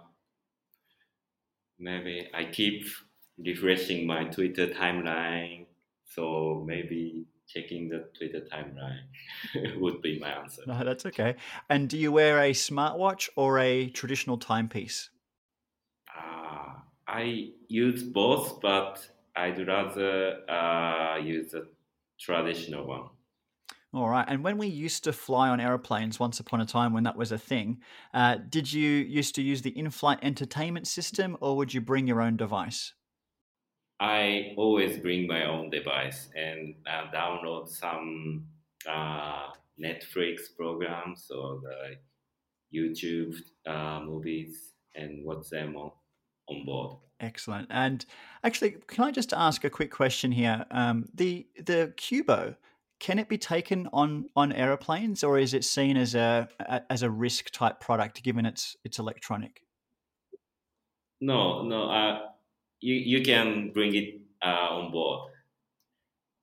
maybe 1.77 2.27
I 2.33 2.45
keep 2.45 2.85
refreshing 3.37 4.07
my 4.07 4.25
Twitter 4.25 4.67
timeline. 4.67 5.65
So 6.05 6.63
maybe 6.65 7.25
checking 7.47 7.89
the 7.89 8.09
Twitter 8.17 8.47
timeline 8.51 9.77
would 9.79 10.01
be 10.01 10.19
my 10.19 10.29
answer. 10.29 10.63
No, 10.65 10.83
that's 10.83 11.05
okay. 11.05 11.35
And 11.69 11.89
do 11.89 11.97
you 11.97 12.11
wear 12.11 12.39
a 12.39 12.51
smartwatch 12.51 13.29
or 13.35 13.59
a 13.59 13.89
traditional 13.89 14.37
timepiece? 14.37 15.09
Uh, 16.15 16.73
I 17.07 17.49
use 17.67 18.03
both, 18.03 18.61
but 18.61 19.07
I'd 19.35 19.65
rather 19.67 20.49
uh, 20.49 21.17
use 21.17 21.53
a 21.53 21.63
traditional 22.19 22.87
one. 22.87 23.09
All 23.93 24.09
right. 24.09 24.25
And 24.27 24.43
when 24.43 24.57
we 24.57 24.67
used 24.67 25.05
to 25.05 25.13
fly 25.13 25.47
on 25.47 25.61
aeroplanes 25.61 26.19
once 26.19 26.39
upon 26.41 26.59
a 26.59 26.65
time 26.65 26.91
when 26.91 27.03
that 27.03 27.15
was 27.15 27.31
a 27.31 27.37
thing, 27.37 27.79
uh, 28.13 28.37
did 28.49 28.71
you 28.73 28.89
used 28.89 29.35
to 29.35 29.41
use 29.41 29.61
the 29.61 29.77
in 29.77 29.89
flight 29.89 30.19
entertainment 30.21 30.85
system 30.87 31.37
or 31.39 31.55
would 31.55 31.73
you 31.73 31.79
bring 31.79 32.05
your 32.05 32.21
own 32.21 32.35
device? 32.35 32.93
I 33.99 34.53
always 34.57 34.97
bring 34.99 35.27
my 35.27 35.45
own 35.45 35.69
device 35.69 36.29
and 36.35 36.75
uh, 36.85 37.09
download 37.13 37.69
some 37.69 38.45
uh, 38.89 39.47
Netflix 39.81 40.55
programs 40.57 41.31
or 41.31 41.61
the 41.61 42.77
YouTube 42.77 43.35
uh, 43.65 44.01
movies 44.01 44.73
and 44.95 45.25
watch 45.25 45.49
them 45.49 45.75
on, 45.77 45.91
on 46.49 46.65
board. 46.65 46.97
Excellent. 47.21 47.67
And 47.69 48.05
actually, 48.43 48.75
can 48.87 49.05
I 49.05 49.11
just 49.11 49.31
ask 49.31 49.63
a 49.63 49.69
quick 49.69 49.91
question 49.91 50.31
here? 50.33 50.65
Um, 50.71 51.05
the 51.13 51.47
the 51.55 51.93
Qoobo 51.95 52.57
can 52.99 53.19
it 53.19 53.27
be 53.27 53.37
taken 53.37 53.87
on 53.93 54.25
on 54.35 54.51
aeroplanes, 54.51 55.23
or 55.23 55.37
is 55.37 55.53
it 55.53 55.63
seen 55.63 55.97
as 55.97 56.15
a, 56.15 56.47
a 56.59 56.81
as 56.89 57.03
a 57.03 57.09
risk 57.09 57.51
type 57.51 57.79
product 57.79 58.23
given 58.23 58.45
it's 58.45 58.75
it's 58.83 58.99
electronic? 58.99 59.61
No, 61.21 61.63
no. 61.63 61.89
You 62.85 62.93
you 62.93 63.19
can 63.23 63.71
bring 63.73 63.95
it 63.95 64.21
uh, 64.45 64.77
on 64.77 64.91
board 64.91 65.31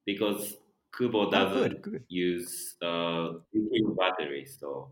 because 0.04 0.56
Qoobo 0.92 1.30
doesn't 1.30 1.56
oh, 1.56 1.68
good, 1.68 1.82
good. 1.82 2.04
use 2.08 2.74
uh, 2.82 3.28
battery, 3.96 4.44
so 4.46 4.90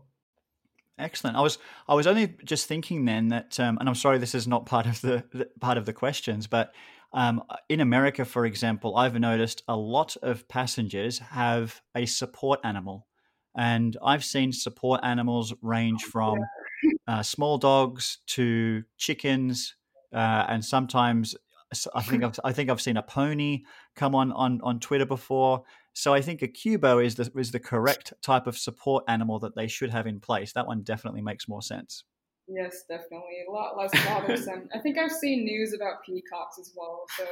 Excellent. 0.97 1.35
I 1.35 1.41
was 1.41 1.57
I 1.89 1.93
was 1.95 2.07
only 2.07 2.35
just 2.45 2.67
thinking 2.67 3.03
then 3.03 3.29
that, 3.29 3.59
um, 3.59 3.77
and 3.79 3.89
I'm 3.89 3.95
sorry 3.95 4.17
this 4.17 4.35
is 4.35 4.47
not 4.47 4.65
part 4.65 4.85
of 4.85 5.01
the, 5.01 5.25
the 5.33 5.49
part 5.59 5.77
of 5.77 5.85
the 5.85 5.93
questions, 5.93 6.47
but 6.47 6.73
um, 7.11 7.43
in 7.67 7.81
America, 7.81 8.23
for 8.23 8.45
example, 8.45 8.95
I've 8.95 9.19
noticed 9.19 9.63
a 9.67 9.75
lot 9.75 10.15
of 10.21 10.47
passengers 10.47 11.19
have 11.19 11.81
a 11.95 12.05
support 12.05 12.61
animal, 12.63 13.07
and 13.57 13.97
I've 14.01 14.23
seen 14.23 14.53
support 14.53 15.01
animals 15.03 15.53
range 15.61 16.03
from 16.03 16.39
uh, 17.07 17.23
small 17.23 17.57
dogs 17.57 18.19
to 18.27 18.83
chickens, 18.97 19.75
uh, 20.13 20.45
and 20.49 20.63
sometimes 20.63 21.35
I 21.93 22.01
think 22.01 22.23
I've, 22.23 22.39
I 22.43 22.51
think 22.51 22.69
I've 22.69 22.81
seen 22.81 22.97
a 22.97 23.03
pony 23.03 23.63
come 23.95 24.13
on 24.13 24.31
on 24.33 24.59
on 24.61 24.79
Twitter 24.79 25.05
before. 25.05 25.63
So 25.93 26.13
I 26.13 26.21
think 26.21 26.41
a 26.41 26.47
Qoobo 26.47 27.03
is 27.03 27.15
the 27.15 27.31
is 27.35 27.51
the 27.51 27.59
correct 27.59 28.13
type 28.21 28.47
of 28.47 28.57
support 28.57 29.03
animal 29.07 29.39
that 29.39 29.55
they 29.55 29.67
should 29.67 29.89
have 29.89 30.07
in 30.07 30.19
place. 30.19 30.53
That 30.53 30.67
one 30.67 30.81
definitely 30.81 31.21
makes 31.21 31.47
more 31.47 31.61
sense. 31.61 32.03
Yes, 32.47 32.83
definitely 32.89 33.45
a 33.47 33.51
lot 33.51 33.77
less 33.77 33.91
bothersome. 34.05 34.67
I 34.75 34.79
think 34.79 34.97
I've 34.97 35.11
seen 35.11 35.45
news 35.45 35.73
about 35.73 36.03
peacocks 36.05 36.59
as 36.59 36.73
well. 36.75 37.05
So 37.17 37.25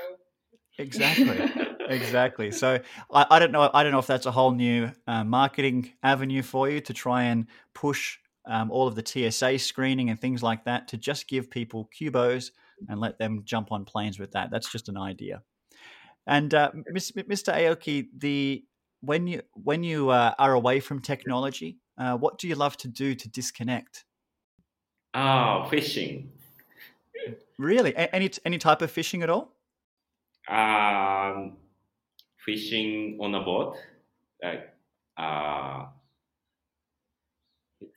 exactly, 0.78 1.68
exactly. 1.90 2.52
So 2.52 2.80
I, 3.12 3.26
I 3.30 3.40
don't 3.40 3.52
know. 3.52 3.70
I 3.74 3.84
don't 3.84 3.92
know 3.92 4.00
if 4.00 4.08
that's 4.08 4.26
a 4.26 4.32
whole 4.32 4.52
new 4.52 4.90
uh, 5.08 5.26
marketing 5.26 5.92
avenue 6.02 6.44
for 6.44 6.70
you 6.70 6.80
to 6.82 6.94
try 6.94 7.24
and 7.24 7.48
push 7.74 8.18
um, 8.46 8.72
all 8.72 8.88
of 8.88 8.96
the 8.96 9.06
TSA 9.06 9.60
screening 9.60 10.10
and 10.10 10.20
things 10.20 10.42
like 10.42 10.64
that 10.64 10.88
to 10.90 10.98
just 10.98 11.28
give 11.28 11.52
people 11.52 11.90
Qoobos 12.00 12.52
and 12.88 13.00
let 13.00 13.18
them 13.20 13.42
jump 13.44 13.72
on 13.72 13.86
planes 13.86 14.20
with 14.20 14.32
that. 14.32 14.52
That's 14.52 14.72
just 14.72 14.90
an 14.90 14.98
idea. 14.98 15.44
And 16.28 16.54
uh, 16.54 16.72
Mr. 16.94 17.54
Aoki, 17.54 18.08
the 18.18 18.64
when 19.02 19.28
you 19.28 19.42
when 19.54 19.84
you 19.84 20.10
uh, 20.10 20.34
are 20.38 20.54
away 20.54 20.80
from 20.80 21.02
technology, 21.02 21.78
uh, 21.98 22.16
what 22.18 22.38
do 22.38 22.48
you 22.48 22.56
love 22.56 22.78
to 22.78 22.88
do 22.88 23.16
to 23.16 23.30
disconnect? 23.30 24.06
Ah, 25.14 25.68
fishing. 25.70 26.32
Really, 27.58 27.96
any 27.96 28.30
any 28.46 28.58
type 28.58 28.82
of 28.82 28.92
fishing 28.92 29.24
at 29.24 29.30
all? 29.30 29.56
Um, 30.48 31.58
fishing 32.46 33.18
on 33.22 33.36
a 33.36 33.42
boat, 33.42 33.78
like 34.42 34.74
uh, 35.18 35.86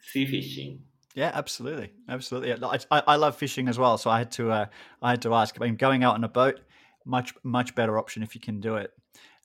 sea 0.01 0.27
fishing. 0.27 0.83
Yeah, 1.15 1.31
absolutely, 1.35 1.93
absolutely. 2.09 2.55
I, 2.91 3.03
I, 3.07 3.17
love 3.17 3.37
fishing 3.37 3.69
as 3.69 3.79
well, 3.79 3.99
so 3.99 4.09
I 4.09 4.19
had 4.19 4.31
to 4.33 4.51
uh, 4.51 4.67
I 5.03 5.11
had 5.11 5.23
to 5.23 5.35
ask. 5.35 5.57
I 5.61 5.65
mean, 5.65 5.77
going 5.77 6.05
out 6.05 6.15
on 6.15 6.25
a 6.25 6.29
boat, 6.29 6.61
much 7.05 7.35
much 7.43 7.75
better 7.75 7.99
option 7.99 8.23
if 8.23 8.35
you 8.35 8.41
can 8.41 8.61
do 8.61 8.77
it. 8.77 8.91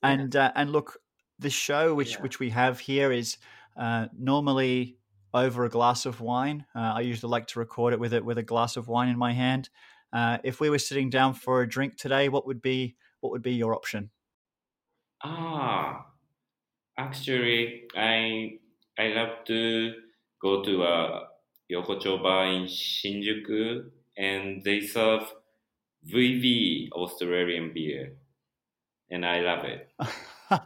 And 0.02 0.34
yeah. 0.34 0.48
uh, 0.48 0.52
and 0.56 0.72
look, 0.72 0.98
the 1.40 1.50
show 1.50 1.94
which 1.94 2.14
yeah. 2.14 2.22
which 2.22 2.40
we 2.40 2.50
have 2.52 2.80
here 2.80 3.12
is 3.12 3.38
uh, 3.76 4.08
normally 4.18 4.98
over 5.34 5.66
a 5.66 5.70
glass 5.70 6.06
of 6.06 6.22
wine. 6.22 6.66
Uh, 6.74 6.94
I 6.96 7.02
usually 7.02 7.30
like 7.30 7.48
to 7.48 7.60
record 7.60 7.94
it 7.94 8.00
with 8.00 8.14
it 8.14 8.24
with 8.24 8.38
a 8.38 8.44
glass 8.44 8.78
of 8.78 8.88
wine 8.88 9.10
in 9.10 9.18
my 9.18 9.34
hand. 9.34 9.70
Uh, 10.14 10.38
if 10.44 10.62
we 10.62 10.70
were 10.70 10.80
sitting 10.80 11.10
down 11.10 11.34
for 11.34 11.62
a 11.62 11.70
drink 11.70 11.98
today, 11.98 12.30
what 12.30 12.48
would 12.48 12.62
be 12.62 12.96
what 13.20 13.32
would 13.32 13.42
be 13.42 13.54
your 13.54 13.76
option? 13.76 14.10
Ah, 15.22 16.06
actually, 16.98 17.84
I 17.96 18.60
I 18.98 19.08
love 19.10 19.44
to 19.48 19.94
go 20.42 20.64
to 20.64 20.84
a 20.84 21.28
Yokocho 21.72 22.22
bar 22.22 22.46
in 22.46 22.64
Shinjuku, 22.64 23.90
and 24.18 24.64
they 24.64 24.82
serve 24.82 25.24
VB 26.08 26.92
Australian 26.92 27.74
beer, 27.74 28.14
and 29.10 29.26
I 29.26 29.42
love 29.42 29.66
it. 29.66 29.90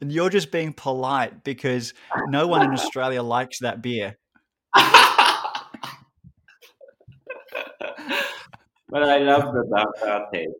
and 0.00 0.12
you're 0.12 0.30
just 0.30 0.50
being 0.50 0.72
polite 0.72 1.44
because 1.44 1.94
no 2.26 2.46
one 2.46 2.62
in 2.62 2.70
Australia 2.70 3.22
likes 3.22 3.60
that 3.60 3.82
beer. 3.82 4.18
but 4.74 4.84
I 8.92 9.18
love 9.18 9.54
the 9.54 9.86
dark 10.04 10.32
taste. 10.32 10.50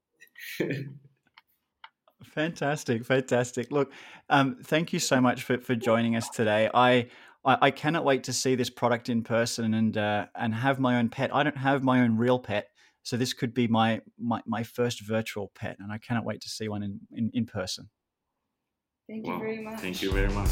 fantastic, 2.24 3.04
fantastic. 3.04 3.70
Look, 3.70 3.92
um, 4.30 4.56
thank 4.62 4.92
you 4.92 4.98
so 4.98 5.20
much 5.20 5.42
for, 5.42 5.58
for 5.58 5.74
joining 5.74 6.16
us 6.16 6.28
today. 6.28 6.70
I 6.72 7.08
I, 7.44 7.58
I 7.62 7.70
cannot 7.70 8.04
wait 8.04 8.24
to 8.24 8.32
see 8.32 8.54
this 8.54 8.70
product 8.70 9.08
in 9.08 9.22
person 9.22 9.74
and 9.74 9.96
uh, 9.96 10.26
and 10.36 10.54
have 10.54 10.78
my 10.78 10.98
own 10.98 11.08
pet. 11.08 11.34
I 11.34 11.42
don't 11.42 11.56
have 11.56 11.82
my 11.82 12.00
own 12.00 12.16
real 12.16 12.38
pet, 12.38 12.68
so 13.02 13.16
this 13.16 13.32
could 13.32 13.52
be 13.52 13.66
my 13.66 14.00
my, 14.18 14.40
my 14.46 14.62
first 14.62 15.00
virtual 15.00 15.50
pet, 15.54 15.76
and 15.80 15.90
I 15.92 15.98
cannot 15.98 16.24
wait 16.24 16.40
to 16.42 16.48
see 16.48 16.68
one 16.68 16.82
in, 16.82 17.00
in, 17.12 17.30
in 17.34 17.46
person. 17.46 17.88
Thank 19.08 19.26
you 19.26 19.38
very 19.38 19.60
much. 19.60 19.80
Thank 19.80 20.02
you 20.02 20.12
very 20.12 20.28
much. 20.28 20.50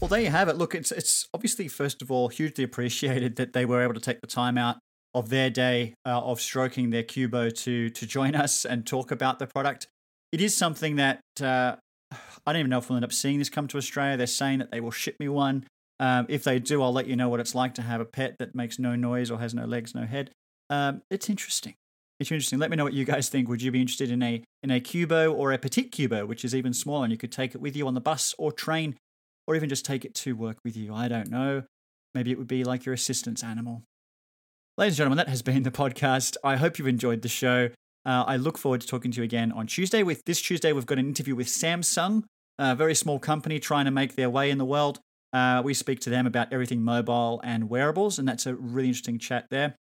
Well, 0.00 0.08
there 0.08 0.20
you 0.20 0.30
have 0.30 0.48
it. 0.48 0.56
Look, 0.56 0.74
it's 0.74 0.92
it's 0.92 1.26
obviously 1.32 1.68
first 1.68 2.02
of 2.02 2.10
all 2.10 2.28
hugely 2.28 2.64
appreciated 2.64 3.36
that 3.36 3.54
they 3.54 3.64
were 3.64 3.82
able 3.82 3.94
to 3.94 4.00
take 4.00 4.20
the 4.20 4.26
time 4.26 4.58
out 4.58 4.76
of 5.14 5.30
their 5.30 5.48
day 5.48 5.94
uh, 6.04 6.20
of 6.20 6.40
stroking 6.40 6.90
their 6.90 7.02
Qoobo 7.02 7.56
to 7.62 7.88
to 7.88 8.06
join 8.06 8.34
us 8.34 8.66
and 8.66 8.86
talk 8.86 9.10
about 9.10 9.38
the 9.38 9.46
product. 9.46 9.86
It 10.32 10.42
is 10.42 10.54
something 10.54 10.96
that 10.96 11.20
uh, 11.40 11.76
I 12.46 12.52
don't 12.52 12.60
even 12.60 12.70
know 12.70 12.78
if 12.78 12.88
we'll 12.88 12.96
end 12.96 13.04
up 13.04 13.12
seeing 13.12 13.38
this 13.38 13.48
come 13.48 13.68
to 13.68 13.78
Australia. 13.78 14.16
They're 14.16 14.26
saying 14.26 14.58
that 14.60 14.70
they 14.70 14.80
will 14.80 14.90
ship 14.90 15.16
me 15.18 15.28
one. 15.28 15.66
Um, 16.00 16.26
if 16.28 16.44
they 16.44 16.58
do, 16.58 16.82
I'll 16.82 16.92
let 16.92 17.06
you 17.06 17.16
know 17.16 17.28
what 17.28 17.40
it's 17.40 17.54
like 17.54 17.74
to 17.74 17.82
have 17.82 18.00
a 18.00 18.04
pet 18.04 18.36
that 18.38 18.54
makes 18.54 18.78
no 18.78 18.96
noise 18.96 19.30
or 19.30 19.38
has 19.38 19.54
no 19.54 19.64
legs, 19.64 19.94
no 19.94 20.04
head. 20.04 20.30
Um, 20.70 21.02
it's 21.10 21.30
interesting. 21.30 21.74
It's 22.20 22.30
interesting. 22.30 22.58
Let 22.58 22.70
me 22.70 22.76
know 22.76 22.84
what 22.84 22.92
you 22.92 23.04
guys 23.04 23.28
think. 23.28 23.48
Would 23.48 23.62
you 23.62 23.70
be 23.70 23.80
interested 23.80 24.10
in 24.10 24.22
a 24.22 24.42
in 24.62 24.70
a 24.70 24.80
Qoobo 24.80 25.34
or 25.34 25.52
a 25.52 25.58
Petit 25.58 25.90
Qoobo, 25.90 26.26
which 26.26 26.44
is 26.44 26.54
even 26.54 26.72
smaller, 26.72 27.04
and 27.04 27.12
you 27.12 27.18
could 27.18 27.32
take 27.32 27.54
it 27.54 27.60
with 27.60 27.76
you 27.76 27.86
on 27.86 27.94
the 27.94 28.00
bus 28.00 28.34
or 28.38 28.52
train, 28.52 28.96
or 29.46 29.54
even 29.54 29.68
just 29.68 29.84
take 29.84 30.04
it 30.04 30.14
to 30.16 30.34
work 30.34 30.58
with 30.64 30.76
you? 30.76 30.94
I 30.94 31.08
don't 31.08 31.30
know. 31.30 31.64
Maybe 32.14 32.30
it 32.30 32.38
would 32.38 32.48
be 32.48 32.64
like 32.64 32.84
your 32.84 32.94
assistant's 32.94 33.42
animal. 33.42 33.82
Ladies 34.78 34.94
and 34.94 34.98
gentlemen, 34.98 35.18
that 35.18 35.28
has 35.28 35.42
been 35.42 35.64
the 35.64 35.70
podcast. 35.70 36.36
I 36.42 36.56
hope 36.56 36.78
you've 36.78 36.88
enjoyed 36.88 37.22
the 37.22 37.28
show. 37.28 37.70
Uh, 38.06 38.24
I 38.26 38.36
look 38.36 38.58
forward 38.58 38.80
to 38.82 38.86
talking 38.86 39.10
to 39.12 39.18
you 39.18 39.24
again 39.24 39.52
on 39.52 39.66
Tuesday. 39.66 40.02
With 40.02 40.24
this 40.24 40.40
Tuesday, 40.40 40.72
we've 40.72 40.86
got 40.86 40.98
an 40.98 41.06
interview 41.06 41.34
with 41.34 41.46
Samsung, 41.46 42.24
a 42.58 42.74
very 42.74 42.94
small 42.94 43.18
company 43.18 43.58
trying 43.58 43.86
to 43.86 43.90
make 43.90 44.14
their 44.14 44.30
way 44.30 44.50
in 44.50 44.58
the 44.58 44.64
world. 44.64 45.00
Uh, 45.32 45.60
we 45.64 45.74
speak 45.74 46.00
to 46.00 46.10
them 46.10 46.26
about 46.26 46.52
everything 46.52 46.82
mobile 46.82 47.40
and 47.42 47.68
wearables, 47.68 48.18
and 48.18 48.28
that's 48.28 48.46
a 48.46 48.54
really 48.54 48.88
interesting 48.88 49.18
chat 49.18 49.46
there. 49.50 49.74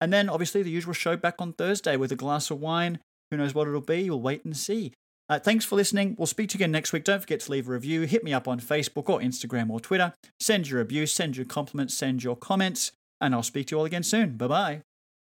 And 0.00 0.12
then, 0.12 0.28
obviously, 0.28 0.62
the 0.62 0.70
usual 0.70 0.92
show 0.92 1.16
back 1.16 1.36
on 1.38 1.54
Thursday 1.54 1.96
with 1.96 2.12
a 2.12 2.16
glass 2.16 2.50
of 2.50 2.60
wine. 2.60 2.98
Who 3.30 3.36
knows 3.36 3.54
what 3.54 3.68
it'll 3.68 3.80
be? 3.80 4.08
We'll 4.08 4.20
wait 4.20 4.44
and 4.44 4.56
see. 4.56 4.92
Uh, 5.28 5.38
thanks 5.38 5.64
for 5.64 5.76
listening. 5.76 6.14
We'll 6.18 6.26
speak 6.26 6.50
to 6.50 6.54
you 6.54 6.58
again 6.58 6.72
next 6.72 6.92
week. 6.92 7.04
Don't 7.04 7.20
forget 7.20 7.40
to 7.40 7.52
leave 7.52 7.68
a 7.68 7.72
review. 7.72 8.02
Hit 8.02 8.24
me 8.24 8.32
up 8.32 8.48
on 8.48 8.60
Facebook 8.60 9.08
or 9.08 9.20
Instagram 9.20 9.70
or 9.70 9.80
Twitter. 9.80 10.14
Send 10.40 10.70
your 10.70 10.80
abuse, 10.80 11.12
send 11.12 11.36
your 11.36 11.46
compliments, 11.46 11.94
send 11.94 12.24
your 12.24 12.36
comments, 12.36 12.92
and 13.20 13.34
I'll 13.34 13.42
speak 13.42 13.66
to 13.68 13.74
you 13.74 13.80
all 13.80 13.84
again 13.84 14.02
soon. 14.02 14.36
Bye 14.36 14.46
bye. 14.46 14.82